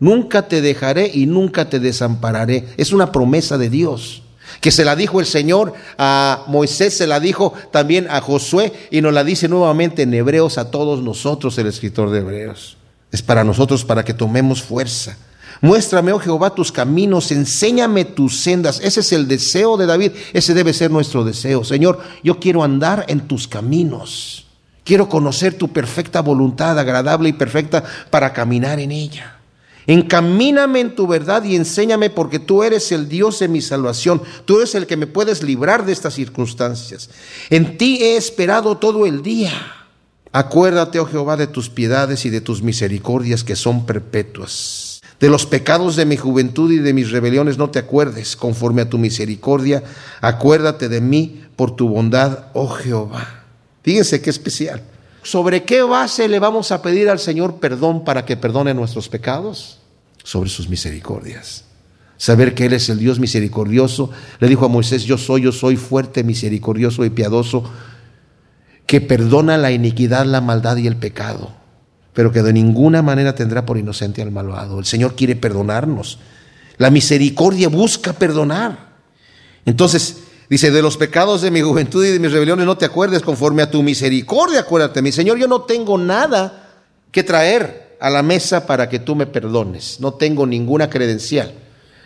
Nunca 0.00 0.48
te 0.48 0.62
dejaré 0.62 1.10
y 1.12 1.26
nunca 1.26 1.68
te 1.68 1.78
desampararé. 1.78 2.66
Es 2.76 2.92
una 2.92 3.12
promesa 3.12 3.56
de 3.58 3.68
Dios 3.68 4.21
que 4.62 4.70
se 4.70 4.84
la 4.84 4.94
dijo 4.94 5.18
el 5.18 5.26
Señor 5.26 5.74
a 5.98 6.44
Moisés, 6.46 6.96
se 6.96 7.08
la 7.08 7.18
dijo 7.18 7.52
también 7.72 8.06
a 8.08 8.20
Josué 8.20 8.72
y 8.92 9.00
nos 9.00 9.12
la 9.12 9.24
dice 9.24 9.48
nuevamente 9.48 10.02
en 10.02 10.14
Hebreos 10.14 10.56
a 10.56 10.70
todos 10.70 11.02
nosotros, 11.02 11.58
el 11.58 11.66
escritor 11.66 12.10
de 12.10 12.20
Hebreos. 12.20 12.76
Es 13.10 13.22
para 13.22 13.42
nosotros, 13.42 13.84
para 13.84 14.04
que 14.04 14.14
tomemos 14.14 14.62
fuerza. 14.62 15.18
Muéstrame, 15.60 16.12
oh 16.12 16.20
Jehová, 16.20 16.54
tus 16.54 16.70
caminos, 16.70 17.32
enséñame 17.32 18.04
tus 18.04 18.38
sendas. 18.38 18.78
Ese 18.80 19.00
es 19.00 19.12
el 19.12 19.26
deseo 19.26 19.76
de 19.76 19.86
David, 19.86 20.12
ese 20.32 20.54
debe 20.54 20.72
ser 20.72 20.92
nuestro 20.92 21.24
deseo. 21.24 21.64
Señor, 21.64 21.98
yo 22.22 22.38
quiero 22.38 22.62
andar 22.62 23.04
en 23.08 23.22
tus 23.22 23.48
caminos. 23.48 24.46
Quiero 24.84 25.08
conocer 25.08 25.54
tu 25.54 25.72
perfecta 25.72 26.20
voluntad, 26.20 26.78
agradable 26.78 27.28
y 27.28 27.32
perfecta, 27.32 27.82
para 28.10 28.32
caminar 28.32 28.78
en 28.78 28.92
ella. 28.92 29.41
Encamíname 29.86 30.80
en 30.80 30.94
tu 30.94 31.06
verdad 31.06 31.42
y 31.44 31.56
enséñame 31.56 32.10
porque 32.10 32.38
tú 32.38 32.62
eres 32.62 32.92
el 32.92 33.08
Dios 33.08 33.40
de 33.40 33.48
mi 33.48 33.60
salvación. 33.60 34.22
Tú 34.44 34.58
eres 34.58 34.74
el 34.74 34.86
que 34.86 34.96
me 34.96 35.06
puedes 35.06 35.42
librar 35.42 35.84
de 35.84 35.92
estas 35.92 36.14
circunstancias. 36.14 37.10
En 37.50 37.76
ti 37.78 37.98
he 38.00 38.16
esperado 38.16 38.76
todo 38.76 39.06
el 39.06 39.22
día. 39.22 39.52
Acuérdate, 40.30 40.98
oh 40.98 41.06
Jehová, 41.06 41.36
de 41.36 41.46
tus 41.46 41.68
piedades 41.68 42.24
y 42.24 42.30
de 42.30 42.40
tus 42.40 42.62
misericordias 42.62 43.44
que 43.44 43.56
son 43.56 43.84
perpetuas. 43.84 45.02
De 45.20 45.28
los 45.28 45.46
pecados 45.46 45.94
de 45.94 46.06
mi 46.06 46.16
juventud 46.16 46.72
y 46.72 46.78
de 46.78 46.94
mis 46.94 47.10
rebeliones 47.10 47.58
no 47.58 47.70
te 47.70 47.78
acuerdes, 47.78 48.34
conforme 48.34 48.82
a 48.82 48.88
tu 48.88 48.98
misericordia. 48.98 49.84
Acuérdate 50.20 50.88
de 50.88 51.00
mí 51.00 51.44
por 51.54 51.76
tu 51.76 51.88
bondad, 51.88 52.46
oh 52.54 52.68
Jehová. 52.68 53.44
Fíjense 53.82 54.22
qué 54.22 54.30
especial. 54.30 54.82
¿Sobre 55.22 55.62
qué 55.62 55.82
base 55.82 56.28
le 56.28 56.38
vamos 56.38 56.72
a 56.72 56.82
pedir 56.82 57.08
al 57.08 57.18
Señor 57.18 57.60
perdón 57.60 58.04
para 58.04 58.24
que 58.24 58.36
perdone 58.36 58.74
nuestros 58.74 59.08
pecados? 59.08 59.78
Sobre 60.24 60.50
sus 60.50 60.68
misericordias. 60.68 61.64
Saber 62.16 62.54
que 62.54 62.66
Él 62.66 62.72
es 62.72 62.88
el 62.88 62.98
Dios 62.98 63.18
misericordioso. 63.18 64.10
Le 64.40 64.48
dijo 64.48 64.64
a 64.64 64.68
Moisés, 64.68 65.04
yo 65.04 65.18
soy, 65.18 65.42
yo 65.42 65.52
soy 65.52 65.76
fuerte, 65.76 66.24
misericordioso 66.24 67.04
y 67.04 67.10
piadoso, 67.10 67.64
que 68.86 69.00
perdona 69.00 69.58
la 69.58 69.72
iniquidad, 69.72 70.26
la 70.26 70.40
maldad 70.40 70.76
y 70.76 70.86
el 70.86 70.96
pecado, 70.96 71.52
pero 72.12 72.30
que 72.32 72.42
de 72.42 72.52
ninguna 72.52 73.02
manera 73.02 73.34
tendrá 73.34 73.64
por 73.64 73.78
inocente 73.78 74.22
al 74.22 74.32
malvado. 74.32 74.78
El 74.78 74.84
Señor 74.84 75.14
quiere 75.14 75.36
perdonarnos. 75.36 76.18
La 76.78 76.90
misericordia 76.90 77.68
busca 77.68 78.12
perdonar. 78.12 78.92
Entonces, 79.64 80.24
Dice, 80.52 80.70
de 80.70 80.82
los 80.82 80.98
pecados 80.98 81.40
de 81.40 81.50
mi 81.50 81.62
juventud 81.62 82.04
y 82.04 82.10
de 82.10 82.18
mis 82.18 82.30
rebeliones 82.30 82.66
no 82.66 82.76
te 82.76 82.84
acuerdes 82.84 83.22
conforme 83.22 83.62
a 83.62 83.70
tu 83.70 83.82
misericordia, 83.82 84.60
acuérdate, 84.60 85.00
mi 85.00 85.10
Señor, 85.10 85.38
yo 85.38 85.48
no 85.48 85.62
tengo 85.62 85.96
nada 85.96 86.74
que 87.10 87.22
traer 87.22 87.96
a 87.98 88.10
la 88.10 88.22
mesa 88.22 88.66
para 88.66 88.86
que 88.90 88.98
tú 88.98 89.16
me 89.16 89.24
perdones, 89.24 89.98
no 89.98 90.12
tengo 90.12 90.46
ninguna 90.46 90.90
credencial, 90.90 91.54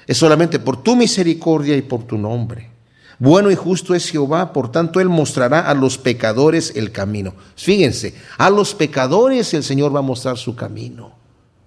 es 0.07 0.17
solamente 0.17 0.61
por 0.61 0.81
tu 0.81 0.95
misericordia 0.95 1.77
y 1.77 1.83
por 1.83 2.05
tu 2.05 2.19
nombre. 2.19 2.71
Bueno 3.19 3.51
y 3.51 3.57
justo 3.57 3.97
es 3.97 4.09
Jehová, 4.09 4.53
por 4.53 4.71
tanto 4.71 5.01
Él 5.01 5.09
mostrará 5.09 5.69
a 5.69 5.75
los 5.75 5.99
pecadores 5.99 6.73
el 6.77 6.93
camino. 6.93 7.35
Fíjense, 7.57 8.15
a 8.39 8.49
los 8.49 8.77
pecadores 8.77 9.55
el 9.55 9.65
Señor 9.65 9.93
va 9.93 9.99
a 9.99 10.03
mostrar 10.03 10.39
su 10.39 10.55
camino. 10.55 11.17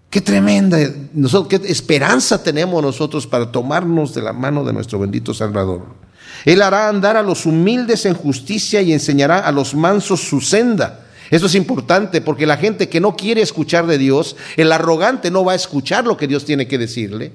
Qué 0.10 0.22
tremenda, 0.22 0.78
qué 0.80 1.62
esperanza 1.66 2.42
tenemos 2.42 2.82
nosotros 2.82 3.28
para 3.28 3.52
tomarnos 3.52 4.14
de 4.14 4.22
la 4.22 4.32
mano 4.32 4.64
de 4.64 4.72
nuestro 4.72 4.98
bendito 4.98 5.34
Salvador. 5.34 5.99
Él 6.46 6.62
hará 6.62 6.90
andar 6.90 7.18
a 7.18 7.24
los 7.24 7.46
humildes 7.46 8.06
en 8.06 8.14
justicia 8.14 8.82
y 8.82 8.94
enseñará 8.94 9.40
a 9.40 9.52
los 9.52 9.76
mansos 9.76 10.22
su 10.22 10.42
senda. 10.42 11.06
Eso 11.30 11.46
es 11.46 11.56
importante 11.56 12.22
porque 12.22 12.48
la 12.48 12.58
gente 12.58 12.90
que 12.90 13.00
no 13.00 13.16
quiere 13.16 13.42
escuchar 13.42 13.86
de 13.86 13.98
Dios, 13.98 14.36
el 14.58 14.72
arrogante 14.72 15.30
no 15.30 15.46
va 15.46 15.54
a 15.54 15.56
escuchar 15.56 16.06
lo 16.06 16.18
que 16.18 16.28
Dios 16.28 16.46
tiene 16.46 16.68
que 16.68 16.78
decirle. 16.78 17.32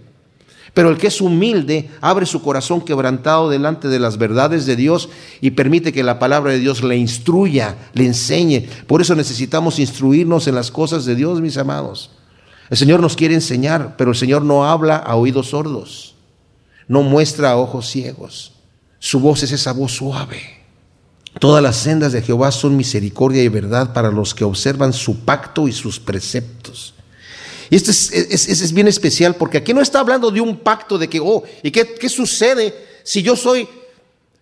Pero 0.73 0.91
el 0.91 0.99
que 0.99 1.07
es 1.07 1.21
humilde 1.21 1.89
abre 2.01 2.27
su 2.27 2.43
corazón 2.43 2.81
quebrantado 2.81 3.49
delante 3.49 3.87
de 3.87 4.01
las 4.01 4.19
verdades 4.19 4.67
de 4.67 4.75
Dios 4.75 5.09
y 5.41 5.53
permite 5.53 5.93
que 5.93 6.03
la 6.03 6.19
palabra 6.19 6.51
de 6.51 6.59
Dios 6.59 6.83
le 6.83 6.97
instruya, 6.97 7.77
le 7.93 8.07
enseñe. 8.07 8.67
Por 8.89 9.01
eso 9.01 9.15
necesitamos 9.15 9.79
instruirnos 9.79 10.49
en 10.49 10.57
las 10.57 10.73
cosas 10.73 11.05
de 11.05 11.15
Dios, 11.15 11.41
mis 11.41 11.57
amados. 11.57 12.11
El 12.71 12.77
Señor 12.77 12.99
nos 12.99 13.15
quiere 13.15 13.35
enseñar, 13.35 13.95
pero 13.97 14.11
el 14.11 14.17
Señor 14.17 14.43
no 14.43 14.69
habla 14.69 14.97
a 14.97 15.15
oídos 15.15 15.51
sordos, 15.51 16.17
no 16.89 17.03
muestra 17.03 17.53
a 17.53 17.57
ojos 17.57 17.89
ciegos. 17.89 18.54
Su 19.05 19.21
voz 19.21 19.43
es 19.43 19.53
esa 19.53 19.75
voz 19.75 19.93
suave. 19.93 20.41
Todas 21.39 21.63
las 21.63 21.77
sendas 21.77 22.13
de 22.13 22.23
Jehová 22.23 22.51
son 22.51 22.75
misericordia 22.75 23.43
y 23.43 23.49
verdad 23.49 23.93
para 23.93 24.11
los 24.11 24.35
que 24.35 24.45
observan 24.45 24.95
su 24.95 25.27
pacto 25.27 25.69
y 25.69 25.73
sus 25.73 26.01
preceptos. 26.01 26.95
Y 27.69 27.77
esto 27.77 27.91
es, 27.91 28.73
bien 28.73 28.89
especial 28.89 29.35
porque 29.35 29.59
aquí 29.59 29.75
no 29.75 29.83
está 29.83 30.01
hablando 30.01 30.31
de 30.31 30.41
un 30.41 30.57
pacto 30.57 30.97
de 30.97 31.11
que, 31.11 31.21
oh, 31.21 31.43
¿y 31.63 31.71
qué, 31.71 31.97
qué 31.97 32.09
sucede 32.09 32.75
si 33.03 33.23
yo 33.23 33.37
soy, 33.37 33.69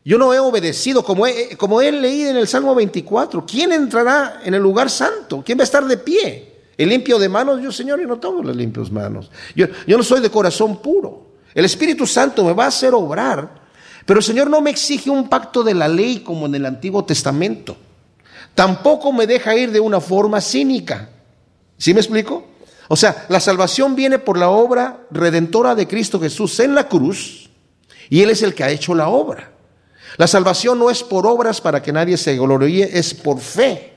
yo 0.04 0.16
no 0.16 0.32
he 0.32 0.38
obedecido 0.38 1.02
como, 1.02 1.24
como 1.56 1.82
él 1.82 2.00
leí 2.00 2.22
en 2.22 2.36
el 2.36 2.46
Salmo 2.46 2.72
24? 2.72 3.44
¿Quién 3.44 3.72
entrará 3.72 4.42
en 4.44 4.54
el 4.54 4.62
lugar 4.62 4.88
santo? 4.88 5.42
¿Quién 5.44 5.58
va 5.58 5.62
a 5.62 5.64
estar 5.64 5.84
de 5.84 5.96
pie? 5.96 6.52
El 6.78 6.88
limpio 6.88 7.18
de 7.18 7.28
manos, 7.28 7.60
yo 7.60 7.72
Señor, 7.72 8.00
y 8.00 8.06
no 8.06 8.20
tengo 8.20 8.40
las 8.44 8.54
limpios 8.54 8.92
manos. 8.92 9.28
Yo, 9.56 9.66
yo 9.88 9.96
no 9.98 10.04
soy 10.04 10.20
de 10.20 10.30
corazón 10.30 10.80
puro. 10.80 11.32
El 11.52 11.64
Espíritu 11.64 12.06
Santo 12.06 12.44
me 12.44 12.52
va 12.52 12.66
a 12.66 12.68
hacer 12.68 12.94
obrar 12.94 13.61
pero 14.07 14.18
el 14.20 14.24
Señor 14.24 14.50
no 14.50 14.61
me 14.61 14.70
exige 14.70 15.11
un 15.11 15.28
pacto 15.28 15.62
de 15.62 15.74
la 15.74 15.88
ley 15.88 16.20
como 16.20 16.46
en 16.46 16.55
el 16.55 16.66
Antiguo 16.66 17.05
Testamento. 17.05 17.76
Tampoco 18.55 19.12
me 19.12 19.26
deja 19.26 19.57
ir 19.57 19.70
de 19.70 19.80
una 19.80 20.00
forma 20.00 20.40
cínica. 20.40 21.09
¿Sí 21.78 21.94
me 21.94 22.00
explico? 22.00 22.46
O 22.88 22.96
sea, 22.96 23.26
la 23.28 23.40
salvación 23.40 23.94
viene 23.94 24.18
por 24.18 24.36
la 24.36 24.50
obra 24.50 25.07
redentora 25.11 25.74
de 25.74 25.88
Cristo 25.88 26.20
Jesús 26.20 26.61
en 26.61 26.74
la 26.74 26.88
cruz 26.88 27.48
y 28.11 28.20
Él 28.20 28.30
es 28.30 28.42
el 28.42 28.55
que 28.55 28.64
ha 28.64 28.70
hecho 28.70 28.94
la 28.94 29.09
obra. 29.09 29.53
La 30.18 30.26
salvación 30.26 30.78
no 30.78 30.90
es 30.90 31.03
por 31.03 31.26
obras 31.26 31.61
para 31.61 31.82
que 31.82 31.92
nadie 31.92 32.18
se 32.18 32.36
gloríe, 32.36 32.90
es 32.92 33.14
por 33.14 33.40
fe. 33.40 33.92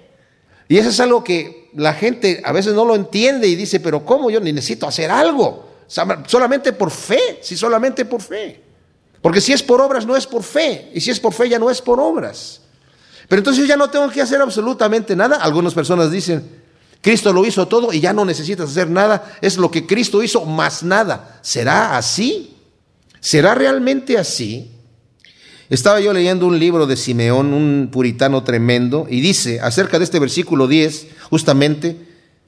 Y 0.68 0.78
eso 0.78 0.90
es 0.90 1.00
algo 1.00 1.24
que 1.24 1.70
la 1.76 1.94
gente 1.94 2.42
a 2.46 2.52
veces 2.52 2.74
no 2.74 2.86
lo 2.86 2.96
entiende 2.96 3.48
y 3.48 3.56
dice, 3.56 3.80
pero 3.80 4.06
¿cómo 4.06 4.30
yo 4.30 4.40
necesito 4.40 4.88
hacer 4.88 5.12
algo? 5.12 5.70
Solamente 5.88 6.72
por 6.74 6.90
fe, 6.90 7.40
si 7.42 7.58
solamente 7.58 8.06
por 8.06 8.22
fe. 8.22 8.65
Porque 9.26 9.42
si 9.42 9.54
es 9.54 9.64
por 9.64 9.82
obras 9.82 10.06
no 10.06 10.16
es 10.16 10.28
por 10.28 10.44
fe, 10.44 10.92
y 10.94 11.02
si 11.02 11.10
es 11.10 11.20
por 11.20 11.34
fe 11.34 11.50
ya 11.50 11.58
no 11.58 11.72
es 11.72 11.82
por 11.82 12.00
obras. 12.00 12.62
Pero 13.28 13.40
entonces 13.40 13.60
yo 13.60 13.68
ya 13.68 13.76
no 13.76 13.90
tengo 13.90 14.08
que 14.12 14.22
hacer 14.22 14.40
absolutamente 14.40 15.16
nada. 15.16 15.38
Algunas 15.38 15.74
personas 15.74 16.12
dicen, 16.12 16.48
Cristo 17.02 17.34
lo 17.34 17.44
hizo 17.44 17.68
todo 17.68 17.92
y 17.92 18.00
ya 18.00 18.14
no 18.14 18.24
necesitas 18.24 18.70
hacer 18.70 18.88
nada. 18.88 19.36
Es 19.42 19.58
lo 19.58 19.72
que 19.72 19.88
Cristo 19.88 20.22
hizo 20.22 20.46
más 20.46 20.84
nada. 20.84 21.40
¿Será 21.42 21.98
así? 21.98 22.56
¿Será 23.20 23.56
realmente 23.56 24.16
así? 24.20 24.70
Estaba 25.72 26.00
yo 26.00 26.14
leyendo 26.14 26.46
un 26.46 26.60
libro 26.60 26.86
de 26.86 26.96
Simeón, 26.96 27.52
un 27.52 27.90
puritano 27.92 28.44
tremendo, 28.44 29.08
y 29.10 29.22
dice 29.22 29.60
acerca 29.60 29.98
de 29.98 30.04
este 30.04 30.20
versículo 30.20 30.68
10, 30.68 31.08
justamente, 31.32 31.98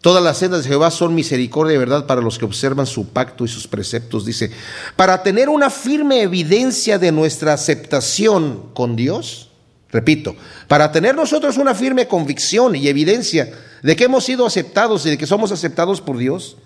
todas 0.02 0.24
las 0.24 0.38
sendas 0.38 0.64
de 0.64 0.70
Jehová 0.70 0.92
son 0.92 1.16
misericordia 1.16 1.76
y 1.76 1.78
verdad 1.78 2.06
para 2.06 2.22
los 2.22 2.38
que 2.38 2.46
observan 2.46 2.86
su 2.86 3.10
pacto 3.10 3.46
y 3.46 3.48
sus 3.48 3.68
preceptos. 3.68 4.26
Dice, 4.26 4.52
para 4.96 5.24
tener 5.24 5.50
una 5.50 5.70
firme 5.70 6.22
evidencia 6.22 7.00
de 7.00 7.12
nuestra 7.12 7.54
aceptación 7.54 8.70
con 8.74 8.96
Dios, 8.96 9.50
repito, 9.92 10.36
para 10.68 10.92
tener 10.92 11.16
nosotros 11.16 11.58
una 11.58 11.76
firme 11.76 12.08
convicción 12.08 12.76
y 12.76 12.88
evidencia 12.88 13.52
de 13.82 13.96
que 13.96 14.06
hemos 14.06 14.26
sido 14.26 14.46
aceptados 14.46 15.06
y 15.06 15.12
de 15.12 15.18
que 15.18 15.28
somos 15.28 15.52
aceptados 15.52 16.02
por 16.02 16.18
Dios, 16.18 16.58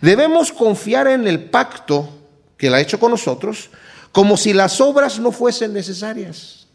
debemos 0.00 0.52
confiar 0.52 1.08
en 1.08 1.26
el 1.26 1.44
pacto 1.44 2.08
que 2.56 2.68
Él 2.68 2.74
ha 2.74 2.80
hecho 2.80 2.98
con 2.98 3.10
nosotros, 3.10 3.70
como 4.12 4.36
si 4.36 4.52
las 4.52 4.80
obras 4.80 5.18
no 5.18 5.32
fuesen 5.32 5.72
necesarias. 5.72 6.66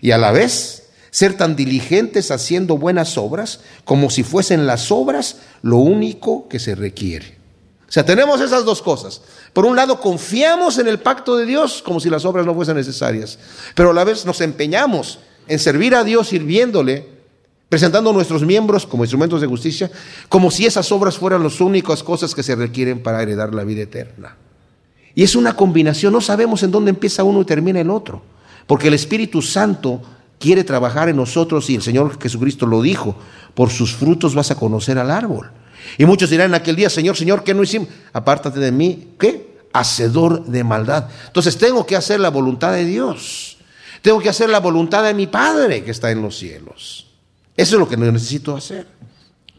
Y 0.00 0.10
a 0.10 0.18
la 0.18 0.32
vez 0.32 0.87
ser 1.10 1.36
tan 1.36 1.56
diligentes 1.56 2.30
haciendo 2.30 2.76
buenas 2.76 3.16
obras 3.16 3.60
como 3.84 4.10
si 4.10 4.22
fuesen 4.22 4.66
las 4.66 4.90
obras 4.90 5.36
lo 5.62 5.78
único 5.78 6.48
que 6.48 6.58
se 6.58 6.74
requiere. 6.74 7.38
O 7.88 7.92
sea, 7.92 8.04
tenemos 8.04 8.40
esas 8.42 8.66
dos 8.66 8.82
cosas. 8.82 9.22
Por 9.54 9.64
un 9.64 9.74
lado, 9.74 9.98
confiamos 9.98 10.78
en 10.78 10.88
el 10.88 10.98
pacto 10.98 11.36
de 11.36 11.46
Dios 11.46 11.82
como 11.82 12.00
si 12.00 12.10
las 12.10 12.26
obras 12.26 12.44
no 12.44 12.54
fuesen 12.54 12.76
necesarias, 12.76 13.38
pero 13.74 13.90
a 13.90 13.94
la 13.94 14.04
vez 14.04 14.26
nos 14.26 14.42
empeñamos 14.42 15.20
en 15.46 15.58
servir 15.58 15.94
a 15.94 16.04
Dios 16.04 16.28
sirviéndole, 16.28 17.08
presentando 17.70 18.10
a 18.10 18.12
nuestros 18.12 18.44
miembros 18.44 18.86
como 18.86 19.04
instrumentos 19.04 19.40
de 19.40 19.46
justicia, 19.46 19.90
como 20.28 20.50
si 20.50 20.66
esas 20.66 20.92
obras 20.92 21.16
fueran 21.16 21.42
las 21.42 21.62
únicas 21.62 22.02
cosas 22.02 22.34
que 22.34 22.42
se 22.42 22.54
requieren 22.54 23.02
para 23.02 23.22
heredar 23.22 23.54
la 23.54 23.64
vida 23.64 23.82
eterna. 23.82 24.36
Y 25.14 25.22
es 25.22 25.34
una 25.34 25.56
combinación, 25.56 26.12
no 26.12 26.20
sabemos 26.20 26.62
en 26.62 26.70
dónde 26.70 26.90
empieza 26.90 27.24
uno 27.24 27.40
y 27.40 27.46
termina 27.46 27.80
el 27.80 27.88
otro, 27.88 28.22
porque 28.66 28.88
el 28.88 28.94
Espíritu 28.94 29.40
Santo 29.40 30.02
quiere 30.38 30.64
trabajar 30.64 31.08
en 31.08 31.16
nosotros 31.16 31.68
y 31.70 31.74
el 31.76 31.82
Señor 31.82 32.20
Jesucristo 32.20 32.66
lo 32.66 32.82
dijo, 32.82 33.16
por 33.54 33.70
sus 33.70 33.94
frutos 33.94 34.34
vas 34.34 34.50
a 34.50 34.56
conocer 34.56 34.98
al 34.98 35.10
árbol. 35.10 35.50
Y 35.96 36.04
muchos 36.04 36.30
dirán 36.30 36.50
en 36.50 36.54
aquel 36.54 36.76
día, 36.76 36.90
Señor, 36.90 37.16
Señor, 37.16 37.44
¿qué 37.44 37.54
no 37.54 37.62
hicimos? 37.62 37.88
Apártate 38.12 38.60
de 38.60 38.72
mí, 38.72 39.14
¿qué? 39.18 39.58
Hacedor 39.72 40.44
de 40.44 40.64
maldad. 40.64 41.08
Entonces 41.26 41.56
tengo 41.56 41.86
que 41.86 41.96
hacer 41.96 42.20
la 42.20 42.30
voluntad 42.30 42.72
de 42.72 42.84
Dios. 42.84 43.58
Tengo 44.02 44.20
que 44.20 44.28
hacer 44.28 44.48
la 44.48 44.60
voluntad 44.60 45.04
de 45.04 45.14
mi 45.14 45.26
Padre 45.26 45.82
que 45.82 45.90
está 45.90 46.10
en 46.10 46.22
los 46.22 46.36
cielos. 46.38 47.06
Eso 47.56 47.76
es 47.76 47.80
lo 47.80 47.88
que 47.88 47.96
necesito 47.96 48.56
hacer. 48.56 48.86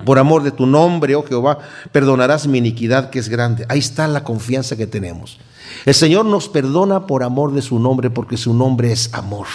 Por 0.05 0.17
amor 0.17 0.43
de 0.43 0.51
tu 0.51 0.65
nombre, 0.65 1.15
oh 1.15 1.23
Jehová, 1.23 1.59
perdonarás 1.91 2.47
mi 2.47 2.59
iniquidad 2.59 3.09
que 3.09 3.19
es 3.19 3.27
grande. 3.27 3.65
Ahí 3.67 3.79
está 3.79 4.07
la 4.07 4.23
confianza 4.23 4.77
que 4.77 4.87
tenemos. 4.87 5.39
El 5.85 5.93
Señor 5.93 6.25
nos 6.25 6.47
perdona 6.47 7.05
por 7.05 7.23
amor 7.23 7.53
de 7.53 7.61
su 7.61 7.79
nombre, 7.79 8.09
porque 8.09 8.37
su 8.37 8.53
nombre 8.53 8.93
es 8.93 9.13
amor. 9.13 9.47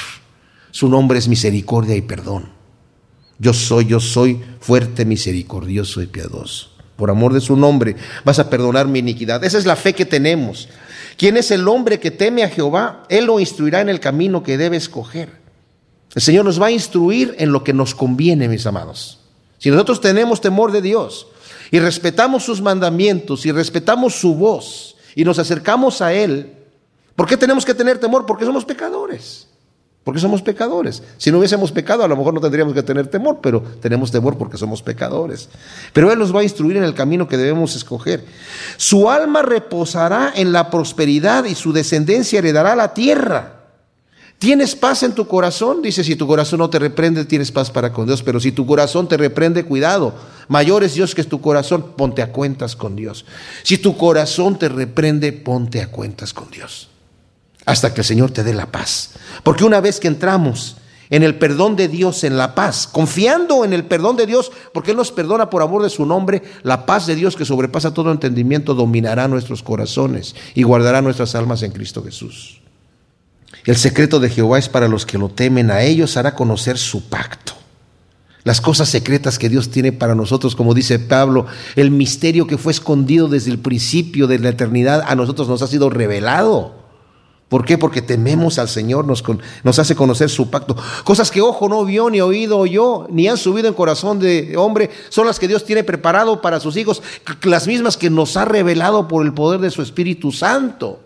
Su 0.74 0.88
nombre 0.88 1.20
es 1.20 1.28
misericordia 1.28 1.94
y 1.94 2.02
perdón. 2.02 2.48
Yo 3.38 3.52
soy, 3.52 3.86
yo 3.86 4.00
soy 4.00 4.40
fuerte, 4.58 5.04
misericordioso 5.04 6.02
y 6.02 6.08
piadoso. 6.08 6.70
Por 6.96 7.10
amor 7.10 7.32
de 7.32 7.40
su 7.40 7.56
nombre 7.56 7.94
vas 8.24 8.40
a 8.40 8.50
perdonar 8.50 8.88
mi 8.88 8.98
iniquidad. 8.98 9.44
Esa 9.44 9.56
es 9.56 9.66
la 9.66 9.76
fe 9.76 9.92
que 9.92 10.04
tenemos. 10.04 10.68
¿Quién 11.16 11.36
es 11.36 11.52
el 11.52 11.68
hombre 11.68 12.00
que 12.00 12.10
teme 12.10 12.42
a 12.42 12.48
Jehová? 12.48 13.04
Él 13.08 13.26
lo 13.26 13.38
instruirá 13.38 13.82
en 13.82 13.88
el 13.88 14.00
camino 14.00 14.42
que 14.42 14.58
debe 14.58 14.76
escoger. 14.76 15.28
El 16.12 16.22
Señor 16.22 16.44
nos 16.44 16.60
va 16.60 16.66
a 16.66 16.72
instruir 16.72 17.36
en 17.38 17.52
lo 17.52 17.62
que 17.62 17.72
nos 17.72 17.94
conviene, 17.94 18.48
mis 18.48 18.66
amados. 18.66 19.20
Si 19.58 19.70
nosotros 19.70 20.00
tenemos 20.00 20.40
temor 20.40 20.72
de 20.72 20.82
Dios 20.82 21.28
y 21.70 21.78
respetamos 21.78 22.42
sus 22.42 22.60
mandamientos 22.60 23.46
y 23.46 23.52
respetamos 23.52 24.16
su 24.16 24.34
voz, 24.34 24.96
y 25.14 25.22
nos 25.22 25.38
acercamos 25.38 26.02
a 26.02 26.12
Él, 26.12 26.52
¿por 27.14 27.28
qué 27.28 27.36
tenemos 27.36 27.64
que 27.64 27.74
tener 27.74 27.98
temor? 27.98 28.26
Porque 28.26 28.44
somos 28.44 28.64
pecadores. 28.64 29.53
Porque 30.04 30.20
somos 30.20 30.42
pecadores. 30.42 31.02
Si 31.16 31.32
no 31.32 31.38
hubiésemos 31.38 31.72
pecado, 31.72 32.04
a 32.04 32.08
lo 32.08 32.16
mejor 32.16 32.34
no 32.34 32.40
tendríamos 32.40 32.74
que 32.74 32.82
tener 32.82 33.06
temor, 33.06 33.38
pero 33.40 33.62
tenemos 33.80 34.12
temor 34.12 34.36
porque 34.36 34.58
somos 34.58 34.82
pecadores. 34.82 35.48
Pero 35.94 36.12
Él 36.12 36.18
nos 36.18 36.34
va 36.34 36.40
a 36.40 36.44
instruir 36.44 36.76
en 36.76 36.84
el 36.84 36.92
camino 36.92 37.26
que 37.26 37.38
debemos 37.38 37.74
escoger. 37.74 38.22
Su 38.76 39.08
alma 39.08 39.40
reposará 39.40 40.34
en 40.36 40.52
la 40.52 40.70
prosperidad 40.70 41.46
y 41.46 41.54
su 41.54 41.72
descendencia 41.72 42.38
heredará 42.38 42.76
la 42.76 42.92
tierra. 42.92 43.62
¿Tienes 44.38 44.76
paz 44.76 45.02
en 45.04 45.14
tu 45.14 45.26
corazón? 45.26 45.80
Dice, 45.80 46.04
si 46.04 46.16
tu 46.16 46.26
corazón 46.26 46.58
no 46.58 46.68
te 46.68 46.78
reprende, 46.78 47.24
tienes 47.24 47.50
paz 47.50 47.70
para 47.70 47.90
con 47.90 48.04
Dios. 48.04 48.22
Pero 48.22 48.40
si 48.40 48.52
tu 48.52 48.66
corazón 48.66 49.08
te 49.08 49.16
reprende, 49.16 49.64
cuidado. 49.64 50.14
Mayor 50.48 50.84
es 50.84 50.92
Dios 50.92 51.14
que 51.14 51.22
es 51.22 51.28
tu 51.28 51.40
corazón, 51.40 51.94
ponte 51.96 52.20
a 52.20 52.30
cuentas 52.30 52.76
con 52.76 52.94
Dios. 52.94 53.24
Si 53.62 53.78
tu 53.78 53.96
corazón 53.96 54.58
te 54.58 54.68
reprende, 54.68 55.32
ponte 55.32 55.80
a 55.80 55.90
cuentas 55.90 56.34
con 56.34 56.50
Dios. 56.50 56.90
Hasta 57.66 57.94
que 57.94 58.02
el 58.02 58.06
Señor 58.06 58.30
te 58.30 58.44
dé 58.44 58.54
la 58.54 58.66
paz. 58.66 59.10
Porque 59.42 59.64
una 59.64 59.80
vez 59.80 60.00
que 60.00 60.08
entramos 60.08 60.76
en 61.10 61.22
el 61.22 61.36
perdón 61.36 61.76
de 61.76 61.88
Dios, 61.88 62.24
en 62.24 62.36
la 62.36 62.54
paz, 62.54 62.86
confiando 62.86 63.64
en 63.64 63.72
el 63.72 63.84
perdón 63.84 64.16
de 64.16 64.26
Dios, 64.26 64.50
porque 64.72 64.92
Él 64.92 64.96
nos 64.96 65.12
perdona 65.12 65.50
por 65.50 65.62
amor 65.62 65.82
de 65.82 65.90
su 65.90 66.06
nombre, 66.06 66.42
la 66.62 66.86
paz 66.86 67.06
de 67.06 67.14
Dios 67.14 67.36
que 67.36 67.44
sobrepasa 67.44 67.94
todo 67.94 68.10
entendimiento 68.10 68.74
dominará 68.74 69.28
nuestros 69.28 69.62
corazones 69.62 70.34
y 70.54 70.62
guardará 70.62 71.02
nuestras 71.02 71.34
almas 71.34 71.62
en 71.62 71.72
Cristo 71.72 72.02
Jesús. 72.02 72.60
El 73.64 73.76
secreto 73.76 74.20
de 74.20 74.30
Jehová 74.30 74.58
es 74.58 74.68
para 74.68 74.88
los 74.88 75.06
que 75.06 75.18
lo 75.18 75.28
temen, 75.28 75.70
a 75.70 75.82
ellos 75.82 76.16
hará 76.16 76.34
conocer 76.34 76.78
su 76.78 77.08
pacto. 77.08 77.54
Las 78.42 78.60
cosas 78.60 78.90
secretas 78.90 79.38
que 79.38 79.48
Dios 79.48 79.70
tiene 79.70 79.92
para 79.92 80.14
nosotros, 80.14 80.54
como 80.54 80.74
dice 80.74 80.98
Pablo, 80.98 81.46
el 81.76 81.90
misterio 81.90 82.46
que 82.46 82.58
fue 82.58 82.72
escondido 82.72 83.28
desde 83.28 83.50
el 83.50 83.58
principio 83.58 84.26
de 84.26 84.38
la 84.38 84.50
eternidad, 84.50 85.02
a 85.06 85.14
nosotros 85.14 85.48
nos 85.48 85.62
ha 85.62 85.66
sido 85.66 85.88
revelado. 85.88 86.83
¿Por 87.54 87.64
qué? 87.64 87.78
Porque 87.78 88.02
tememos 88.02 88.58
al 88.58 88.68
Señor, 88.68 89.06
nos, 89.06 89.78
hace 89.78 89.94
conocer 89.94 90.28
su 90.28 90.50
pacto. 90.50 90.76
Cosas 91.04 91.30
que 91.30 91.40
ojo 91.40 91.68
no 91.68 91.84
vio, 91.84 92.10
ni 92.10 92.20
oído 92.20 92.58
oyó, 92.58 93.06
ni 93.10 93.28
han 93.28 93.36
subido 93.36 93.68
en 93.68 93.74
corazón 93.74 94.18
de 94.18 94.56
hombre, 94.56 94.90
son 95.08 95.28
las 95.28 95.38
que 95.38 95.46
Dios 95.46 95.64
tiene 95.64 95.84
preparado 95.84 96.40
para 96.40 96.58
sus 96.58 96.76
hijos, 96.76 97.00
las 97.44 97.68
mismas 97.68 97.96
que 97.96 98.10
nos 98.10 98.36
ha 98.36 98.44
revelado 98.44 99.06
por 99.06 99.24
el 99.24 99.34
poder 99.34 99.60
de 99.60 99.70
su 99.70 99.82
Espíritu 99.82 100.32
Santo. 100.32 100.98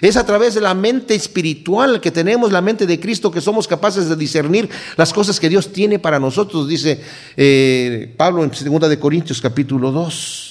Es 0.00 0.16
a 0.16 0.24
través 0.24 0.54
de 0.54 0.62
la 0.62 0.72
mente 0.72 1.14
espiritual 1.14 2.00
que 2.00 2.12
tenemos, 2.12 2.50
la 2.50 2.62
mente 2.62 2.86
de 2.86 2.98
Cristo, 2.98 3.30
que 3.30 3.42
somos 3.42 3.68
capaces 3.68 4.08
de 4.08 4.16
discernir 4.16 4.70
las 4.96 5.12
cosas 5.12 5.38
que 5.38 5.50
Dios 5.50 5.70
tiene 5.70 5.98
para 5.98 6.18
nosotros, 6.18 6.66
dice 6.66 6.98
eh, 7.36 8.14
Pablo 8.16 8.42
en 8.42 8.50
2 8.50 8.88
de 8.88 8.98
Corintios 8.98 9.38
capítulo 9.42 9.92
2. 9.92 10.47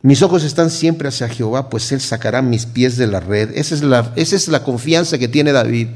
Mis 0.00 0.22
ojos 0.22 0.44
están 0.44 0.70
siempre 0.70 1.08
hacia 1.08 1.28
Jehová, 1.28 1.68
pues 1.68 1.90
Él 1.90 2.00
sacará 2.00 2.40
mis 2.40 2.66
pies 2.66 2.96
de 2.96 3.08
la 3.08 3.20
red. 3.20 3.50
Esa 3.56 3.74
es 3.74 4.48
la, 4.48 4.62
confianza 4.62 5.18
que 5.18 5.26
tiene 5.26 5.52
David, 5.52 5.88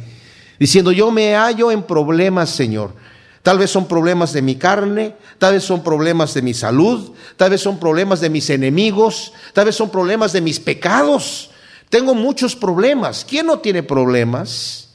diciendo, 0.58 0.90
yo 0.90 1.10
me 1.12 1.34
hallo 1.36 1.70
en 1.70 1.84
problemas, 1.84 2.50
Señor. 2.50 2.94
Tal 3.42 3.58
vez 3.58 3.70
son 3.70 3.86
problemas 3.86 4.32
de 4.32 4.42
mi 4.42 4.56
carne, 4.56 5.16
tal 5.38 5.54
vez 5.54 5.64
son 5.64 5.82
problemas 5.82 6.34
de 6.34 6.42
mi 6.42 6.54
salud, 6.54 7.12
tal 7.36 7.50
vez 7.50 7.60
son 7.60 7.78
problemas 7.78 8.20
de 8.20 8.30
mis 8.30 8.50
enemigos, 8.50 9.32
tal 9.52 9.66
vez 9.66 9.74
son 9.74 9.90
problemas 9.90 10.32
de 10.32 10.40
mis 10.40 10.60
pecados. 10.60 11.50
Tengo 11.88 12.14
muchos 12.14 12.54
problemas. 12.54 13.24
¿Quién 13.28 13.46
no 13.46 13.58
tiene 13.58 13.82
problemas? 13.82 14.90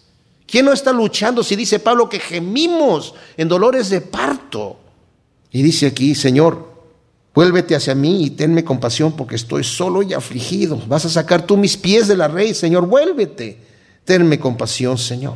¿Quién 0.45 0.65
no 0.65 0.71
está 0.71 0.93
luchando? 0.93 1.43
Si 1.43 1.57
dice 1.57 1.79
Pablo 1.79 2.07
que 2.07 2.19
gemimos 2.19 3.13
en 3.35 3.49
dolores 3.49 3.89
de 3.89 3.99
parto. 3.99 4.79
Y 5.51 5.61
dice 5.61 5.87
aquí, 5.87 6.15
Señor, 6.15 6.76
vuélvete 7.37 7.75
hacia 7.75 7.93
mí 7.93 8.23
y 8.23 8.29
tenme 8.31 8.63
compasión 8.63 9.11
porque 9.11 9.35
estoy 9.35 9.63
solo 9.63 10.01
y 10.01 10.11
afligido. 10.11 10.81
Vas 10.87 11.05
a 11.05 11.09
sacar 11.09 11.45
tú 11.45 11.55
mis 11.55 11.77
pies 11.77 12.07
de 12.07 12.17
la 12.17 12.27
rey, 12.27 12.55
Señor, 12.55 12.87
vuélvete. 12.87 13.59
Tenme 14.05 14.39
compasión, 14.39 14.97
Señor. 14.97 15.35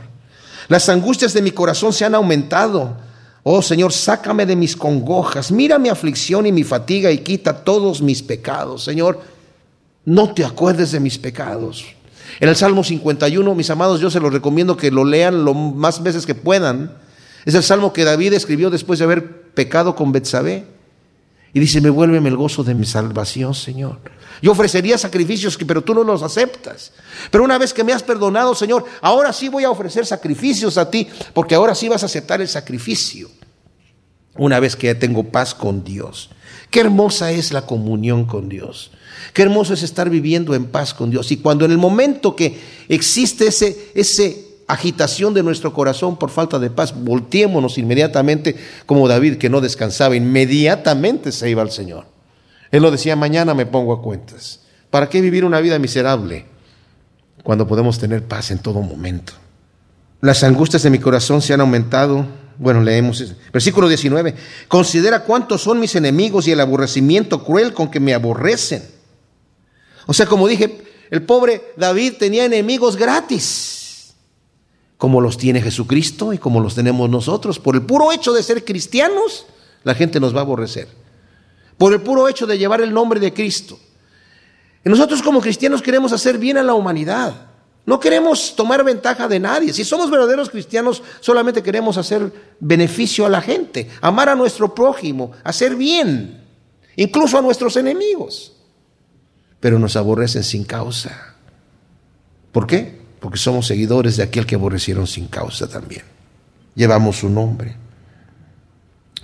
Las 0.68 0.90
angustias 0.90 1.32
de 1.32 1.44
mi 1.44 1.52
corazón 1.52 1.94
se 1.94 2.04
han 2.04 2.16
aumentado. 2.16 2.98
Oh 3.44 3.62
Señor, 3.62 3.94
sácame 3.94 4.48
de 4.48 4.56
mis 4.56 4.76
congojas. 4.76 5.52
Mira 5.52 5.78
mi 5.78 5.90
aflicción 5.90 6.48
y 6.48 6.52
mi 6.52 6.64
fatiga 6.64 7.12
y 7.12 7.20
quita 7.20 7.64
todos 7.64 8.02
mis 8.02 8.24
pecados. 8.24 8.84
Señor, 8.84 9.22
no 10.04 10.34
te 10.34 10.44
acuerdes 10.44 10.94
de 10.94 11.00
mis 11.00 11.20
pecados. 11.20 11.86
En 12.40 12.50
el 12.50 12.56
Salmo 12.56 12.84
51, 12.84 13.54
mis 13.54 13.70
amados, 13.70 14.02
yo 14.02 14.10
se 14.10 14.20
los 14.20 14.34
recomiendo 14.34 14.76
que 14.76 14.90
lo 14.90 15.06
lean 15.06 15.46
lo 15.46 15.54
más 15.54 16.02
veces 16.02 16.26
que 16.26 16.34
puedan. 16.34 16.98
Es 17.46 17.54
el 17.54 17.62
salmo 17.62 17.94
que 17.94 18.06
David 18.06 18.34
escribió 18.34 18.72
después 18.72 18.98
de 18.98 19.06
haber 19.06 19.52
pecado 19.52 19.96
con 19.96 20.12
Betsabé. 20.12 20.81
Y 21.54 21.60
dice, 21.60 21.82
me 21.82 21.90
vuélveme 21.90 22.30
el 22.30 22.38
gozo 22.38 22.64
de 22.64 22.74
mi 22.74 22.86
salvación, 22.86 23.54
Señor. 23.54 24.00
Yo 24.42 24.52
ofrecería 24.52 24.98
sacrificios, 24.98 25.58
pero 25.68 25.84
tú 25.84 25.94
no 25.94 26.04
los 26.04 26.24
aceptas. 26.24 26.94
Pero 27.30 27.44
una 27.44 27.58
vez 27.58 27.74
que 27.74 27.84
me 27.84 27.94
has 27.94 28.04
perdonado, 28.04 28.56
Señor, 28.56 28.86
ahora 29.02 29.34
sí 29.34 29.50
voy 29.50 29.66
a 29.66 29.70
ofrecer 29.70 30.06
sacrificios 30.06 30.78
a 30.78 30.90
ti, 30.90 31.08
porque 31.34 31.56
ahora 31.56 31.76
sí 31.76 31.90
vas 31.90 32.04
a 32.04 32.08
aceptar 32.08 32.42
el 32.42 32.48
sacrificio. 32.48 33.30
Una 34.36 34.60
vez 34.60 34.76
que 34.76 34.88
ya 34.88 34.98
tengo 34.98 35.26
paz 35.26 35.54
con 35.54 35.84
Dios. 35.84 36.30
Qué 36.70 36.80
hermosa 36.80 37.32
es 37.32 37.52
la 37.52 37.66
comunión 37.66 38.26
con 38.26 38.48
Dios. 38.48 38.92
Qué 39.34 39.42
hermoso 39.42 39.74
es 39.74 39.84
estar 39.84 40.10
viviendo 40.10 40.56
en 40.56 40.66
paz 40.66 40.94
con 40.94 41.12
Dios. 41.12 41.32
Y 41.32 41.38
cuando 41.38 41.66
en 41.66 41.72
el 41.72 41.78
momento 41.78 42.36
que 42.36 42.58
existe 42.88 43.48
ese, 43.48 43.92
ese 43.94 44.51
agitación 44.72 45.34
de 45.34 45.44
nuestro 45.44 45.74
corazón 45.74 46.18
por 46.18 46.30
falta 46.30 46.60
de 46.60 46.70
paz, 46.70 46.94
volteémonos 46.96 47.78
inmediatamente 47.78 48.56
como 48.86 49.08
David 49.08 49.38
que 49.38 49.50
no 49.50 49.62
descansaba, 49.62 50.16
inmediatamente 50.16 51.32
se 51.32 51.50
iba 51.50 51.62
al 51.62 51.72
Señor. 51.72 52.06
Él 52.72 52.82
lo 52.82 52.92
decía, 52.92 53.16
mañana 53.16 53.54
me 53.54 53.66
pongo 53.66 53.94
a 53.94 54.02
cuentas. 54.02 54.62
¿Para 54.90 55.10
qué 55.10 55.22
vivir 55.22 55.46
una 55.46 55.60
vida 55.60 55.78
miserable 55.80 56.46
cuando 57.44 57.68
podemos 57.68 58.00
tener 58.00 58.24
paz 58.24 58.52
en 58.52 58.60
todo 58.60 58.82
momento? 58.82 59.34
Las 60.22 60.44
angustias 60.44 60.84
de 60.84 60.90
mi 60.90 61.00
corazón 61.00 61.42
se 61.42 61.54
han 61.54 61.62
aumentado. 61.62 62.26
Bueno, 62.58 62.82
leemos 62.82 63.36
versículo 63.52 63.88
19. 63.88 64.36
Considera 64.68 65.24
cuántos 65.24 65.62
son 65.62 65.80
mis 65.80 65.96
enemigos 65.96 66.48
y 66.48 66.52
el 66.52 66.60
aborrecimiento 66.60 67.44
cruel 67.44 67.74
con 67.74 67.90
que 67.90 68.00
me 68.00 68.14
aborrecen. 68.14 68.84
O 70.06 70.14
sea, 70.14 70.28
como 70.28 70.48
dije, 70.48 70.84
el 71.10 71.24
pobre 71.24 71.74
David 71.76 72.14
tenía 72.20 72.46
enemigos 72.46 72.96
gratis, 72.96 73.81
como 75.02 75.20
los 75.20 75.40
tiene 75.40 75.64
Jesucristo 75.64 76.32
y 76.32 76.38
como 76.38 76.60
los 76.60 76.76
tenemos 76.76 77.10
nosotros. 77.10 77.58
Por 77.58 77.74
el 77.74 77.82
puro 77.82 78.12
hecho 78.12 78.34
de 78.34 78.44
ser 78.44 78.64
cristianos, 78.64 79.48
la 79.84 79.96
gente 79.96 80.20
nos 80.20 80.36
va 80.36 80.42
a 80.42 80.44
aborrecer. 80.44 80.90
Por 81.80 81.92
el 81.94 82.02
puro 82.02 82.28
hecho 82.28 82.46
de 82.46 82.60
llevar 82.60 82.82
el 82.82 82.94
nombre 82.94 83.20
de 83.20 83.34
Cristo. 83.34 83.80
Nosotros 84.84 85.24
como 85.24 85.42
cristianos 85.42 85.82
queremos 85.82 86.14
hacer 86.14 86.38
bien 86.38 86.60
a 86.60 86.62
la 86.62 86.76
humanidad. 86.76 87.34
No 87.84 88.00
queremos 88.00 88.56
tomar 88.56 88.84
ventaja 88.84 89.28
de 89.28 89.40
nadie. 89.40 89.74
Si 89.74 89.84
somos 89.84 90.12
verdaderos 90.12 90.52
cristianos, 90.52 91.02
solamente 91.20 91.64
queremos 91.64 91.98
hacer 91.98 92.32
beneficio 92.60 93.26
a 93.26 93.30
la 93.30 93.42
gente, 93.42 93.90
amar 94.02 94.30
a 94.30 94.36
nuestro 94.36 94.76
prójimo, 94.76 95.32
hacer 95.44 95.76
bien, 95.76 96.46
incluso 96.96 97.40
a 97.40 97.42
nuestros 97.42 97.76
enemigos. 97.76 98.54
Pero 99.60 99.80
nos 99.80 99.96
aborrecen 99.96 100.44
sin 100.44 100.64
causa. 100.64 101.38
¿Por 102.52 102.68
qué? 102.68 103.01
Porque 103.22 103.38
somos 103.38 103.68
seguidores 103.68 104.18
de 104.18 104.24
aquel 104.24 104.46
que 104.46 104.56
aborrecieron 104.56 105.08
sin 105.08 105.28
causa 105.28 105.68
también. 105.68 106.02
Llevamos 106.76 107.20
su 107.20 107.30
nombre. 107.30 107.78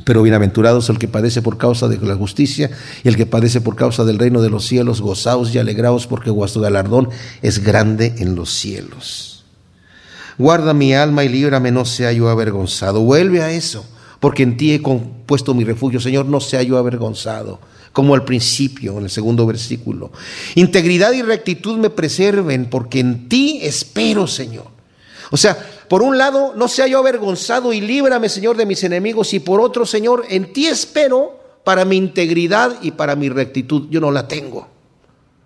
Pero 0.06 0.22
bienaventurados 0.22 0.90
el 0.90 1.00
que 1.00 1.08
padece 1.08 1.42
por 1.42 1.58
causa 1.58 1.88
de 1.88 1.98
la 1.98 2.16
justicia 2.16 2.70
y 3.04 3.08
el 3.08 3.18
que 3.18 3.26
padece 3.26 3.60
por 3.60 3.76
causa 3.76 4.06
del 4.06 4.20
reino 4.20 4.42
de 4.42 4.52
los 4.52 4.66
cielos, 4.66 5.02
gozaos 5.02 5.54
y 5.54 5.58
alegraos 5.58 6.06
porque 6.06 6.30
vuestro 6.30 6.62
galardón 6.62 7.10
es 7.42 7.64
grande 7.64 8.14
en 8.20 8.36
los 8.36 8.54
cielos. 8.54 9.44
Guarda 10.38 10.76
mi 10.76 10.94
alma 10.94 11.24
y 11.24 11.30
líbrame, 11.30 11.72
no 11.72 11.84
sea 11.84 12.12
yo 12.12 12.30
avergonzado. 12.30 13.02
Vuelve 13.02 13.42
a 13.42 13.52
eso, 13.52 13.84
porque 14.20 14.44
en 14.44 14.58
ti 14.58 14.74
he 14.74 14.84
compuesto 14.84 15.56
mi 15.56 15.64
refugio, 15.64 16.00
Señor, 16.00 16.28
no 16.28 16.40
sea 16.40 16.62
yo 16.62 16.78
avergonzado, 16.78 17.60
como 17.98 18.14
al 18.14 18.24
principio, 18.24 19.00
en 19.00 19.06
el 19.06 19.10
segundo 19.10 19.48
versículo. 19.48 20.12
Integridad 20.54 21.14
y 21.14 21.24
rectitud 21.24 21.80
me 21.80 21.90
preserven, 21.90 22.70
porque 22.70 23.00
en 23.00 23.28
ti 23.28 23.58
espero, 23.64 24.28
Señor. 24.28 24.68
O 25.32 25.36
sea, 25.36 25.58
por 25.90 26.04
un 26.04 26.16
lado, 26.16 26.54
no 26.56 26.68
sea 26.68 26.86
yo 26.86 27.00
avergonzado 27.00 27.74
y 27.74 27.82
líbrame, 27.82 28.30
Señor, 28.30 28.56
de 28.56 28.68
mis 28.68 28.84
enemigos, 28.84 29.34
y 29.34 29.40
por 29.40 29.60
otro, 29.60 29.84
Señor, 29.84 30.26
en 30.30 30.54
ti 30.54 30.68
espero 30.68 31.40
para 31.64 31.86
mi 31.86 31.98
integridad 31.98 32.78
y 32.84 32.92
para 32.92 33.16
mi 33.16 33.30
rectitud. 33.30 33.88
Yo 33.90 34.00
no 34.00 34.12
la 34.12 34.28
tengo. 34.28 34.68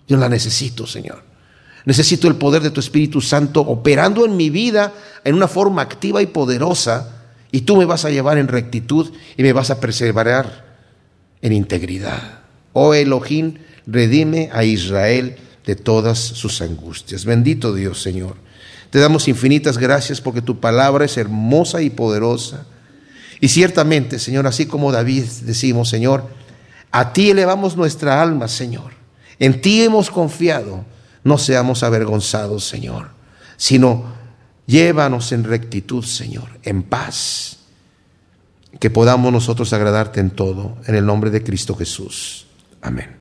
Yo 0.05 0.17
la 0.17 0.27
necesito, 0.27 0.85
Señor. 0.85 1.23
Necesito 1.85 2.27
el 2.27 2.35
poder 2.35 2.61
de 2.61 2.71
tu 2.71 2.81
Espíritu 2.81 3.21
Santo 3.21 3.61
operando 3.61 4.25
en 4.25 4.35
mi 4.35 4.49
vida 4.49 4.91
en 5.23 5.35
una 5.35 5.47
forma 5.47 5.83
activa 5.83 6.21
y 6.21 6.25
poderosa, 6.25 7.29
y 7.49 7.61
tú 7.61 7.77
me 7.77 7.85
vas 7.85 8.03
a 8.03 8.09
llevar 8.09 8.37
en 8.37 8.49
rectitud 8.49 9.09
y 9.37 9.41
me 9.41 9.53
vas 9.53 9.69
a 9.69 9.79
preservar 9.79 10.65
en 11.41 11.53
integridad. 11.53 12.40
Oh 12.73 12.93
Elohim, 12.93 13.55
redime 13.85 14.49
a 14.53 14.63
Israel 14.63 15.35
de 15.65 15.75
todas 15.75 16.19
sus 16.19 16.61
angustias. 16.61 17.25
Bendito 17.25 17.73
Dios, 17.73 18.01
Señor. 18.01 18.35
Te 18.89 18.99
damos 18.99 19.27
infinitas 19.27 19.77
gracias 19.77 20.19
porque 20.19 20.41
tu 20.41 20.59
palabra 20.59 21.05
es 21.05 21.17
hermosa 21.17 21.81
y 21.81 21.89
poderosa. 21.89 22.65
Y 23.39 23.47
ciertamente, 23.47 24.19
Señor, 24.19 24.45
así 24.47 24.65
como 24.65 24.91
David 24.91 25.23
decimos, 25.43 25.89
Señor, 25.89 26.25
a 26.91 27.13
ti 27.13 27.31
elevamos 27.31 27.75
nuestra 27.75 28.21
alma, 28.21 28.47
Señor. 28.47 28.91
En 29.39 29.61
ti 29.61 29.81
hemos 29.81 30.11
confiado. 30.11 30.85
No 31.23 31.37
seamos 31.37 31.83
avergonzados, 31.83 32.65
Señor, 32.65 33.09
sino 33.55 34.05
llévanos 34.65 35.31
en 35.31 35.43
rectitud, 35.43 36.03
Señor, 36.03 36.49
en 36.63 36.83
paz. 36.83 37.57
Que 38.79 38.89
podamos 38.89 39.31
nosotros 39.31 39.71
agradarte 39.73 40.19
en 40.19 40.31
todo, 40.31 40.77
en 40.87 40.95
el 40.95 41.05
nombre 41.05 41.29
de 41.29 41.43
Cristo 41.43 41.75
Jesús. 41.75 42.47
Amén. 42.81 43.19